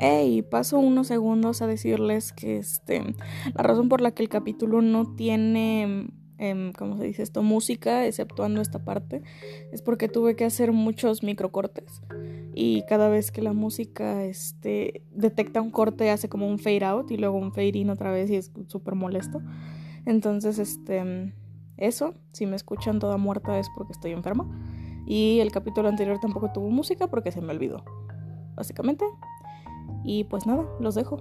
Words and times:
Hey, 0.00 0.42
paso 0.42 0.78
unos 0.78 1.08
segundos 1.08 1.60
a 1.60 1.66
decirles 1.66 2.32
que 2.32 2.56
este, 2.56 3.02
la 3.54 3.62
razón 3.64 3.88
por 3.88 4.00
la 4.00 4.12
que 4.12 4.22
el 4.22 4.28
capítulo 4.28 4.80
no 4.80 5.16
tiene, 5.16 6.08
eh, 6.38 6.72
¿cómo 6.78 6.96
se 6.98 7.04
dice 7.04 7.24
esto? 7.24 7.42
Música, 7.42 8.06
exceptuando 8.06 8.60
esta 8.60 8.84
parte, 8.84 9.22
es 9.72 9.82
porque 9.82 10.08
tuve 10.08 10.36
que 10.36 10.44
hacer 10.44 10.70
muchos 10.70 11.24
microcortes 11.24 12.00
y 12.54 12.82
cada 12.88 13.08
vez 13.08 13.32
que 13.32 13.42
la 13.42 13.52
música 13.52 14.24
este, 14.24 15.02
detecta 15.10 15.60
un 15.60 15.70
corte 15.70 16.10
hace 16.10 16.28
como 16.28 16.48
un 16.48 16.60
fade 16.60 16.84
out 16.84 17.10
y 17.10 17.16
luego 17.16 17.36
un 17.36 17.52
fade 17.52 17.78
in 17.78 17.90
otra 17.90 18.12
vez 18.12 18.30
y 18.30 18.36
es 18.36 18.52
súper 18.68 18.94
molesto. 18.94 19.42
Entonces, 20.06 20.60
este, 20.60 21.34
eso, 21.76 22.14
si 22.32 22.46
me 22.46 22.54
escuchan 22.54 23.00
toda 23.00 23.16
muerta 23.16 23.58
es 23.58 23.68
porque 23.76 23.92
estoy 23.92 24.12
enferma. 24.12 24.46
Y 25.06 25.40
el 25.40 25.50
capítulo 25.50 25.88
anterior 25.88 26.18
tampoco 26.20 26.52
tuvo 26.52 26.70
música 26.70 27.06
porque 27.08 27.32
se 27.32 27.40
me 27.40 27.52
olvidó. 27.52 27.84
Básicamente, 28.54 29.04
y 30.04 30.24
pues 30.24 30.46
nada, 30.46 30.64
los 30.80 30.94
dejo. 30.94 31.20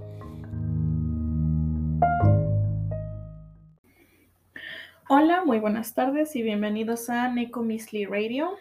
Hola, 5.09 5.45
muy 5.45 5.59
buenas 5.59 5.93
tardes 5.93 6.35
y 6.35 6.41
bienvenidos 6.41 7.09
a 7.09 7.29
Neko 7.29 7.63
Misli 7.63 8.05
Radio. 8.05 8.57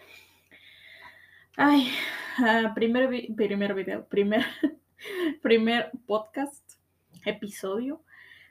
Ay, 1.57 1.91
uh, 2.39 2.73
primer, 2.73 3.09
primer 3.35 3.73
video, 3.73 4.05
primer, 4.05 4.45
primer 5.41 5.91
podcast, 6.05 6.63
episodio 7.25 8.01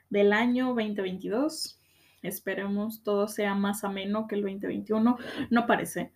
del 0.09 0.33
año 0.33 0.67
2022. 0.67 1.79
Esperemos 2.21 3.01
todo 3.01 3.27
sea 3.27 3.55
más 3.55 3.83
ameno 3.83 4.27
que 4.27 4.35
el 4.35 4.41
2021. 4.41 5.17
No 5.49 5.67
parece, 5.67 6.11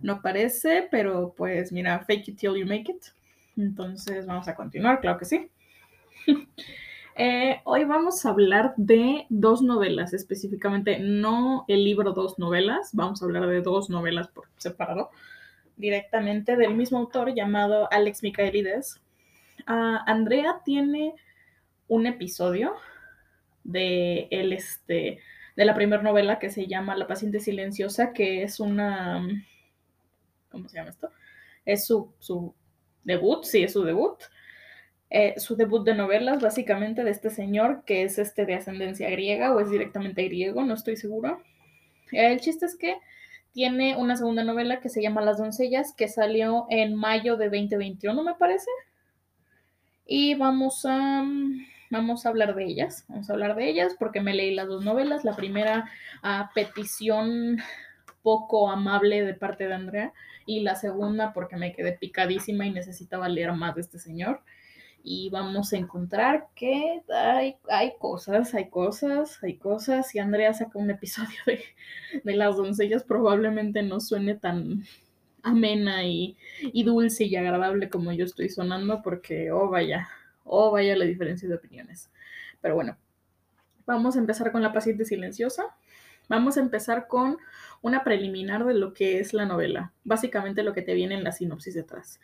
no 0.00 0.22
parece, 0.22 0.86
pero 0.90 1.34
pues 1.36 1.72
mira, 1.72 1.98
fake 2.00 2.28
it 2.28 2.38
till 2.38 2.56
you 2.56 2.66
make 2.66 2.90
it. 2.90 3.06
Entonces 3.56 4.26
vamos 4.26 4.48
a 4.48 4.54
continuar, 4.54 5.00
claro 5.00 5.18
que 5.18 5.24
sí. 5.24 5.50
eh, 7.16 7.60
hoy 7.64 7.84
vamos 7.84 8.24
a 8.24 8.30
hablar 8.30 8.74
de 8.76 9.26
dos 9.28 9.62
novelas, 9.62 10.12
específicamente 10.12 10.98
no 10.98 11.64
el 11.68 11.84
libro 11.84 12.12
Dos 12.12 12.38
Novelas, 12.38 12.90
vamos 12.92 13.22
a 13.22 13.26
hablar 13.26 13.46
de 13.46 13.60
dos 13.60 13.90
novelas 13.90 14.28
por 14.28 14.48
separado, 14.56 15.10
directamente 15.76 16.56
del 16.56 16.74
mismo 16.74 16.98
autor 16.98 17.34
llamado 17.34 17.88
Alex 17.92 18.22
Michaelides. 18.22 19.00
Uh, 19.68 20.02
Andrea 20.06 20.60
tiene 20.64 21.14
un 21.88 22.06
episodio 22.06 22.74
de 23.62 24.28
el 24.30 24.52
este 24.52 25.20
de 25.56 25.64
la 25.64 25.74
primera 25.74 26.02
novela 26.02 26.40
que 26.40 26.50
se 26.50 26.66
llama 26.66 26.96
La 26.96 27.06
paciente 27.06 27.38
silenciosa, 27.38 28.12
que 28.12 28.42
es 28.42 28.58
una 28.58 29.24
¿cómo 30.50 30.68
se 30.68 30.76
llama 30.76 30.90
esto? 30.90 31.10
Es 31.64 31.86
su, 31.86 32.12
su 32.18 32.54
debut, 33.04 33.44
sí, 33.44 33.62
es 33.62 33.72
su 33.72 33.84
debut. 33.84 34.18
Eh, 35.10 35.34
su 35.38 35.54
debut 35.54 35.84
de 35.84 35.94
novelas, 35.94 36.42
básicamente, 36.42 37.04
de 37.04 37.10
este 37.10 37.30
señor 37.30 37.84
que 37.84 38.02
es 38.02 38.18
este 38.18 38.46
de 38.46 38.54
ascendencia 38.54 39.08
griega 39.10 39.54
o 39.54 39.60
es 39.60 39.70
directamente 39.70 40.24
griego, 40.24 40.64
no 40.64 40.74
estoy 40.74 40.96
segura. 40.96 41.38
El 42.10 42.40
chiste 42.40 42.66
es 42.66 42.76
que 42.76 42.96
tiene 43.52 43.96
una 43.96 44.16
segunda 44.16 44.42
novela 44.42 44.80
que 44.80 44.88
se 44.88 45.00
llama 45.00 45.20
Las 45.20 45.38
doncellas, 45.38 45.94
que 45.96 46.08
salió 46.08 46.66
en 46.70 46.96
mayo 46.96 47.36
de 47.36 47.44
2021, 47.44 48.20
me 48.24 48.34
parece. 48.34 48.70
Y 50.06 50.34
vamos 50.34 50.84
a, 50.84 51.24
vamos 51.90 52.26
a 52.26 52.28
hablar 52.28 52.56
de 52.56 52.64
ellas. 52.64 53.04
Vamos 53.08 53.30
a 53.30 53.34
hablar 53.34 53.54
de 53.54 53.70
ellas 53.70 53.94
porque 53.98 54.20
me 54.20 54.34
leí 54.34 54.52
las 54.52 54.66
dos 54.66 54.84
novelas. 54.84 55.24
La 55.24 55.36
primera 55.36 55.88
a 56.22 56.50
petición 56.54 57.58
poco 58.22 58.68
amable 58.70 59.24
de 59.24 59.34
parte 59.34 59.68
de 59.68 59.74
Andrea 59.74 60.12
y 60.46 60.60
la 60.60 60.74
segunda 60.74 61.32
porque 61.32 61.56
me 61.56 61.72
quedé 61.72 61.92
picadísima 61.92 62.66
y 62.66 62.70
necesitaba 62.70 63.28
leer 63.28 63.52
más 63.52 63.74
de 63.74 63.80
este 63.82 63.98
señor. 63.98 64.42
Y 65.02 65.28
vamos 65.28 65.72
a 65.72 65.76
encontrar 65.76 66.48
que 66.54 67.02
hay, 67.14 67.56
hay 67.68 67.92
cosas, 67.98 68.54
hay 68.54 68.70
cosas, 68.70 69.38
hay 69.42 69.56
cosas. 69.56 70.08
Si 70.08 70.18
Andrea 70.18 70.54
saca 70.54 70.78
un 70.78 70.90
episodio 70.90 71.36
de, 71.46 71.62
de 72.24 72.36
las 72.36 72.56
doncellas, 72.56 73.04
probablemente 73.04 73.82
no 73.82 74.00
suene 74.00 74.34
tan 74.34 74.84
amena 75.42 76.04
y, 76.04 76.36
y, 76.62 76.84
dulce 76.84 77.24
y 77.24 77.36
agradable 77.36 77.90
como 77.90 78.12
yo 78.12 78.24
estoy 78.24 78.48
sonando, 78.48 79.02
porque, 79.02 79.52
oh 79.52 79.68
vaya, 79.68 80.08
oh 80.44 80.70
vaya 80.70 80.96
la 80.96 81.04
diferencia 81.04 81.48
de 81.48 81.54
opiniones. 81.54 82.10
Pero 82.62 82.74
bueno, 82.74 82.96
vamos 83.86 84.16
a 84.16 84.20
empezar 84.20 84.50
con 84.52 84.62
la 84.62 84.72
paciente 84.72 85.04
silenciosa. 85.04 85.76
Vamos 86.28 86.56
a 86.56 86.60
empezar 86.60 87.06
con 87.06 87.38
una 87.82 88.02
preliminar 88.02 88.64
de 88.64 88.74
lo 88.74 88.94
que 88.94 89.20
es 89.20 89.34
la 89.34 89.44
novela, 89.44 89.92
básicamente 90.04 90.62
lo 90.62 90.72
que 90.72 90.82
te 90.82 90.94
viene 90.94 91.14
en 91.14 91.24
la 91.24 91.32
sinopsis 91.32 91.74
detrás. 91.74 92.20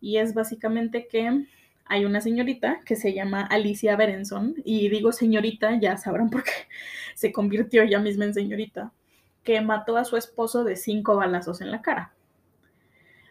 Y 0.00 0.16
es 0.16 0.34
básicamente 0.34 1.06
que 1.06 1.46
hay 1.84 2.04
una 2.04 2.20
señorita 2.20 2.80
que 2.84 2.96
se 2.96 3.12
llama 3.12 3.42
Alicia 3.42 3.96
Berenson, 3.96 4.54
y 4.64 4.88
digo 4.88 5.12
señorita, 5.12 5.78
ya 5.78 5.96
sabrán 5.96 6.30
por 6.30 6.44
qué 6.44 6.52
se 7.14 7.32
convirtió 7.32 7.82
ella 7.82 7.98
misma 7.98 8.24
en 8.24 8.34
señorita, 8.34 8.92
que 9.44 9.60
mató 9.60 9.96
a 9.96 10.04
su 10.04 10.16
esposo 10.16 10.64
de 10.64 10.76
cinco 10.76 11.16
balazos 11.16 11.60
en 11.60 11.70
la 11.70 11.82
cara. 11.82 12.14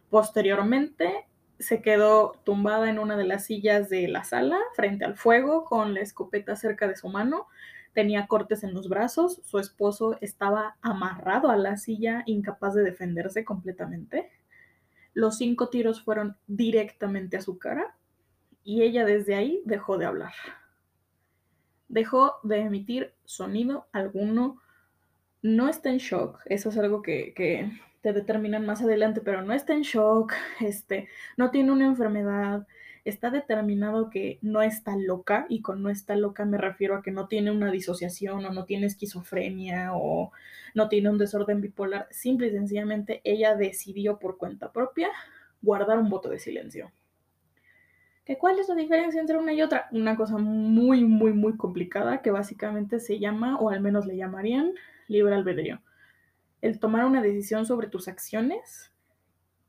Posteriormente 0.10 1.26
se 1.58 1.82
quedó 1.82 2.34
tumbada 2.44 2.90
en 2.90 3.00
una 3.00 3.16
de 3.16 3.24
las 3.24 3.46
sillas 3.46 3.90
de 3.90 4.08
la 4.08 4.24
sala 4.24 4.58
frente 4.76 5.06
al 5.06 5.16
fuego 5.16 5.64
con 5.64 5.94
la 5.94 6.02
escopeta 6.02 6.56
cerca 6.56 6.88
de 6.88 6.96
su 6.96 7.08
mano 7.08 7.48
tenía 7.94 8.28
cortes 8.28 8.64
en 8.64 8.74
los 8.74 8.90
brazos, 8.90 9.42
su 9.44 9.60
esposo 9.60 10.18
estaba 10.22 10.78
amarrado 10.82 11.50
a 11.50 11.58
la 11.58 11.78
silla, 11.78 12.24
incapaz 12.26 12.74
de 12.74 12.84
defenderse 12.84 13.44
completamente. 13.44 14.30
Los 15.14 15.38
cinco 15.38 15.70
tiros 15.70 16.02
fueron 16.02 16.38
directamente 16.48 17.38
a 17.38 17.42
su 17.42 17.58
cara 17.58 17.96
y 18.64 18.84
ella 18.84 19.06
desde 19.06 19.36
ahí 19.36 19.62
dejó 19.66 19.98
de 19.98 20.06
hablar. 20.06 20.34
Dejó 21.90 22.36
de 22.44 22.60
emitir 22.60 23.14
sonido 23.26 23.88
alguno. 23.92 24.62
No 25.42 25.68
está 25.68 25.90
en 25.90 25.98
shock, 25.98 26.40
eso 26.46 26.70
es 26.70 26.78
algo 26.78 27.02
que, 27.02 27.34
que 27.34 27.72
te 28.02 28.14
determinan 28.14 28.66
más 28.66 28.82
adelante, 28.82 29.22
pero 29.22 29.42
no 29.42 29.54
está 29.54 29.74
en 29.74 29.82
shock, 29.82 30.34
este, 30.60 31.10
no 31.38 31.52
tiene 31.52 31.72
una 31.72 31.86
enfermedad, 31.86 32.68
está 33.04 33.32
determinado 33.32 34.10
que 34.10 34.40
no 34.42 34.62
está 34.62 34.96
loca, 34.96 35.46
y 35.50 35.62
con 35.62 35.82
no 35.82 35.90
está 35.90 36.16
loca 36.16 36.46
me 36.46 36.58
refiero 36.58 36.96
a 36.96 37.02
que 37.02 37.12
no 37.12 37.28
tiene 37.28 37.52
una 37.52 37.72
disociación 37.72 38.46
o 38.46 38.52
no 38.52 38.66
tiene 38.66 38.86
esquizofrenia 38.86 39.92
o 39.94 40.32
no 40.76 40.90
tiene 40.90 41.10
un 41.10 41.18
desorden 41.18 41.62
bipolar, 41.62 42.08
simple 42.12 42.48
y 42.48 42.52
sencillamente 42.52 43.22
ella 43.24 43.56
decidió 43.56 44.20
por 44.20 44.38
cuenta 44.38 44.72
propia 44.72 45.10
guardar 45.62 46.00
un 46.00 46.10
voto 46.10 46.30
de 46.30 46.40
silencio. 46.40 46.92
¿Que 48.26 48.38
¿Cuál 48.38 48.60
es 48.60 48.70
la 48.70 48.76
diferencia 48.76 49.20
entre 49.20 49.38
una 49.38 49.54
y 49.54 49.62
otra? 49.62 49.88
Una 49.92 50.16
cosa 50.16 50.38
muy, 50.38 51.04
muy, 51.04 51.34
muy 51.34 51.58
complicada 51.58 52.22
que 52.22 52.30
básicamente 52.30 53.00
se 53.00 53.20
llama, 53.20 53.58
o 53.58 53.70
al 53.70 53.82
menos 53.82 54.06
le 54.06 54.16
llamarían, 54.16 54.74
libre 55.08 55.34
albedrío. 55.34 55.82
El 56.62 56.80
tomar 56.80 57.06
una 57.06 57.22
decisión 57.22 57.66
sobre 57.66 57.88
tus 57.88 58.08
acciones 58.08 58.92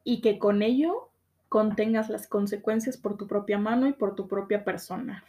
y 0.04 0.20
que 0.20 0.38
con 0.38 0.62
ello 0.62 1.11
contengas 1.52 2.08
las 2.08 2.26
consecuencias 2.26 2.96
por 2.96 3.18
tu 3.18 3.26
propia 3.26 3.58
mano 3.58 3.86
y 3.86 3.92
por 3.92 4.14
tu 4.14 4.26
propia 4.26 4.64
persona. 4.64 5.22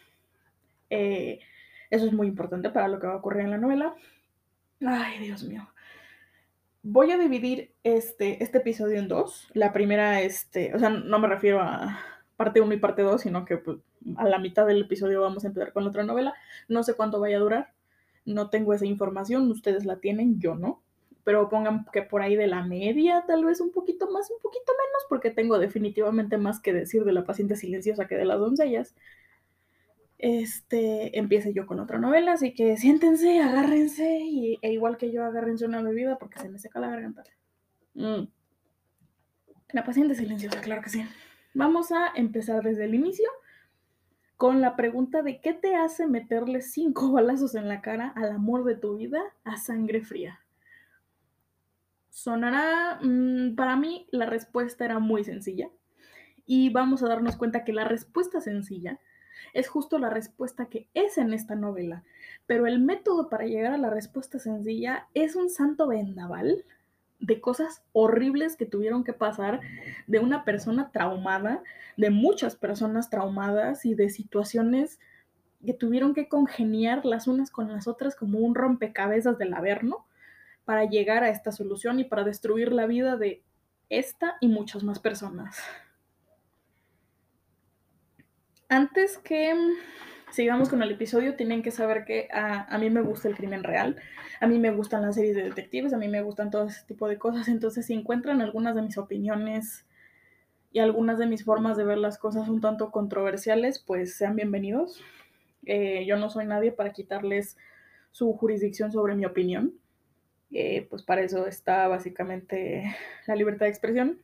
Eh, 0.90 1.42
eso 1.90 2.06
es 2.06 2.14
muy 2.14 2.28
importante 2.28 2.70
para 2.70 2.88
lo 2.88 2.98
que 2.98 3.08
va 3.08 3.14
a 3.16 3.18
ocurrir 3.18 3.42
en 3.42 3.52
la 3.52 3.58
novela. 3.58 3.94
Ay, 4.80 5.20
Dios 5.20 5.44
mío. 5.44 5.68
Voy 6.82 7.12
a 7.12 7.18
dividir 7.18 7.74
este, 7.84 8.42
este 8.42 8.60
episodio 8.60 9.00
en 9.00 9.10
dos. 9.10 9.50
La 9.54 9.74
primera, 9.74 10.22
este, 10.22 10.74
o 10.74 10.80
sea, 10.80 10.88
no 10.92 11.20
me 11.20 11.28
refiero 11.28 11.60
a 11.60 12.00
parte 12.38 12.62
1 12.62 12.74
y 12.74 12.78
parte 12.78 13.02
2, 13.02 13.20
sino 13.20 13.44
que 13.44 13.58
pues, 13.58 13.80
a 14.16 14.26
la 14.30 14.40
mitad 14.40 14.66
del 14.66 14.84
episodio 14.84 15.20
vamos 15.20 15.44
a 15.44 15.48
empezar 15.48 15.74
con 15.74 15.84
la 15.84 15.90
otra 15.90 16.06
novela. 16.06 16.34
No 16.70 16.84
sé 16.84 16.94
cuánto 16.94 17.20
vaya 17.20 17.36
a 17.36 17.42
durar. 17.42 17.74
No 18.24 18.50
tengo 18.50 18.74
esa 18.74 18.86
información. 18.86 19.52
Ustedes 19.52 19.84
la 19.84 19.98
tienen, 19.98 20.40
yo 20.40 20.56
no 20.56 20.84
pero 21.24 21.50
pongan 21.50 21.86
que 21.92 22.02
por 22.02 22.22
ahí 22.22 22.36
de 22.36 22.48
la 22.48 22.64
media, 22.64 23.24
tal 23.26 23.46
vez 23.46 23.62
un 23.62 23.72
poquito 23.72 24.10
más, 24.12 24.30
un 24.30 24.40
poquito 24.42 24.72
menos, 24.74 25.04
porque 25.10 25.32
tengo 25.32 25.58
definitivamente 25.58 26.38
más 26.38 26.60
que 26.60 26.74
decir 26.74 27.06
de 27.06 27.14
la 27.14 27.24
paciente 27.24 27.56
silenciosa 27.56 28.08
que 28.08 28.16
de 28.16 28.26
las 28.26 28.40
doncellas. 28.40 28.96
Este, 30.18 31.18
empiece 31.18 31.54
yo 31.54 31.66
con 31.66 31.80
otra 31.80 32.00
novela, 32.00 32.34
así 32.34 32.54
que 32.54 32.78
siéntense, 32.78 33.42
agárrense, 33.42 34.20
y, 34.22 34.58
e 34.62 34.72
igual 34.72 34.98
que 34.98 35.12
yo, 35.12 35.24
agárrense 35.24 35.66
una 35.66 35.82
bebida 35.82 36.18
porque 36.18 36.40
se 36.40 36.50
me 36.50 36.60
seca 36.60 36.80
la 36.80 36.90
garganta. 36.90 37.24
Mm. 37.94 38.24
La 39.74 39.84
paciente 39.84 40.16
silenciosa, 40.16 40.62
claro 40.62 40.82
que 40.82 40.90
sí. 40.90 41.06
Vamos 41.54 41.92
a 41.92 42.12
empezar 42.16 42.64
desde 42.64 42.86
el 42.86 42.96
inicio 42.96 43.30
con 44.38 44.62
la 44.62 44.76
pregunta 44.76 45.22
de 45.22 45.40
qué 45.40 45.54
te 45.54 45.76
hace 45.76 46.08
meterle 46.08 46.62
cinco 46.62 47.12
balazos 47.12 47.56
en 47.56 47.68
la 47.68 47.82
cara 47.82 48.10
al 48.16 48.32
amor 48.32 48.66
de 48.66 48.76
tu 48.76 48.98
vida 48.98 49.22
a 49.44 49.58
sangre 49.58 50.02
fría. 50.02 50.43
Sonará, 52.14 53.00
mmm, 53.02 53.56
para 53.56 53.76
mí 53.76 54.06
la 54.12 54.28
respuesta 54.28 54.86
era 54.86 55.00
muy 55.00 55.24
sencilla. 55.24 55.72
Y 56.46 56.70
vamos 56.70 57.02
a 57.02 57.08
darnos 57.08 57.38
cuenta 57.38 57.64
que 57.64 57.74
la 57.74 57.86
respuesta 57.86 58.40
sencilla 58.40 59.00
es 59.56 59.68
justo 59.68 59.98
la 59.98 60.12
respuesta 60.12 60.68
que 60.68 60.88
es 60.94 61.18
en 61.18 61.34
esta 61.34 61.56
novela, 61.56 62.04
pero 62.46 62.68
el 62.68 62.80
método 62.80 63.30
para 63.30 63.46
llegar 63.46 63.74
a 63.74 63.80
la 63.80 63.90
respuesta 63.90 64.38
sencilla 64.38 65.08
es 65.16 65.36
un 65.36 65.50
santo 65.50 65.88
vendaval 65.88 66.64
de 67.20 67.42
cosas 67.42 67.82
horribles 67.94 68.58
que 68.58 68.68
tuvieron 68.68 69.04
que 69.04 69.14
pasar, 69.14 69.62
de 70.06 70.20
una 70.20 70.46
persona 70.46 70.92
traumada, 70.92 71.64
de 71.98 72.12
muchas 72.12 72.56
personas 72.56 73.10
traumadas 73.10 73.86
y 73.86 73.96
de 73.96 74.12
situaciones 74.12 75.00
que 75.66 75.74
tuvieron 75.74 76.14
que 76.14 76.28
congeniar 76.28 77.06
las 77.06 77.28
unas 77.28 77.50
con 77.50 77.72
las 77.72 77.88
otras 77.88 78.16
como 78.16 78.38
un 78.38 78.54
rompecabezas 78.54 79.40
del 79.40 79.56
Averno 79.56 80.06
para 80.66 80.86
llegar 80.86 81.24
a 81.24 81.30
esta 81.30 81.52
solución 81.52 82.00
y 82.00 82.04
para 82.04 82.24
destruir 82.24 82.72
la 82.72 82.86
vida 82.86 83.18
de 83.18 83.44
esta 83.90 84.38
y 84.42 84.48
muchas 84.48 84.84
más 84.84 85.00
personas. 85.00 85.58
Antes 88.70 89.18
que 89.18 89.54
sigamos 90.32 90.70
con 90.70 90.82
el 90.82 90.92
episodio, 90.92 91.36
tienen 91.36 91.62
que 91.62 91.70
saber 91.70 92.06
que 92.06 92.28
a, 92.34 92.76
mí 92.80 92.90
me 92.90 93.02
gusta 93.02 93.28
el 93.28 93.36
crimen 93.36 93.64
real, 93.64 93.98
a 94.42 94.48
mí 94.48 94.58
me 94.58 94.72
gustan 94.72 95.04
las 95.04 95.16
series 95.16 95.36
de 95.36 95.44
detectives, 95.44 95.94
a 95.94 95.98
mí 95.98 96.08
me 96.08 96.24
gustan 96.24 96.50
todo 96.50 96.66
ese 96.66 96.84
tipo 96.88 97.08
de 97.08 97.20
cosas, 97.20 97.48
entonces 97.50 97.86
si 97.86 97.94
encuentran 97.94 98.42
algunas 98.42 98.74
de 98.74 98.82
mis 98.82 98.98
opiniones 98.98 99.86
y 100.72 100.80
algunas 100.80 101.20
de 101.20 101.28
mis 101.28 101.44
formas 101.44 101.78
de 101.78 101.84
ver 101.84 102.00
las 102.00 102.18
cosas 102.18 102.50
un 102.50 102.62
tanto 102.62 102.90
controversiales, 102.90 103.78
pues 103.78 104.16
sean 104.16 104.36
bienvenidos. 104.36 105.04
Eh, 105.66 106.04
yo 106.08 106.18
no 106.18 106.32
soy 106.32 106.48
nadie 106.48 106.72
para 106.72 106.94
quitarles 106.94 107.58
su 108.12 108.34
jurisdicción 108.34 108.92
sobre 108.92 109.14
mi 109.14 109.26
opinión. 109.26 109.76
Eh, 110.54 110.86
pues 110.90 111.02
para 111.02 111.22
eso 111.22 111.48
está 111.48 111.88
básicamente 111.88 112.96
la 113.28 113.36
libertad 113.36 113.66
de 113.66 113.72
expresión. 113.72 114.20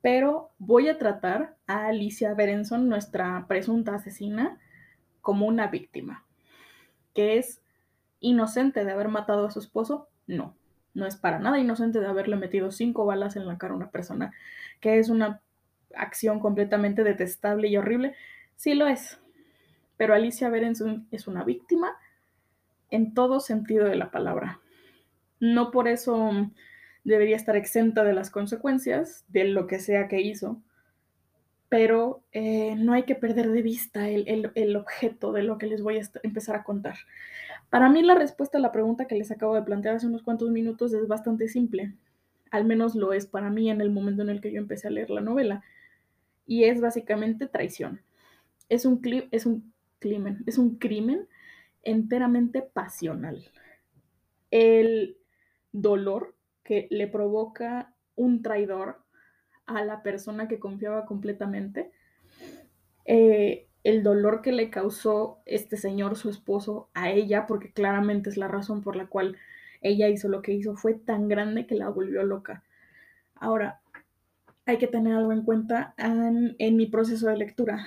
Pero 0.00 0.50
voy 0.58 0.88
a 0.88 0.98
tratar 0.98 1.56
a 1.66 1.86
Alicia 1.88 2.32
Berenson, 2.34 2.88
nuestra 2.88 3.46
presunta 3.48 3.96
asesina, 3.96 4.58
como 5.20 5.46
una 5.46 5.66
víctima, 5.66 6.24
que 7.12 7.38
es 7.38 7.60
inocente 8.20 8.84
de 8.84 8.92
haber 8.92 9.08
matado 9.08 9.46
a 9.46 9.50
su 9.50 9.58
esposo. 9.58 10.08
No, 10.28 10.54
no 10.94 11.06
es 11.06 11.16
para 11.16 11.40
nada 11.40 11.58
inocente 11.58 11.98
de 11.98 12.06
haberle 12.06 12.36
metido 12.36 12.70
cinco 12.70 13.04
balas 13.04 13.34
en 13.34 13.46
la 13.46 13.58
cara 13.58 13.72
a 13.72 13.76
una 13.76 13.90
persona, 13.90 14.32
que 14.80 15.00
es 15.00 15.08
una 15.08 15.40
acción 15.96 16.38
completamente 16.38 17.02
detestable 17.02 17.66
y 17.66 17.76
horrible. 17.76 18.14
Sí 18.54 18.74
lo 18.74 18.86
es, 18.86 19.18
pero 19.96 20.14
Alicia 20.14 20.48
Berenson 20.48 21.08
es 21.10 21.26
una 21.26 21.42
víctima 21.42 21.96
en 22.90 23.12
todo 23.14 23.40
sentido 23.40 23.86
de 23.86 23.96
la 23.96 24.12
palabra. 24.12 24.60
No 25.40 25.70
por 25.70 25.88
eso 25.88 26.50
debería 27.04 27.36
estar 27.36 27.56
exenta 27.56 28.02
de 28.04 28.12
las 28.12 28.30
consecuencias 28.30 29.24
de 29.28 29.44
lo 29.44 29.66
que 29.66 29.78
sea 29.78 30.08
que 30.08 30.20
hizo, 30.20 30.60
pero 31.68 32.22
eh, 32.32 32.74
no 32.76 32.92
hay 32.92 33.04
que 33.04 33.14
perder 33.14 33.50
de 33.50 33.62
vista 33.62 34.08
el, 34.08 34.76
objeto 34.76 35.32
de 35.32 35.42
lo 35.42 35.58
que 35.58 35.66
les 35.66 35.82
voy 35.82 35.98
a 35.98 36.02
empezar 36.22 36.56
a 36.56 36.64
contar. 36.64 36.96
Para 37.70 37.88
mí 37.88 38.02
la 38.02 38.14
respuesta 38.14 38.58
a 38.58 38.60
la 38.60 38.72
pregunta 38.72 39.06
que 39.06 39.16
les 39.16 39.30
acabo 39.30 39.54
de 39.54 39.62
plantear 39.62 39.96
hace 39.96 40.06
unos 40.06 40.22
cuantos 40.22 40.50
minutos 40.50 40.92
es 40.92 41.08
bastante 41.08 41.48
simple, 41.48 41.94
al 42.50 42.64
menos 42.64 42.94
lo 42.94 43.12
es 43.12 43.26
para 43.26 43.50
mí 43.50 43.70
en 43.70 43.80
el 43.80 43.90
momento 43.90 44.22
en 44.22 44.30
el 44.30 44.40
que 44.40 44.52
yo 44.52 44.58
empecé 44.58 44.88
a 44.88 44.92
leer 44.92 45.10
la 45.10 45.20
novela, 45.20 45.62
y 46.46 46.64
es 46.64 46.80
básicamente 46.80 47.46
traición. 47.46 48.00
Es 48.68 48.84
un, 48.84 49.00
es 49.30 49.46
un 49.46 49.72
crimen, 49.98 50.42
es 50.46 50.58
un 50.58 50.76
crimen 50.76 51.26
enteramente 51.82 52.62
pasional. 52.62 53.44
El 54.50 55.16
dolor 55.82 56.34
que 56.62 56.88
le 56.90 57.06
provoca 57.06 57.94
un 58.16 58.42
traidor 58.42 59.02
a 59.66 59.84
la 59.84 60.02
persona 60.02 60.48
que 60.48 60.58
confiaba 60.58 61.06
completamente, 61.06 61.90
eh, 63.04 63.66
el 63.84 64.02
dolor 64.02 64.42
que 64.42 64.52
le 64.52 64.70
causó 64.70 65.38
este 65.46 65.76
señor, 65.76 66.16
su 66.16 66.30
esposo, 66.30 66.88
a 66.94 67.10
ella, 67.10 67.46
porque 67.46 67.72
claramente 67.72 68.30
es 68.30 68.36
la 68.36 68.48
razón 68.48 68.82
por 68.82 68.96
la 68.96 69.06
cual 69.06 69.36
ella 69.80 70.08
hizo 70.08 70.28
lo 70.28 70.42
que 70.42 70.52
hizo, 70.52 70.74
fue 70.76 70.94
tan 70.94 71.28
grande 71.28 71.66
que 71.66 71.76
la 71.76 71.88
volvió 71.88 72.22
loca. 72.24 72.64
Ahora, 73.36 73.80
hay 74.64 74.78
que 74.78 74.88
tener 74.88 75.14
algo 75.14 75.32
en 75.32 75.44
cuenta 75.44 75.94
en, 75.98 76.56
en 76.58 76.76
mi 76.76 76.86
proceso 76.86 77.28
de 77.28 77.36
lectura. 77.36 77.86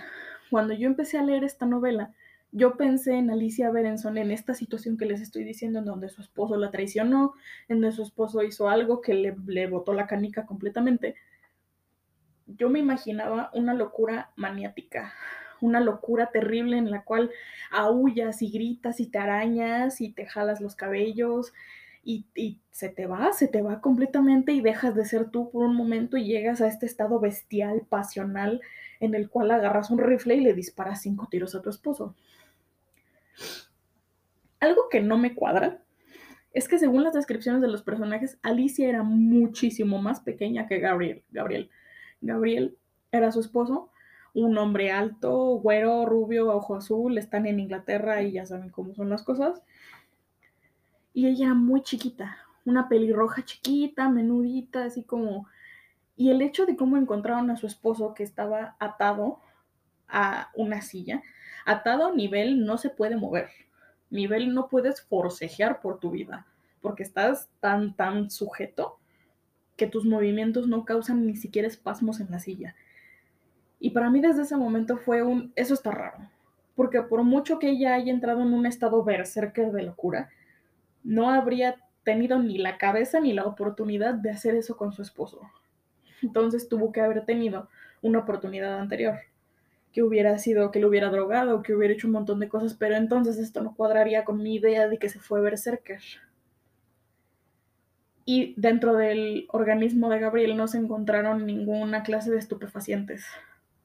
Cuando 0.49 0.73
yo 0.73 0.87
empecé 0.87 1.17
a 1.17 1.23
leer 1.23 1.43
esta 1.43 1.65
novela, 1.65 2.13
yo 2.51 2.77
pensé 2.77 3.13
en 3.15 3.29
Alicia 3.29 3.69
Berenson 3.69 4.17
en 4.17 4.31
esta 4.31 4.53
situación 4.53 4.97
que 4.97 5.05
les 5.05 5.21
estoy 5.21 5.43
diciendo, 5.43 5.79
en 5.79 5.85
donde 5.85 6.09
su 6.09 6.21
esposo 6.21 6.57
la 6.57 6.71
traicionó, 6.71 7.33
en 7.67 7.81
donde 7.81 7.95
su 7.95 8.03
esposo 8.03 8.43
hizo 8.43 8.69
algo 8.69 9.01
que 9.01 9.13
le, 9.13 9.35
le 9.45 9.67
botó 9.67 9.93
la 9.93 10.07
canica 10.07 10.45
completamente. 10.45 11.15
Yo 12.47 12.69
me 12.69 12.79
imaginaba 12.79 13.51
una 13.53 13.73
locura 13.75 14.31
maniática, 14.35 15.13
una 15.61 15.79
locura 15.79 16.31
terrible 16.31 16.77
en 16.77 16.89
la 16.89 17.03
cual 17.03 17.29
aullas 17.69 18.41
y 18.41 18.49
gritas 18.49 18.99
y 18.99 19.07
te 19.07 19.19
arañas 19.19 20.01
y 20.01 20.11
te 20.11 20.25
jalas 20.25 20.59
los 20.59 20.75
cabellos 20.75 21.53
y, 22.03 22.25
y, 22.33 22.59
se 22.71 22.89
te 22.89 23.05
va, 23.05 23.33
se 23.33 23.47
te 23.47 23.61
va 23.61 23.81
completamente 23.81 24.53
y 24.53 24.61
dejas 24.61 24.95
de 24.95 25.05
ser 25.05 25.29
tú 25.29 25.51
por 25.51 25.65
un 25.65 25.75
momento 25.75 26.17
y 26.17 26.23
llegas 26.23 26.61
a 26.61 26.67
este 26.67 26.85
estado 26.85 27.19
bestial, 27.19 27.81
pasional, 27.87 28.61
en 29.01 29.13
el 29.15 29.29
cual 29.29 29.51
agarras 29.51 29.91
un 29.91 29.99
rifle 29.99 30.35
y 30.35 30.41
le 30.41 30.53
disparas 30.53 31.01
cinco 31.01 31.27
tiros 31.29 31.55
a 31.55 31.61
tu 31.61 31.69
esposo. 31.69 32.15
Algo 34.59 34.89
que 34.89 35.01
no 35.01 35.17
me 35.17 35.35
cuadra 35.35 35.83
es 36.51 36.67
que 36.67 36.79
según 36.79 37.03
las 37.03 37.13
descripciones 37.13 37.61
de 37.61 37.67
los 37.67 37.83
personajes, 37.83 38.39
Alicia 38.41 38.89
era 38.89 39.03
muchísimo 39.03 40.01
más 40.01 40.19
pequeña 40.19 40.67
que 40.67 40.79
Gabriel. 40.79 41.23
Gabriel, 41.31 41.69
Gabriel 42.21 42.77
era 43.11 43.31
su 43.31 43.39
esposo, 43.39 43.91
un 44.33 44.57
hombre 44.57 44.91
alto, 44.91 45.35
güero, 45.59 46.05
rubio, 46.05 46.53
ojo 46.53 46.75
azul, 46.75 47.17
están 47.17 47.45
en 47.45 47.59
Inglaterra 47.59 48.21
y 48.21 48.33
ya 48.33 48.45
saben 48.45 48.69
cómo 48.69 48.93
son 48.95 49.09
las 49.09 49.23
cosas. 49.23 49.61
Y 51.13 51.27
ella 51.27 51.47
era 51.47 51.55
muy 51.55 51.81
chiquita, 51.81 52.37
una 52.65 52.87
pelirroja 52.89 53.43
chiquita, 53.43 54.09
menudita, 54.09 54.85
así 54.85 55.03
como... 55.03 55.47
Y 56.15 56.31
el 56.31 56.41
hecho 56.41 56.65
de 56.65 56.75
cómo 56.75 56.97
encontraron 56.97 57.49
a 57.49 57.55
su 57.55 57.65
esposo 57.65 58.13
que 58.13 58.23
estaba 58.23 58.75
atado 58.79 59.39
a 60.09 60.49
una 60.53 60.81
silla, 60.81 61.23
atado 61.69 62.07
a 62.07 62.13
nivel 62.13 62.65
no 62.65 62.77
se 62.77 62.89
puede 62.89 63.15
mover 63.15 63.49
nivel 64.09 64.53
no 64.53 64.67
puedes 64.69 65.01
forcejear 65.01 65.81
por 65.81 65.99
tu 65.99 66.11
vida, 66.11 66.45
porque 66.81 67.03
estás 67.03 67.49
tan, 67.59 67.95
tan 67.95 68.29
sujeto 68.29 68.97
que 69.75 69.87
tus 69.87 70.05
movimientos 70.05 70.67
no 70.67 70.85
causan 70.85 71.25
ni 71.25 71.35
siquiera 71.35 71.67
espasmos 71.67 72.19
en 72.19 72.31
la 72.31 72.39
silla. 72.39 72.75
Y 73.79 73.91
para 73.91 74.09
mí 74.09 74.19
desde 74.19 74.41
ese 74.41 74.57
momento 74.57 74.97
fue 74.97 75.23
un, 75.23 75.53
eso 75.55 75.73
está 75.73 75.91
raro, 75.91 76.17
porque 76.75 77.01
por 77.01 77.23
mucho 77.23 77.59
que 77.59 77.69
ella 77.69 77.93
haya 77.93 78.11
entrado 78.11 78.41
en 78.41 78.53
un 78.53 78.65
estado 78.65 79.03
berserker 79.03 79.71
de 79.71 79.83
locura, 79.83 80.29
no 81.03 81.29
habría 81.29 81.77
tenido 82.03 82.39
ni 82.39 82.57
la 82.57 82.77
cabeza 82.77 83.19
ni 83.19 83.33
la 83.33 83.45
oportunidad 83.45 84.15
de 84.15 84.31
hacer 84.31 84.55
eso 84.55 84.75
con 84.75 84.91
su 84.91 85.01
esposo. 85.01 85.41
Entonces 86.21 86.67
tuvo 86.67 86.91
que 86.91 87.01
haber 87.01 87.25
tenido 87.25 87.69
una 88.01 88.19
oportunidad 88.19 88.79
anterior 88.79 89.19
que 89.91 90.03
hubiera 90.03 90.37
sido, 90.37 90.71
que 90.71 90.79
lo 90.79 90.87
hubiera 90.87 91.09
drogado, 91.09 91.63
que 91.63 91.73
hubiera 91.73 91.93
hecho 91.93 92.07
un 92.07 92.13
montón 92.13 92.39
de 92.39 92.49
cosas, 92.49 92.75
pero 92.75 92.95
entonces 92.95 93.37
esto 93.37 93.61
no 93.61 93.75
cuadraría 93.75 94.23
con 94.23 94.41
mi 94.41 94.55
idea 94.55 94.87
de 94.87 94.97
que 94.97 95.09
se 95.09 95.19
fue 95.19 95.41
Berserker. 95.41 96.01
Y 98.25 98.53
dentro 98.57 98.95
del 98.95 99.47
organismo 99.49 100.09
de 100.09 100.19
Gabriel 100.19 100.55
no 100.55 100.67
se 100.67 100.77
encontraron 100.77 101.47
ninguna 101.47 102.03
clase 102.03 102.29
de 102.29 102.37
estupefacientes, 102.37 103.25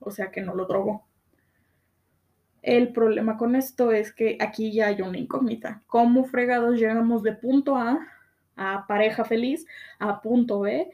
o 0.01 0.11
sea 0.11 0.31
que 0.31 0.43
no 0.43 0.55
lo 0.55 0.67
drogó. 0.67 1.07
El 2.61 2.93
problema 2.93 3.37
con 3.37 3.57
esto 3.57 3.93
es 3.93 4.13
que 4.13 4.39
aquí 4.41 4.73
ya 4.73 4.89
hay 4.89 5.03
una 5.03 5.19
incógnita. 5.19 5.83
¿Cómo 5.87 6.25
fregados 6.25 6.79
llegamos 6.79 7.23
de 7.23 7.33
punto 7.33 7.77
A 7.77 8.07
a 8.57 8.87
pareja 8.87 9.25
feliz 9.25 9.67
a 9.99 10.21
punto 10.23 10.61
B 10.61 10.91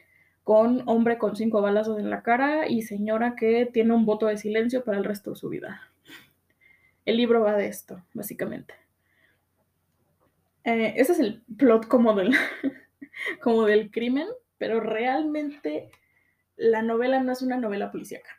con 0.51 0.83
hombre 0.85 1.17
con 1.17 1.37
cinco 1.37 1.61
balazos 1.61 1.97
en 1.97 2.09
la 2.09 2.23
cara 2.23 2.67
y 2.67 2.81
señora 2.81 3.35
que 3.37 3.65
tiene 3.65 3.93
un 3.93 4.05
voto 4.05 4.25
de 4.25 4.35
silencio 4.35 4.83
para 4.83 4.97
el 4.97 5.05
resto 5.05 5.29
de 5.29 5.37
su 5.37 5.47
vida. 5.47 5.79
El 7.05 7.15
libro 7.15 7.39
va 7.39 7.55
de 7.55 7.67
esto, 7.67 8.03
básicamente. 8.13 8.73
Eh, 10.65 10.95
ese 10.97 11.13
es 11.13 11.19
el 11.21 11.41
plot 11.57 11.87
como 11.87 12.15
del, 12.15 12.35
como 13.41 13.63
del 13.63 13.91
crimen, 13.91 14.27
pero 14.57 14.81
realmente 14.81 15.89
la 16.57 16.81
novela 16.81 17.23
no 17.23 17.31
es 17.31 17.41
una 17.41 17.55
novela 17.55 17.89
policíaca. 17.89 18.31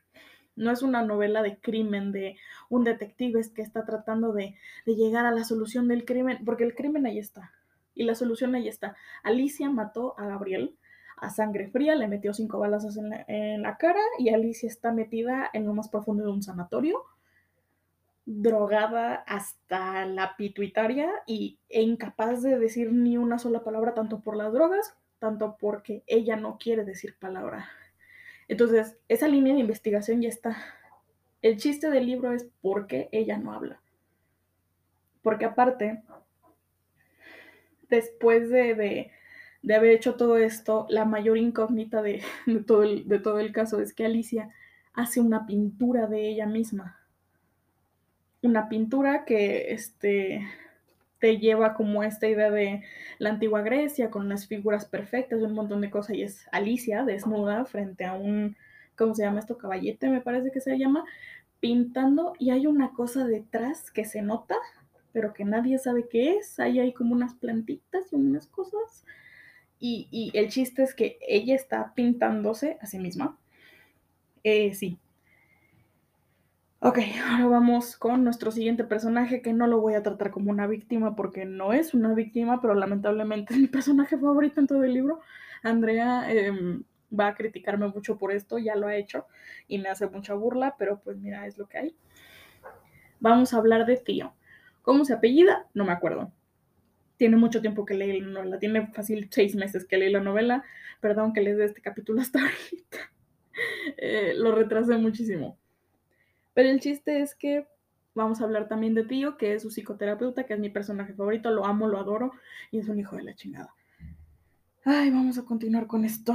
No 0.54 0.70
es 0.70 0.82
una 0.82 1.00
novela 1.00 1.40
de 1.40 1.60
crimen, 1.60 2.12
de 2.12 2.36
un 2.68 2.84
detective 2.84 3.40
que 3.54 3.62
está 3.62 3.86
tratando 3.86 4.34
de, 4.34 4.54
de 4.84 4.96
llegar 4.96 5.24
a 5.24 5.30
la 5.32 5.44
solución 5.44 5.88
del 5.88 6.04
crimen, 6.04 6.44
porque 6.44 6.64
el 6.64 6.74
crimen 6.74 7.06
ahí 7.06 7.18
está. 7.18 7.54
Y 7.94 8.04
la 8.04 8.14
solución 8.14 8.54
ahí 8.54 8.68
está. 8.68 8.96
Alicia 9.22 9.70
mató 9.70 10.14
a 10.18 10.26
Gabriel 10.26 10.76
a 11.22 11.30
sangre 11.30 11.68
fría, 11.68 11.94
le 11.94 12.08
metió 12.08 12.34
cinco 12.34 12.58
balazos 12.58 12.96
en 12.96 13.62
la, 13.62 13.76
cara 13.78 14.00
y 14.18 14.30
Alicia 14.30 14.66
está 14.66 14.90
metida 14.90 15.48
en 15.52 15.64
lo 15.64 15.72
más 15.72 15.88
profundo 15.88 16.24
de 16.24 16.30
un 16.30 16.42
sanatorio, 16.42 17.04
drogada 18.26 19.14
hasta 19.14 20.04
la 20.04 20.36
pituitaria 20.36 21.08
y, 21.24 21.58
e 21.68 21.82
incapaz 21.82 22.42
de 22.42 22.58
decir 22.58 22.92
ni 22.92 23.18
una 23.18 23.38
sola 23.38 23.62
palabra, 23.62 23.94
tanto 23.94 24.20
por 24.20 24.36
las 24.36 24.52
drogas, 24.52 24.96
tanto 25.20 25.56
porque 25.60 26.02
ella 26.08 26.34
no 26.34 26.58
quiere 26.58 26.84
decir 26.84 27.16
palabra. 27.16 27.68
Entonces, 28.48 28.96
esa 29.06 29.28
línea 29.28 29.54
de 29.54 29.60
investigación 29.60 30.22
ya 30.22 30.28
está. 30.28 30.56
El 31.40 31.56
chiste 31.56 31.88
del 31.88 32.06
libro 32.06 32.32
es 32.32 32.48
por 32.60 32.88
qué 32.88 33.08
ella 33.12 33.38
no 33.38 33.52
habla. 33.52 33.80
Porque 35.22 35.44
aparte, 35.44 36.02
después 37.88 38.50
de 38.50 38.74
de 38.74 39.12
haber 39.70 39.92
hecho 39.92 40.14
todo 40.16 40.36
esto, 40.36 40.86
la 40.88 41.04
mayor 41.04 41.38
incógnita 41.38 42.02
de, 42.02 42.22
todo, 42.66 42.82
el, 42.82 43.08
de 43.08 43.18
todo 43.18 43.38
el 43.38 43.52
caso 43.52 43.80
es 43.80 43.92
que 43.92 44.04
Alicia 44.04 44.50
hace 44.92 45.20
una 45.20 45.46
pintura 45.46 46.06
de 46.06 46.28
ella 46.28 46.46
misma. 46.46 46.98
Una 48.42 48.68
pintura 48.68 49.24
que 49.24 49.72
este, 49.72 50.44
te 51.22 51.38
lleva 51.38 51.74
como 51.74 52.02
esta 52.02 52.26
idea 52.26 52.50
de 52.50 52.82
la 53.18 53.30
antigua 53.30 53.62
Grecia 53.62 54.10
con 54.10 54.28
las 54.28 54.48
figuras 54.48 54.84
perfectas 54.84 55.40
y 55.40 55.44
un 55.44 55.54
montón 55.54 55.80
de 55.80 55.90
cosas 55.90 56.16
y 56.16 56.22
es 56.22 56.48
Alicia 56.50 57.04
desnuda 57.04 57.64
frente 57.64 58.04
a 58.04 58.14
un, 58.14 58.56
¿cómo 58.96 59.14
se 59.14 59.22
llama 59.22 59.38
esto? 59.38 59.56
Caballete 59.56 60.08
me 60.08 60.20
parece 60.20 60.50
que 60.50 60.60
se 60.60 60.76
llama, 60.76 61.04
pintando 61.60 62.32
y 62.40 62.50
hay 62.50 62.66
una 62.66 62.90
cosa 62.90 63.24
detrás 63.24 63.92
que 63.92 64.04
se 64.04 64.20
nota, 64.20 64.56
pero 65.12 65.32
que 65.32 65.44
nadie 65.44 65.78
sabe 65.78 66.08
qué 66.08 66.38
es, 66.38 66.58
ahí 66.58 66.80
hay 66.80 66.92
como 66.92 67.14
unas 67.14 67.34
plantitas 67.34 68.12
y 68.12 68.16
unas 68.16 68.48
cosas 68.48 69.04
y, 69.82 70.30
el 70.34 70.48
chiste 70.48 70.82
es 70.82 70.94
que 70.94 71.18
ella 71.26 71.54
está 71.54 71.92
pintándose 71.94 72.78
a 72.80 72.86
sí 72.86 72.98
misma. 72.98 73.36
Eh, 74.44 74.74
sí, 74.74 74.98
Ok, 76.84 76.98
ahora 77.30 77.46
vamos 77.46 77.96
con 77.96 78.24
nuestro 78.24 78.50
siguiente 78.50 78.82
personaje 78.82 79.40
que 79.40 79.52
no 79.52 79.68
lo 79.68 79.80
voy 79.80 79.94
a 79.94 80.02
tratar 80.02 80.32
como 80.32 80.50
una 80.50 80.66
víctima 80.66 81.14
porque 81.14 81.44
no 81.44 81.72
es 81.72 81.94
una 81.94 82.12
víctima, 82.12 82.60
pero 82.60 82.74
lamentablemente 82.74 83.54
es 83.54 83.60
mi 83.60 83.68
personaje 83.68 84.18
favorito 84.18 84.60
en 84.60 84.66
todo 84.66 84.82
el 84.82 84.92
libro. 84.92 85.20
Andrea 85.62 86.28
em, 86.28 86.82
va 87.16 87.28
a 87.28 87.34
criticarme 87.36 87.86
mucho 87.86 88.18
por 88.18 88.32
esto, 88.32 88.58
ya 88.58 88.74
lo 88.74 88.88
ha 88.88 88.96
hecho 88.96 89.26
y 89.68 89.78
me 89.78 89.90
hace 89.90 90.08
mucha 90.08 90.34
burla, 90.34 90.74
pero 90.76 90.98
pues 90.98 91.18
mira, 91.18 91.46
es 91.46 91.56
lo 91.56 91.68
que 91.68 91.78
hay. 91.78 91.96
Vamos 93.20 93.54
a 93.54 93.58
hablar 93.58 93.86
de 93.86 93.96
Tío. 93.98 94.34
¿Cómo 94.82 95.04
se 95.04 95.12
apellida? 95.14 95.68
No 95.74 95.84
me 95.84 95.92
acuerdo. 95.92 96.32
Tiene 97.22 97.36
mucho 97.36 97.60
tiempo 97.60 97.84
que 97.84 97.94
leí 97.94 98.20
la 98.20 98.26
novela, 98.26 98.58
tiene 98.58 98.88
fácil 98.88 99.28
seis 99.30 99.54
meses 99.54 99.84
que 99.84 99.96
leí 99.96 100.10
la 100.10 100.18
novela. 100.18 100.64
Perdón 101.00 101.32
que 101.32 101.40
les 101.40 101.56
dé 101.56 101.66
este 101.66 101.80
capítulo 101.80 102.20
hasta 102.20 102.40
ahorita. 102.42 102.98
Eh, 103.96 104.32
lo 104.34 104.52
retrasé 104.52 104.96
muchísimo. 104.98 105.56
Pero 106.52 106.68
el 106.68 106.80
chiste 106.80 107.20
es 107.20 107.36
que 107.36 107.68
vamos 108.12 108.40
a 108.40 108.44
hablar 108.44 108.66
también 108.66 108.94
de 108.94 109.04
Tío, 109.04 109.36
que 109.36 109.54
es 109.54 109.62
su 109.62 109.70
psicoterapeuta, 109.70 110.46
que 110.46 110.54
es 110.54 110.58
mi 110.58 110.68
personaje 110.68 111.14
favorito, 111.14 111.52
lo 111.52 111.64
amo, 111.64 111.86
lo 111.86 112.00
adoro 112.00 112.32
y 112.72 112.80
es 112.80 112.88
un 112.88 112.98
hijo 112.98 113.14
de 113.14 113.22
la 113.22 113.36
chingada. 113.36 113.72
Ay, 114.84 115.10
vamos 115.10 115.38
a 115.38 115.44
continuar 115.44 115.86
con 115.86 116.04
esto. 116.04 116.34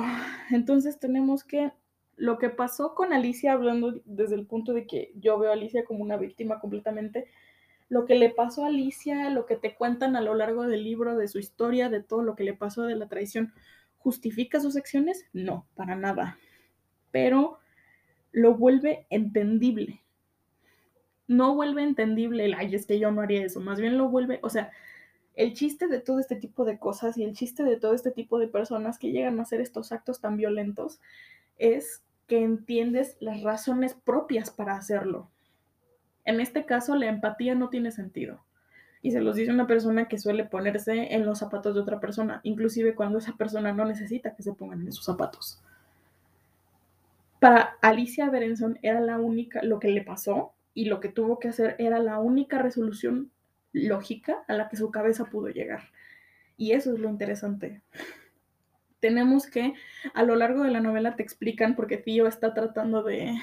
Entonces 0.52 1.00
tenemos 1.00 1.44
que 1.44 1.74
lo 2.16 2.38
que 2.38 2.50
pasó 2.50 2.96
con 2.96 3.12
Alicia, 3.12 3.52
hablando 3.52 4.00
desde 4.06 4.36
el 4.36 4.46
punto 4.46 4.72
de 4.72 4.88
que 4.88 5.12
yo 5.16 5.38
veo 5.38 5.50
a 5.50 5.54
Alicia 5.54 5.84
como 5.84 6.02
una 6.02 6.16
víctima 6.16 6.62
completamente, 6.62 7.28
lo 7.90 8.06
que 8.06 8.16
le 8.16 8.30
pasó 8.30 8.64
a 8.64 8.68
Alicia, 8.68 9.30
lo 9.30 9.46
que 9.46 9.56
te 9.56 9.76
cuentan 9.76 10.16
a 10.16 10.22
lo 10.22 10.36
largo 10.36 10.68
del 10.68 10.84
libro, 10.84 11.18
de 11.18 11.28
su 11.28 11.40
historia, 11.40 11.90
de 11.90 12.04
todo 12.04 12.22
lo 12.22 12.36
que 12.36 12.44
le 12.44 12.54
pasó 12.54 12.84
de 12.84 12.96
la 12.96 13.08
traición, 13.08 13.54
¿justifica 13.98 14.60
sus 14.60 14.76
acciones? 14.76 15.26
No, 15.34 15.68
para 15.76 15.96
nada. 15.96 16.38
Pero 17.12 17.60
lo 18.32 18.56
vuelve 18.56 19.06
entendible 19.10 20.02
no 21.28 21.56
vuelve 21.56 21.84
entendible 21.84 22.46
el, 22.46 22.54
ay, 22.54 22.74
es 22.74 22.86
que 22.86 23.00
yo 23.00 23.12
no 23.12 23.22
haría 23.22 23.46
eso, 23.46 23.60
más 23.60 23.80
bien 23.80 23.98
lo 23.98 24.10
vuelve, 24.10 24.40
o 24.42 24.50
sea, 24.50 24.72
el 25.36 25.54
chiste 25.54 25.88
de 25.88 26.00
todo 26.00 26.20
este 26.20 26.36
tipo 26.36 26.66
de 26.66 26.80
cosas 26.80 27.18
y 27.18 27.24
el 27.24 27.34
chiste 27.34 27.64
de 27.64 27.78
todo 27.78 27.94
este 27.94 28.12
tipo 28.12 28.40
de 28.40 28.48
personas 28.48 28.98
que 28.98 29.12
llegan 29.12 29.40
a 29.40 29.44
hacer 29.44 29.62
estos 29.62 29.92
actos 29.92 30.20
tan 30.20 30.36
violentos 30.36 31.00
es 31.58 32.02
que 32.26 32.44
entiendes 32.44 33.18
las 33.20 33.44
razones 33.44 33.94
propias 33.94 34.50
para 34.50 34.76
hacerlo. 34.76 35.30
En 36.28 36.42
este 36.42 36.66
caso, 36.66 36.94
la 36.98 37.08
empatía 37.08 37.56
no 37.56 37.70
tiene 37.70 37.90
sentido. 37.90 38.44
Y 39.02 39.12
se 39.12 39.22
los 39.22 39.38
dice 39.38 39.50
una 39.50 39.66
persona 39.66 40.10
que 40.10 40.20
suele 40.20 40.44
ponerse 40.44 41.16
en 41.16 41.26
los 41.26 41.40
zapatos 41.40 41.74
de 41.74 41.80
otra 41.80 42.02
persona, 42.02 42.42
inclusive 42.44 42.96
cuando 42.96 43.20
esa 43.20 43.38
persona 43.38 43.72
no 43.72 43.86
necesita 43.86 44.36
que 44.36 44.44
se 44.44 44.52
pongan 44.52 44.82
en 44.82 44.92
sus 44.92 45.06
zapatos. 45.06 45.64
Para 47.40 47.78
Alicia 47.82 48.30
Berenson 48.30 48.78
era 48.82 49.00
la 49.00 49.20
única, 49.20 49.64
lo 49.64 49.80
que 49.80 49.88
le 49.88 50.02
pasó 50.02 50.52
y 50.74 50.86
lo 50.86 51.00
que 51.00 51.08
tuvo 51.08 51.40
que 51.40 51.48
hacer 51.48 51.78
era 51.80 52.00
la 52.00 52.20
única 52.20 52.58
resolución 52.58 53.32
lógica 53.72 54.44
a 54.50 54.54
la 54.54 54.68
que 54.68 54.76
su 54.76 54.92
cabeza 54.92 55.26
pudo 55.26 55.48
llegar. 55.48 55.84
Y 56.58 56.74
eso 56.74 56.92
es 56.94 57.00
lo 57.00 57.08
interesante. 57.08 57.82
Tenemos 59.00 59.48
que, 59.48 59.76
a 60.14 60.24
lo 60.24 60.36
largo 60.36 60.64
de 60.64 60.72
la 60.72 60.82
novela 60.82 61.16
te 61.16 61.24
explican, 61.24 61.78
porque 61.78 61.96
Tío 61.96 62.28
está 62.28 62.54
tratando 62.54 63.02
de... 63.02 63.34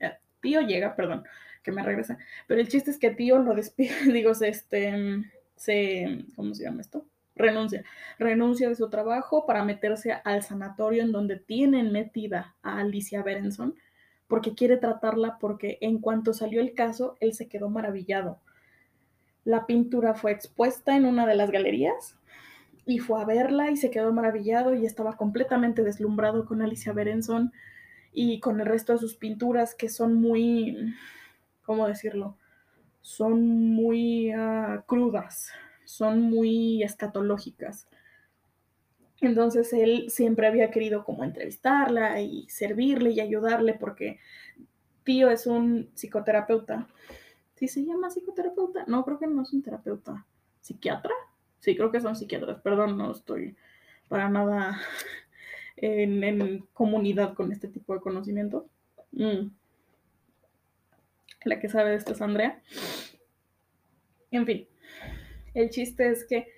Eh, 0.00 0.12
tío 0.40 0.62
llega, 0.62 0.96
perdón, 0.96 1.24
que 1.64 1.72
me 1.72 1.82
regresa. 1.82 2.18
Pero 2.46 2.60
el 2.60 2.68
chiste 2.68 2.92
es 2.92 2.98
que 2.98 3.10
Tío 3.10 3.38
lo 3.38 3.54
despide, 3.54 3.94
digo, 4.12 4.34
se, 4.34 4.48
este, 4.48 5.24
se, 5.56 6.24
¿cómo 6.36 6.54
se 6.54 6.62
llama 6.62 6.82
esto? 6.82 7.04
Renuncia. 7.34 7.82
Renuncia 8.20 8.68
de 8.68 8.76
su 8.76 8.88
trabajo 8.88 9.44
para 9.44 9.64
meterse 9.64 10.12
al 10.12 10.44
sanatorio 10.44 11.02
en 11.02 11.10
donde 11.10 11.36
tienen 11.36 11.90
metida 11.90 12.54
a 12.62 12.78
Alicia 12.78 13.24
Berenson 13.24 13.74
porque 14.28 14.54
quiere 14.54 14.76
tratarla 14.76 15.38
porque 15.38 15.78
en 15.80 15.98
cuanto 15.98 16.32
salió 16.32 16.60
el 16.60 16.74
caso, 16.74 17.16
él 17.20 17.34
se 17.34 17.48
quedó 17.48 17.68
maravillado. 17.68 18.40
La 19.44 19.66
pintura 19.66 20.14
fue 20.14 20.32
expuesta 20.32 20.96
en 20.96 21.04
una 21.04 21.26
de 21.26 21.34
las 21.34 21.50
galerías 21.50 22.16
y 22.86 22.98
fue 22.98 23.20
a 23.20 23.24
verla 23.24 23.70
y 23.70 23.76
se 23.76 23.90
quedó 23.90 24.12
maravillado 24.12 24.74
y 24.74 24.86
estaba 24.86 25.16
completamente 25.16 25.82
deslumbrado 25.82 26.46
con 26.46 26.62
Alicia 26.62 26.92
Berenson 26.92 27.52
y 28.12 28.40
con 28.40 28.60
el 28.60 28.66
resto 28.66 28.92
de 28.92 28.98
sus 28.98 29.16
pinturas 29.16 29.74
que 29.74 29.88
son 29.88 30.14
muy, 30.14 30.94
¿cómo 31.64 31.88
decirlo? 31.88 32.36
Son 33.00 33.74
muy 33.74 34.30
ah, 34.30 34.84
crudas, 34.86 35.50
son 35.84 36.20
muy 36.20 36.82
escatológicas. 36.82 37.88
Entonces 39.20 39.72
él 39.72 40.06
siempre 40.08 40.46
había 40.46 40.70
querido 40.70 41.04
como 41.04 41.24
entrevistarla 41.24 42.20
y 42.20 42.48
servirle 42.48 43.10
y 43.10 43.20
ayudarle 43.20 43.74
porque 43.74 44.18
Tío 45.04 45.30
es 45.30 45.46
un 45.46 45.90
psicoterapeuta. 45.94 46.88
¿Sí 47.56 47.68
se 47.68 47.84
llama 47.84 48.10
psicoterapeuta? 48.10 48.84
No, 48.86 49.04
creo 49.04 49.18
que 49.18 49.26
no 49.26 49.42
es 49.42 49.52
un 49.52 49.62
terapeuta. 49.62 50.26
¿Psiquiatra? 50.60 51.12
Sí, 51.58 51.76
creo 51.76 51.92
que 51.92 52.00
son 52.00 52.16
psiquiatras. 52.16 52.60
Perdón, 52.62 52.96
no 52.96 53.12
estoy 53.12 53.54
para 54.08 54.30
nada 54.30 54.80
en, 55.76 56.66
comunidad 56.72 57.34
con 57.34 57.52
este 57.52 57.68
tipo 57.68 57.94
de 57.94 58.00
conocimiento. 58.00 58.66
Mm. 59.12 59.48
La 61.44 61.60
que 61.60 61.68
sabe 61.68 61.90
de 61.90 61.96
esto 61.96 62.12
es 62.12 62.22
Andrea. 62.22 62.60
En 64.30 64.46
fin, 64.46 64.66
el 65.54 65.70
chiste 65.70 66.10
es 66.10 66.24
que 66.24 66.48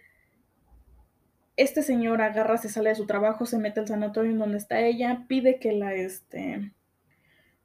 este 1.57 1.83
señor 1.83 2.21
agarra, 2.21 2.59
se 2.59 2.69
sale 2.69 2.91
de 2.91 2.95
su 2.95 3.07
trabajo, 3.07 3.47
se 3.47 3.59
mete 3.59 3.81
al 3.81 3.89
sanatorio 3.89 4.31
en 4.31 4.39
donde 4.39 4.59
está 4.59 4.81
ella, 4.81 5.25
pide 5.27 5.59
que 5.59 5.73
la, 5.73 5.95
este, 5.95 6.73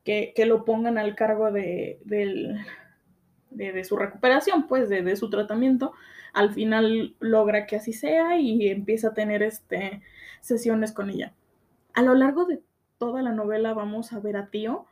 que, 0.03 0.33
lo 0.45 0.65
pongan 0.65 0.97
al 0.97 1.15
cargo 1.15 1.51
de, 1.51 1.99
de, 2.05 3.83
su 3.83 3.97
recuperación, 3.97 4.67
pues, 4.67 4.89
de, 4.89 5.15
su 5.15 5.29
tratamiento. 5.29 5.93
Al 6.33 6.53
final 6.53 7.15
logra 7.19 7.65
que 7.65 7.75
así 7.75 7.91
sea 7.91 8.37
y 8.37 8.69
empieza 8.69 9.09
a 9.09 9.13
tener 9.13 9.43
este, 9.43 10.01
sesiones 10.39 10.93
con 10.93 11.09
ella. 11.09 11.33
A 11.93 12.01
lo 12.01 12.15
largo 12.15 12.45
de 12.45 12.61
toda 12.97 13.21
la 13.21 13.33
novela 13.33 13.73
vamos 13.73 14.13
a 14.13 14.19
ver 14.19 14.37
a 14.37 14.49
Tío 14.49 14.87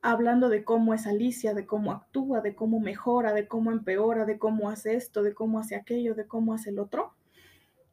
hablando 0.00 0.48
de 0.48 0.64
cómo 0.64 0.94
es 0.94 1.06
Alicia, 1.06 1.54
de 1.54 1.66
cómo 1.66 1.92
actúa, 1.92 2.40
de 2.40 2.54
cómo 2.54 2.80
mejora, 2.80 3.32
de 3.32 3.48
cómo 3.48 3.72
empeora, 3.72 4.24
de 4.24 4.38
cómo 4.38 4.70
hace 4.70 4.94
esto, 4.94 5.22
de 5.22 5.34
cómo 5.34 5.58
hace 5.58 5.74
aquello, 5.74 6.14
de 6.14 6.26
cómo 6.26 6.54
hace 6.54 6.70
el 6.70 6.78
otro 6.78 7.14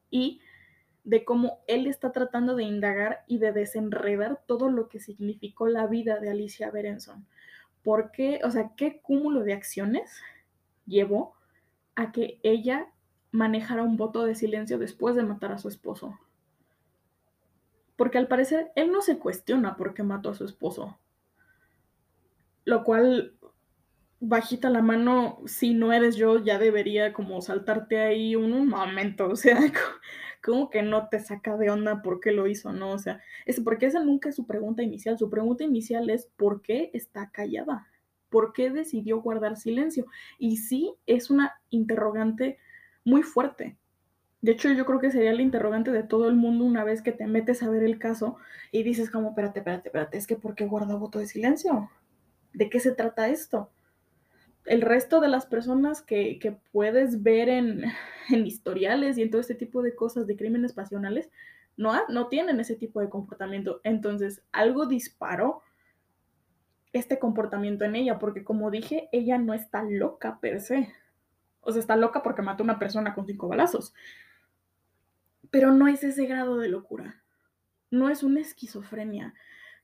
y 0.10 0.42
de 1.04 1.24
cómo 1.24 1.60
él 1.68 1.88
está 1.88 2.12
tratando 2.12 2.56
de 2.56 2.64
indagar 2.64 3.24
y 3.28 3.38
de 3.38 3.52
desenredar 3.52 4.42
todo 4.46 4.70
lo 4.70 4.90
que 4.90 5.00
significó 5.00 5.68
la 5.68 5.88
vida 5.88 6.20
de 6.20 6.30
Alicia 6.30 6.72
Berenson. 6.72 7.26
¿Por 7.84 8.12
qué? 8.12 8.42
O 8.44 8.50
sea, 8.50 8.72
¿qué 8.76 9.00
cúmulo 9.02 9.44
de 9.44 9.54
acciones 9.54 10.20
llevó 10.88 11.36
a 11.96 12.12
que 12.12 12.40
ella 12.42 12.88
manejara 13.32 13.84
un 13.84 13.98
voto 13.98 14.26
de 14.26 14.34
silencio 14.34 14.80
después 14.80 15.16
de 15.16 15.24
matar 15.24 15.52
a 15.52 15.60
su 15.60 15.68
esposo? 15.68 16.20
Porque 17.96 18.18
al 18.18 18.28
parecer 18.28 18.72
él 18.76 18.92
no 18.92 19.02
se 19.02 19.20
cuestiona 19.20 19.78
por 19.78 19.94
qué 19.94 20.02
mató 20.02 20.32
a 20.32 20.36
su 20.36 20.44
esposo. 20.44 20.98
Lo 22.66 22.84
cual 22.84 23.36
bajita 24.20 24.70
la 24.70 24.82
mano, 24.82 25.40
si 25.46 25.74
no 25.74 25.94
eres 25.94 26.16
yo, 26.16 26.44
ya 26.44 26.58
debería 26.58 27.14
como 27.14 27.42
saltarte 27.42 28.00
ahí 28.00 28.36
un, 28.36 28.68
momento, 28.68 29.30
o 29.30 29.36
sea, 29.36 29.60
como 30.44 30.70
que 30.70 30.82
no 30.82 31.08
te 31.10 31.20
saca 31.20 31.58
de 31.58 31.70
onda 31.70 32.02
por 32.02 32.20
qué 32.20 32.32
lo 32.32 32.48
hizo, 32.48 32.74
¿no? 32.74 32.92
O 32.92 33.00
sea, 33.00 33.22
es 33.46 33.60
porque 33.60 33.88
esa 33.88 34.04
nunca 34.04 34.30
es 34.30 34.36
su 34.36 34.48
pregunta 34.48 34.84
inicial, 34.84 35.18
su 35.18 35.30
pregunta 35.30 35.64
inicial 35.64 36.10
es 36.10 36.28
¿por 36.38 36.62
qué 36.62 36.92
está 36.94 37.30
callada? 37.32 37.88
¿Por 38.30 38.54
qué 38.54 38.70
decidió 38.70 39.22
guardar 39.22 39.58
silencio? 39.58 40.06
Y 40.40 40.58
sí, 40.58 40.94
es 41.06 41.30
una 41.30 41.54
interrogante 41.70 42.58
muy 43.04 43.24
fuerte. 43.24 43.78
De 44.42 44.52
hecho, 44.52 44.72
yo 44.72 44.86
creo 44.86 45.00
que 45.00 45.12
sería 45.12 45.34
la 45.34 45.42
interrogante 45.42 45.92
de 45.92 46.04
todo 46.04 46.28
el 46.28 46.36
mundo 46.36 46.66
una 46.66 46.84
vez 46.84 47.02
que 47.02 47.12
te 47.12 47.28
metes 47.28 47.64
a 47.64 47.70
ver 47.70 47.84
el 47.84 47.98
caso 47.98 48.38
y 48.72 48.84
dices 48.84 49.10
como, 49.10 49.30
espérate, 49.30 49.60
espérate, 49.60 49.90
espérate, 49.90 50.18
es 50.18 50.28
que 50.28 50.36
¿por 50.36 50.56
qué 50.56 50.66
guarda 50.66 50.96
voto 50.96 51.20
de 51.20 51.28
silencio? 51.28 51.90
¿De 52.56 52.70
qué 52.70 52.80
se 52.80 52.94
trata 52.94 53.28
esto? 53.28 53.70
el 54.66 54.82
resto 54.82 55.20
de 55.20 55.28
las 55.28 55.46
personas 55.46 56.02
que, 56.02 56.40
que 56.40 56.58
puedes 56.72 57.24
ver 57.24 57.50
en, 57.50 57.84
en, 58.30 58.46
historiales 58.46 59.18
y 59.18 59.22
en 59.22 59.30
todo 59.30 59.42
este 59.42 59.56
tipo 59.56 59.82
de 59.82 59.96
cosas 59.96 60.28
de 60.28 60.36
crímenes 60.36 60.74
pasionales, 60.74 61.30
no, 61.78 61.94
no 62.10 62.28
tienen 62.28 62.60
ese 62.60 62.76
tipo 62.76 63.00
de 63.00 63.10
comportamiento. 63.10 63.82
Entonces, 63.84 64.42
algo 64.52 64.86
disparó 64.86 65.62
este 66.94 67.20
comportamiento 67.20 67.84
en 67.84 67.96
ella, 67.96 68.18
porque 68.18 68.44
como 68.44 68.72
dije, 68.72 69.10
ella 69.12 69.38
no 69.38 69.54
está 69.54 69.84
loca 69.84 70.40
per 70.40 70.62
se. 70.62 70.90
O 71.62 71.72
sea, 71.72 71.82
está 71.82 71.96
loca 71.96 72.24
porque 72.24 72.42
mató 72.42 72.64
a 72.64 72.66
una 72.66 72.80
persona 72.80 73.14
con 73.14 73.26
cinco 73.26 73.48
balazos. 73.48 73.94
Pero 75.52 75.72
no 75.72 75.88
es 75.88 76.04
ese 76.04 76.26
grado 76.26 76.58
de 76.58 76.70
locura. 76.70 77.22
No 77.92 78.10
es 78.10 78.24
una 78.24 78.40
esquizofrenia. 78.40 79.34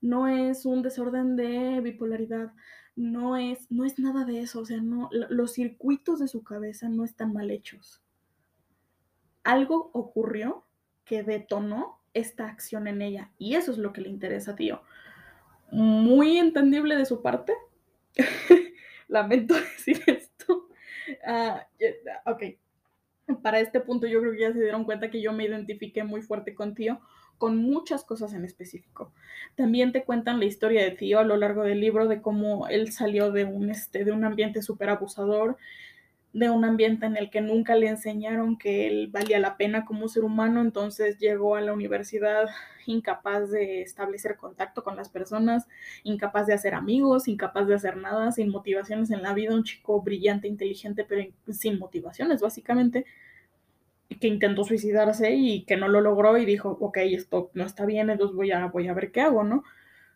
No 0.01 0.27
es 0.27 0.65
un 0.65 0.81
desorden 0.81 1.35
de 1.35 1.79
bipolaridad. 1.81 2.53
No 2.95 3.37
es, 3.37 3.71
no 3.71 3.85
es 3.85 3.99
nada 3.99 4.25
de 4.25 4.41
eso. 4.41 4.61
O 4.61 4.65
sea, 4.65 4.81
no, 4.81 5.09
los 5.11 5.53
circuitos 5.53 6.19
de 6.19 6.27
su 6.27 6.43
cabeza 6.43 6.89
no 6.89 7.03
están 7.03 7.33
mal 7.33 7.51
hechos. 7.51 8.01
Algo 9.43 9.91
ocurrió 9.93 10.65
que 11.05 11.23
detonó 11.23 11.99
esta 12.13 12.47
acción 12.47 12.87
en 12.87 13.01
ella. 13.01 13.31
Y 13.37 13.55
eso 13.55 13.71
es 13.71 13.77
lo 13.77 13.93
que 13.93 14.01
le 14.01 14.09
interesa, 14.09 14.55
tío 14.55 14.81
muy 15.71 16.37
entendible 16.37 16.95
de 16.95 17.05
su 17.05 17.21
parte. 17.21 17.53
Lamento 19.07 19.55
decir 19.77 20.01
esto. 20.05 20.67
Uh, 21.27 22.29
ok, 22.29 22.43
para 23.41 23.59
este 23.59 23.79
punto 23.79 24.05
yo 24.07 24.19
creo 24.19 24.33
que 24.33 24.39
ya 24.39 24.53
se 24.53 24.61
dieron 24.61 24.83
cuenta 24.83 25.09
que 25.09 25.21
yo 25.21 25.33
me 25.33 25.45
identifiqué 25.45 26.03
muy 26.03 26.21
fuerte 26.21 26.53
con 26.53 26.75
Tío, 26.75 27.01
con 27.41 27.57
muchas 27.57 28.03
cosas 28.03 28.35
en 28.35 28.45
específico. 28.45 29.11
También 29.55 29.91
te 29.91 30.03
cuentan 30.03 30.37
la 30.37 30.45
historia 30.45 30.83
de 30.83 30.91
Tío 30.91 31.17
a 31.17 31.23
lo 31.23 31.37
largo 31.37 31.63
del 31.63 31.79
libro, 31.79 32.07
de 32.07 32.21
cómo 32.21 32.67
él 32.67 32.91
salió 32.91 33.31
de 33.31 33.45
un, 33.45 33.71
este, 33.71 34.05
de 34.05 34.11
un 34.11 34.23
ambiente 34.25 34.61
súper 34.61 34.89
abusador, 34.89 35.57
de 36.33 36.51
un 36.51 36.63
ambiente 36.65 37.07
en 37.07 37.17
el 37.17 37.31
que 37.31 37.41
nunca 37.41 37.73
le 37.73 37.87
enseñaron 37.87 38.59
que 38.59 38.87
él 38.87 39.07
valía 39.07 39.39
la 39.39 39.57
pena 39.57 39.85
como 39.85 40.07
ser 40.07 40.23
humano, 40.23 40.61
entonces 40.61 41.17
llegó 41.17 41.55
a 41.55 41.61
la 41.61 41.73
universidad 41.73 42.47
incapaz 42.85 43.49
de 43.49 43.81
establecer 43.81 44.37
contacto 44.37 44.83
con 44.83 44.95
las 44.95 45.09
personas, 45.09 45.67
incapaz 46.03 46.45
de 46.45 46.53
hacer 46.53 46.75
amigos, 46.75 47.27
incapaz 47.27 47.65
de 47.65 47.73
hacer 47.73 47.97
nada, 47.97 48.31
sin 48.31 48.49
motivaciones 48.49 49.09
en 49.09 49.23
la 49.23 49.33
vida, 49.33 49.55
un 49.55 49.63
chico 49.63 49.99
brillante, 50.03 50.47
inteligente, 50.47 51.05
pero 51.09 51.27
sin 51.49 51.79
motivaciones, 51.79 52.39
básicamente, 52.39 53.07
que 54.19 54.27
intentó 54.27 54.63
suicidarse 54.63 55.31
y 55.31 55.65
que 55.65 55.77
no 55.77 55.87
lo 55.87 56.01
logró 56.01 56.37
y 56.37 56.45
dijo, 56.45 56.77
ok, 56.81 56.97
esto 56.97 57.51
no 57.53 57.65
está 57.65 57.85
bien, 57.85 58.09
entonces 58.09 58.35
voy 58.35 58.51
a, 58.51 58.67
voy 58.67 58.87
a 58.87 58.93
ver 58.93 59.11
qué 59.11 59.21
hago, 59.21 59.43
¿no? 59.43 59.63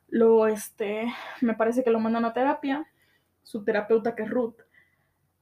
Lo, 0.10 0.48
este, 0.48 1.06
me 1.42 1.56
parece 1.56 1.84
que 1.84 1.92
lo 1.92 2.00
mandan 2.00 2.26
a 2.26 2.34
terapia, 2.34 2.88
su 3.44 3.64
terapeuta 3.64 4.16
que 4.16 4.24
es 4.24 4.30
Ruth, 4.30 4.56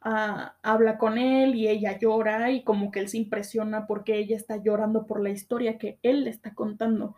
habla 0.04 0.98
con 0.98 1.18
él 1.18 1.56
y 1.56 1.70
ella 1.70 1.98
llora 1.98 2.52
y 2.52 2.64
como 2.64 2.92
que 2.92 3.00
él 3.00 3.08
se 3.08 3.18
impresiona 3.18 3.88
porque 3.88 4.18
ella 4.18 4.36
está 4.36 4.58
llorando 4.58 5.08
por 5.08 5.22
la 5.22 5.30
historia 5.30 5.78
que 5.78 5.98
él 6.04 6.26
le 6.26 6.30
está 6.30 6.54
contando, 6.54 7.16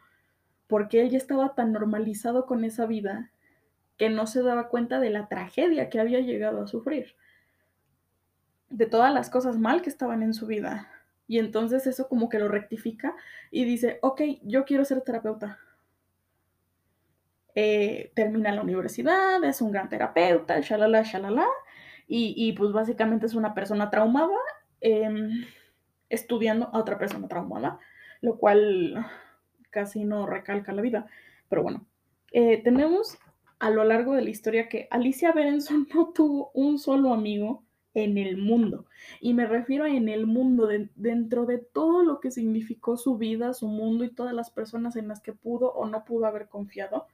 porque 0.68 1.02
él 1.02 1.10
ya 1.10 1.18
estaba 1.18 1.56
tan 1.56 1.74
normalizado 1.74 2.46
con 2.46 2.64
esa 2.64 2.86
vida 2.86 3.32
que 3.98 4.10
no 4.10 4.28
se 4.28 4.44
daba 4.44 4.68
cuenta 4.68 5.00
de 5.00 5.10
la 5.10 5.28
tragedia 5.28 5.90
que 5.90 6.00
había 6.00 6.20
llegado 6.20 6.62
a 6.62 6.68
sufrir, 6.68 7.16
de 8.70 8.86
todas 8.86 9.14
las 9.14 9.30
cosas 9.30 9.58
mal 9.58 9.82
que 9.82 9.90
estaban 9.90 10.22
en 10.22 10.34
su 10.34 10.46
vida. 10.46 10.90
Y 11.28 11.40
entonces 11.40 11.88
eso 11.88 12.08
como 12.08 12.30
que 12.30 12.40
lo 12.40 12.48
rectifica 12.48 13.16
y 13.52 13.66
dice, 13.66 14.00
ok, 14.02 14.22
yo 14.44 14.66
quiero 14.66 14.86
ser 14.86 15.02
terapeuta. 15.02 15.60
Eh, 17.56 18.12
termina 18.16 18.52
la 18.52 18.62
universidad, 18.62 19.44
es 19.44 19.62
un 19.62 19.72
gran 19.72 19.90
terapeuta, 19.90 20.60
shalala, 20.60 21.04
shalala, 21.04 21.48
y, 22.08 22.54
pues 22.54 22.72
básicamente 22.72 23.26
es 23.26 23.34
una 23.34 23.56
persona 23.56 23.90
traumada 23.90 24.36
em, 24.82 25.46
estudiando 26.10 26.70
a 26.72 26.80
otra 26.80 27.00
persona 27.00 27.28
traumada, 27.28 27.80
lo 28.22 28.38
cual 28.38 29.06
casi 29.72 30.04
no 30.04 30.28
recalca 30.28 30.72
la 30.72 30.84
vida. 30.84 31.08
Pero 31.50 31.64
bueno, 31.64 31.86
eh, 32.32 32.62
tenemos 32.64 33.18
a 33.60 33.70
lo 33.72 33.84
largo 33.84 34.14
de 34.14 34.22
la 34.22 34.30
historia 34.30 34.70
que 34.70 34.88
Alicia 34.92 35.32
Berenson 35.32 35.88
no 35.96 36.10
tuvo 36.14 36.52
un 36.54 36.78
solo 36.78 37.14
amigo 37.14 37.65
en 37.96 38.20
el 38.20 38.38
mundo. 38.38 38.86
Y 39.20 39.34
me 39.34 39.48
refiero 39.48 39.86
a 39.86 39.90
en 39.90 40.08
el 40.10 40.28
mundo, 40.28 40.70
dentro 40.96 41.48
de 41.48 41.58
todo 41.58 42.04
lo 42.04 42.20
que 42.20 42.30
significó 42.30 42.98
su 42.98 43.18
vida, 43.18 43.54
su 43.54 43.68
mundo 43.68 44.04
y 44.04 44.10
todas 44.10 44.34
las 44.34 44.52
personas 44.52 44.96
en 44.96 45.08
las 45.08 45.22
que 45.22 45.34
pudo 45.34 45.72
o 45.74 45.88
no 45.88 46.06
pudo 46.06 46.28
haber 46.28 46.48
confiado 46.48 47.08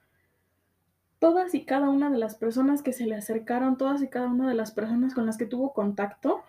todas 1.22 1.54
y 1.54 1.66
cada 1.66 1.88
una 1.92 2.10
de 2.10 2.18
las 2.18 2.34
personas 2.34 2.82
que 2.82 2.94
se 2.94 3.06
le 3.06 3.14
acercaron, 3.14 3.78
todas 3.78 4.02
y 4.02 4.10
cada 4.10 4.26
una 4.26 4.50
de 4.50 4.56
las 4.56 4.72
personas 4.72 5.14
con 5.14 5.28
las 5.28 5.38
que 5.38 5.46
tuvo 5.46 5.72
contacto, 5.72 6.42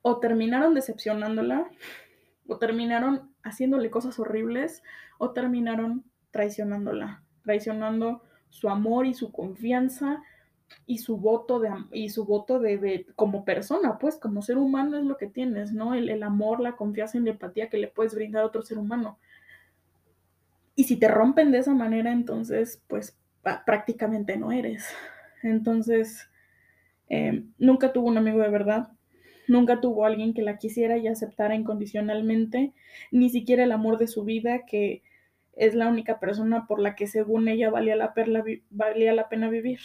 o 0.00 0.20
terminaron 0.20 0.74
decepcionándola, 0.74 1.68
o 2.46 2.58
terminaron 2.58 3.28
haciéndole 3.42 3.90
cosas 3.90 4.20
horribles, 4.20 4.84
o 5.18 5.32
terminaron 5.32 6.04
traicionándola, 6.30 7.24
traicionando 7.42 8.22
su 8.48 8.68
amor 8.68 9.06
y 9.06 9.14
su 9.14 9.32
confianza 9.32 10.22
y 10.86 10.98
su 10.98 11.16
voto 11.16 11.58
de 11.60 11.70
y 11.92 12.08
su 12.10 12.24
voto 12.24 12.58
de, 12.58 13.06
como 13.16 13.44
persona, 13.44 13.98
pues 13.98 14.16
como 14.16 14.42
ser 14.42 14.58
humano 14.58 14.96
es 14.98 15.04
lo 15.04 15.16
que 15.16 15.26
tienes, 15.26 15.72
¿no? 15.72 15.94
El, 15.94 16.08
el 16.08 16.22
amor, 16.22 16.60
la 16.60 16.76
confianza 16.76 17.18
y 17.18 17.22
la 17.22 17.30
empatía 17.30 17.68
que 17.68 17.78
le 17.78 17.88
puedes 17.88 18.14
brindar 18.14 18.42
a 18.42 18.46
otro 18.46 18.62
ser 18.62 18.78
humano. 18.78 19.18
Y 20.74 20.84
si 20.84 20.96
te 20.96 21.08
rompen 21.08 21.52
de 21.52 21.58
esa 21.58 21.74
manera, 21.74 22.12
entonces, 22.12 22.82
pues 22.86 23.18
prácticamente 23.64 24.36
no 24.36 24.52
eres. 24.52 24.86
Entonces, 25.42 26.28
eh, 27.08 27.44
nunca 27.58 27.92
tuvo 27.92 28.08
un 28.08 28.18
amigo 28.18 28.40
de 28.40 28.48
verdad, 28.48 28.88
nunca 29.48 29.80
tuvo 29.80 30.04
alguien 30.04 30.34
que 30.34 30.42
la 30.42 30.58
quisiera 30.58 30.98
y 30.98 31.06
aceptara 31.06 31.54
incondicionalmente, 31.54 32.72
ni 33.10 33.30
siquiera 33.30 33.64
el 33.64 33.72
amor 33.72 33.98
de 33.98 34.08
su 34.08 34.24
vida, 34.24 34.66
que 34.66 35.02
es 35.54 35.74
la 35.74 35.88
única 35.88 36.18
persona 36.20 36.66
por 36.66 36.80
la 36.80 36.94
que 36.94 37.06
según 37.06 37.48
ella 37.48 37.70
valía 37.70 37.96
la, 37.96 38.12
valía 38.70 39.14
la 39.14 39.28
pena 39.28 39.48
vivir. 39.48 39.80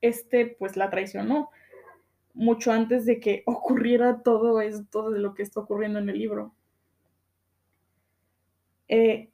Este 0.00 0.46
pues 0.46 0.76
la 0.76 0.90
traicionó 0.90 1.50
mucho 2.34 2.72
antes 2.72 3.06
de 3.06 3.20
que 3.20 3.42
ocurriera 3.46 4.22
todo 4.22 4.60
esto 4.60 5.10
de 5.10 5.20
lo 5.20 5.34
que 5.34 5.42
está 5.42 5.60
ocurriendo 5.60 5.98
en 5.98 6.08
el 6.08 6.18
libro. 6.18 6.54
Eh, 8.88 9.30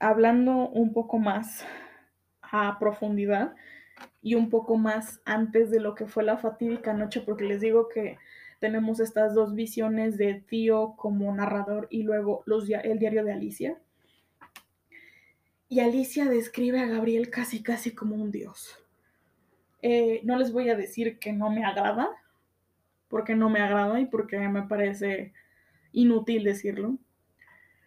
hablando 0.00 0.68
un 0.68 0.92
poco 0.92 1.18
más 1.18 1.64
a 2.42 2.78
profundidad 2.78 3.54
y 4.22 4.34
un 4.34 4.50
poco 4.50 4.76
más 4.76 5.20
antes 5.24 5.70
de 5.70 5.80
lo 5.80 5.94
que 5.94 6.06
fue 6.06 6.24
la 6.24 6.38
fatídica 6.38 6.92
noche, 6.92 7.20
porque 7.20 7.44
les 7.44 7.60
digo 7.60 7.88
que 7.88 8.18
tenemos 8.60 9.00
estas 9.00 9.34
dos 9.34 9.54
visiones 9.54 10.18
de 10.18 10.34
Tío 10.34 10.94
como 10.96 11.32
narrador 11.34 11.86
y 11.90 12.02
luego 12.02 12.42
los, 12.46 12.68
el 12.68 12.98
diario 12.98 13.24
de 13.24 13.32
Alicia. 13.32 13.78
Y 15.68 15.80
Alicia 15.80 16.24
describe 16.24 16.80
a 16.80 16.86
Gabriel 16.86 17.30
casi, 17.30 17.62
casi 17.62 17.94
como 17.94 18.16
un 18.16 18.30
dios. 18.30 18.76
Eh, 19.82 20.20
no 20.24 20.36
les 20.36 20.52
voy 20.52 20.68
a 20.70 20.76
decir 20.76 21.18
que 21.18 21.32
no 21.32 21.50
me 21.50 21.64
agrada, 21.64 22.08
porque 23.08 23.34
no 23.34 23.48
me 23.48 23.60
agrada 23.60 24.00
y 24.00 24.06
porque 24.06 24.38
me 24.38 24.62
parece 24.62 25.32
inútil 25.92 26.44
decirlo. 26.44 26.98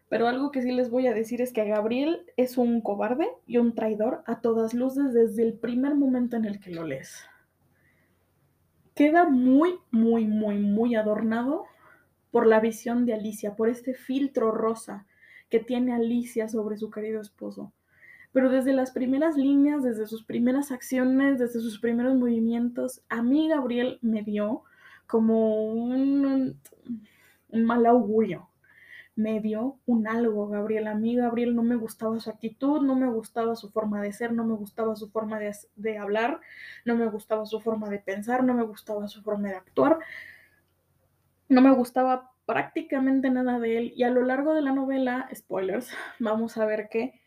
Pero 0.09 0.27
algo 0.27 0.51
que 0.51 0.61
sí 0.61 0.71
les 0.71 0.89
voy 0.89 1.07
a 1.07 1.13
decir 1.13 1.41
es 1.41 1.53
que 1.53 1.63
Gabriel 1.65 2.25
es 2.35 2.57
un 2.57 2.81
cobarde 2.81 3.29
y 3.47 3.57
un 3.57 3.75
traidor 3.75 4.23
a 4.25 4.41
todas 4.41 4.73
luces 4.73 5.13
desde 5.13 5.43
el 5.43 5.53
primer 5.53 5.95
momento 5.95 6.35
en 6.35 6.45
el 6.45 6.59
que 6.59 6.71
lo 6.71 6.85
lees. 6.85 7.25
Queda 8.93 9.29
muy, 9.29 9.79
muy, 9.89 10.27
muy, 10.27 10.57
muy 10.57 10.95
adornado 10.95 11.65
por 12.29 12.45
la 12.45 12.59
visión 12.59 13.05
de 13.05 13.13
Alicia, 13.13 13.55
por 13.55 13.69
este 13.69 13.93
filtro 13.93 14.51
rosa 14.51 15.05
que 15.49 15.59
tiene 15.59 15.93
Alicia 15.93 16.49
sobre 16.49 16.77
su 16.77 16.91
querido 16.91 17.21
esposo. 17.21 17.71
Pero 18.33 18.49
desde 18.49 18.73
las 18.73 18.91
primeras 18.91 19.35
líneas, 19.35 19.83
desde 19.83 20.07
sus 20.07 20.23
primeras 20.23 20.71
acciones, 20.71 21.39
desde 21.39 21.59
sus 21.59 21.79
primeros 21.79 22.15
movimientos, 22.15 23.03
a 23.09 23.21
mí 23.21 23.49
Gabriel 23.49 23.99
me 24.01 24.23
dio 24.23 24.63
como 25.05 25.65
un, 25.73 26.57
mal 27.51 27.85
augurio 27.85 28.47
me 29.15 29.39
dio 29.41 29.77
un 29.85 30.07
algo, 30.07 30.47
Gabriel. 30.47 30.87
A 30.87 30.95
mí, 30.95 31.15
Gabriel, 31.15 31.55
no 31.55 31.63
me 31.63 31.75
gustaba 31.75 32.19
su 32.19 32.29
actitud, 32.29 32.81
no 32.81 32.95
me 32.95 33.07
gustaba 33.07 33.55
su 33.55 33.69
forma 33.69 34.01
de 34.01 34.13
ser, 34.13 34.31
no 34.33 34.45
me 34.45 34.55
gustaba 34.55 34.95
su 34.95 35.09
forma 35.09 35.39
de, 35.39 35.97
hablar, 35.97 36.39
no 36.85 36.95
me 36.95 37.07
gustaba 37.07 37.45
su 37.45 37.59
forma 37.59 37.89
de 37.89 37.99
pensar, 37.99 38.43
no 38.43 38.53
me 38.53 38.63
gustaba 38.63 39.07
su 39.07 39.21
forma 39.21 39.49
de 39.49 39.55
actuar. 39.55 39.99
No 41.49 41.61
me 41.61 41.71
gustaba 41.71 42.31
prácticamente 42.45 43.29
nada 43.29 43.59
de 43.59 43.77
él. 43.77 43.93
Y 43.95 44.03
a 44.03 44.09
lo 44.09 44.23
largo 44.23 44.53
de 44.53 44.61
la 44.61 44.71
novela, 44.71 45.29
spoilers, 45.33 45.91
vamos 46.19 46.57
a 46.57 46.65
ver 46.65 46.89
que... 46.89 47.20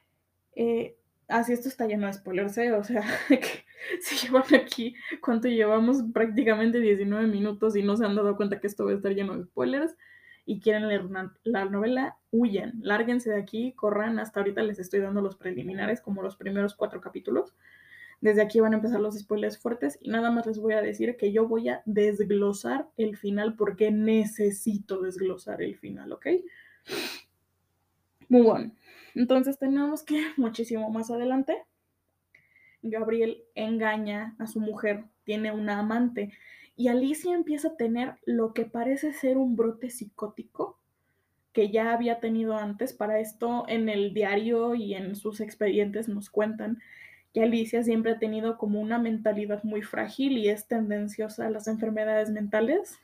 Eh, 0.56 0.96
así 1.28 1.52
esto 1.52 1.68
está 1.68 1.86
lleno 1.86 2.06
de 2.06 2.12
spoilers, 2.12 2.56
¿eh? 2.58 2.72
O 2.72 2.84
sea, 2.84 3.02
que 3.28 3.64
si 4.00 4.26
llevan 4.26 4.54
aquí, 4.54 4.94
¿cuánto 5.20 5.48
llevamos? 5.48 6.02
Prácticamente 6.12 6.80
19 6.80 7.26
minutos 7.26 7.76
y 7.76 7.82
no 7.82 7.96
se 7.96 8.04
han 8.04 8.16
dado 8.16 8.36
cuenta 8.36 8.60
que 8.60 8.66
esto 8.66 8.84
va 8.84 8.92
a 8.92 8.94
estar 8.94 9.12
lleno 9.12 9.36
de 9.36 9.44
spoilers 9.44 9.94
y 10.46 10.60
quieren 10.60 10.88
leer 10.88 11.04
la 11.44 11.64
novela, 11.64 12.18
huyen, 12.30 12.74
lárguense 12.82 13.30
de 13.30 13.40
aquí, 13.40 13.72
corran, 13.72 14.18
hasta 14.18 14.40
ahorita 14.40 14.62
les 14.62 14.78
estoy 14.78 15.00
dando 15.00 15.22
los 15.22 15.36
preliminares, 15.36 16.00
como 16.00 16.22
los 16.22 16.36
primeros 16.36 16.74
cuatro 16.74 17.00
capítulos 17.00 17.54
Desde 18.20 18.42
aquí 18.42 18.60
van 18.60 18.74
a 18.74 18.76
empezar 18.76 19.00
los 19.00 19.18
spoilers 19.18 19.58
fuertes 19.58 19.98
y 20.02 20.10
nada 20.10 20.30
más 20.30 20.46
les 20.46 20.58
voy 20.58 20.74
a 20.74 20.82
decir 20.82 21.16
que 21.16 21.32
yo 21.32 21.48
voy 21.48 21.70
a 21.70 21.82
desglosar 21.86 22.88
el 22.98 23.16
final 23.16 23.56
porque 23.56 23.90
necesito 23.90 25.00
desglosar 25.00 25.62
el 25.62 25.76
final, 25.76 26.12
¿ok? 26.12 26.26
Muy 28.28 28.42
bueno. 28.42 28.72
Entonces 29.14 29.58
tenemos 29.58 30.02
que 30.02 30.22
muchísimo 30.36 30.90
más 30.90 31.10
adelante, 31.10 31.62
Gabriel 32.82 33.42
engaña 33.54 34.36
a 34.38 34.46
su 34.46 34.60
mujer, 34.60 35.04
tiene 35.24 35.52
una 35.52 35.78
amante 35.78 36.32
y 36.76 36.88
Alicia 36.88 37.34
empieza 37.34 37.68
a 37.68 37.76
tener 37.76 38.16
lo 38.26 38.52
que 38.52 38.66
parece 38.66 39.12
ser 39.12 39.38
un 39.38 39.56
brote 39.56 39.90
psicótico 39.90 40.78
que 41.52 41.70
ya 41.70 41.92
había 41.92 42.20
tenido 42.20 42.58
antes. 42.58 42.92
Para 42.92 43.20
esto 43.20 43.64
en 43.68 43.88
el 43.88 44.12
diario 44.12 44.74
y 44.74 44.94
en 44.94 45.14
sus 45.14 45.40
expedientes 45.40 46.08
nos 46.08 46.28
cuentan 46.28 46.80
que 47.32 47.42
Alicia 47.42 47.82
siempre 47.82 48.12
ha 48.12 48.18
tenido 48.18 48.58
como 48.58 48.80
una 48.80 48.98
mentalidad 48.98 49.62
muy 49.64 49.82
frágil 49.82 50.36
y 50.36 50.48
es 50.48 50.66
tendenciosa 50.66 51.46
a 51.46 51.50
las 51.50 51.68
enfermedades 51.68 52.30
mentales, 52.30 52.98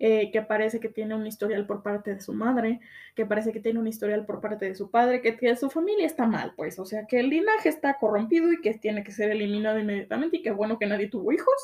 eh, 0.00 0.30
que 0.30 0.42
parece 0.42 0.78
que 0.78 0.88
tiene 0.88 1.16
un 1.16 1.26
historial 1.26 1.66
por 1.66 1.82
parte 1.82 2.14
de 2.14 2.20
su 2.20 2.32
madre, 2.32 2.80
que 3.16 3.26
parece 3.26 3.52
que 3.52 3.58
tiene 3.58 3.80
un 3.80 3.88
historial 3.88 4.26
por 4.26 4.40
parte 4.40 4.66
de 4.66 4.76
su 4.76 4.90
padre, 4.90 5.20
que, 5.20 5.56
su 5.56 5.70
familia 5.70 6.06
está 6.06 6.26
mal, 6.26 6.54
pues, 6.56 6.78
o 6.78 6.84
sea, 6.84 7.06
que 7.06 7.18
el 7.18 7.30
linaje 7.30 7.68
está 7.68 7.98
corrompido 7.98 8.52
y 8.52 8.60
que 8.60 8.74
tiene 8.74 9.02
que 9.02 9.10
ser 9.10 9.30
eliminado 9.30 9.78
inmediatamente 9.78 10.36
y 10.36 10.42
que 10.42 10.52
bueno 10.52 10.78
que 10.78 10.86
nadie 10.86 11.08
tuvo 11.08 11.32
hijos, 11.32 11.56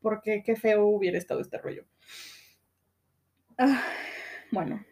porque 0.00 0.42
qué 0.44 0.56
feo 0.56 0.86
hubiera 0.86 1.18
estado 1.18 1.40
este 1.40 1.58
rollo. 1.58 1.84
Ah, 3.56 3.82
bueno. 4.50 4.84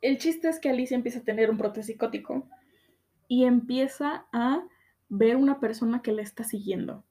El 0.00 0.18
chiste 0.18 0.48
es 0.48 0.58
que 0.58 0.70
Alicia 0.70 0.96
empieza 0.96 1.20
a 1.20 1.24
tener 1.24 1.50
un 1.50 1.58
brote 1.58 1.82
psicótico 1.82 2.48
y 3.28 3.44
empieza 3.44 4.26
a 4.32 4.64
ver 5.08 5.36
una 5.36 5.60
persona 5.60 6.02
que 6.02 6.12
le 6.12 6.22
está 6.22 6.42
siguiendo, 6.42 7.04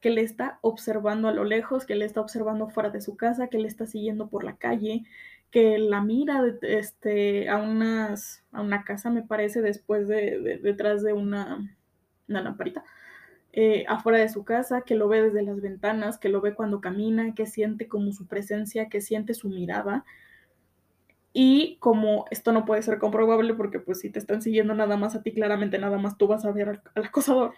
que 0.00 0.10
le 0.10 0.22
está 0.22 0.58
observando 0.62 1.28
a 1.28 1.32
lo 1.32 1.44
lejos, 1.44 1.84
que 1.84 1.96
le 1.96 2.04
está 2.04 2.20
observando 2.20 2.68
fuera 2.68 2.90
de 2.90 3.00
su 3.00 3.16
casa, 3.16 3.48
que 3.48 3.58
le 3.58 3.68
está 3.68 3.86
siguiendo 3.86 4.28
por 4.28 4.44
la 4.44 4.56
calle, 4.56 5.04
que 5.50 5.78
la 5.78 6.02
mira 6.02 6.42
este, 6.62 7.48
a, 7.48 7.58
unas, 7.58 8.44
a 8.52 8.60
una 8.60 8.84
casa, 8.84 9.10
me 9.10 9.22
parece, 9.22 9.62
después 9.62 10.06
de, 10.08 10.60
detrás 10.62 11.02
de 11.02 11.12
una, 11.14 11.76
una 12.28 12.42
lamparita, 12.42 12.84
eh, 13.52 13.84
afuera 13.88 14.18
de 14.18 14.28
su 14.28 14.44
casa, 14.44 14.82
que 14.82 14.94
lo 14.94 15.08
ve 15.08 15.22
desde 15.22 15.42
las 15.42 15.60
ventanas, 15.60 16.18
que 16.18 16.28
lo 16.28 16.40
ve 16.40 16.54
cuando 16.54 16.80
camina, 16.80 17.34
que 17.34 17.46
siente 17.46 17.88
como 17.88 18.12
su 18.12 18.26
presencia, 18.26 18.88
que 18.88 19.00
siente 19.00 19.34
su 19.34 19.48
mirada. 19.48 20.04
Y 21.32 21.76
como 21.78 22.26
esto 22.30 22.52
no 22.52 22.64
puede 22.64 22.82
ser 22.82 22.98
comprobable 22.98 23.54
porque 23.54 23.78
pues 23.80 24.00
si 24.00 24.10
te 24.10 24.18
están 24.18 24.42
siguiendo 24.42 24.74
nada 24.74 24.96
más 24.96 25.14
a 25.14 25.22
ti, 25.22 25.32
claramente 25.32 25.78
nada 25.78 25.98
más 25.98 26.18
tú 26.18 26.26
vas 26.26 26.44
a 26.44 26.52
ver 26.52 26.68
al, 26.94 27.04
acosador. 27.04 27.54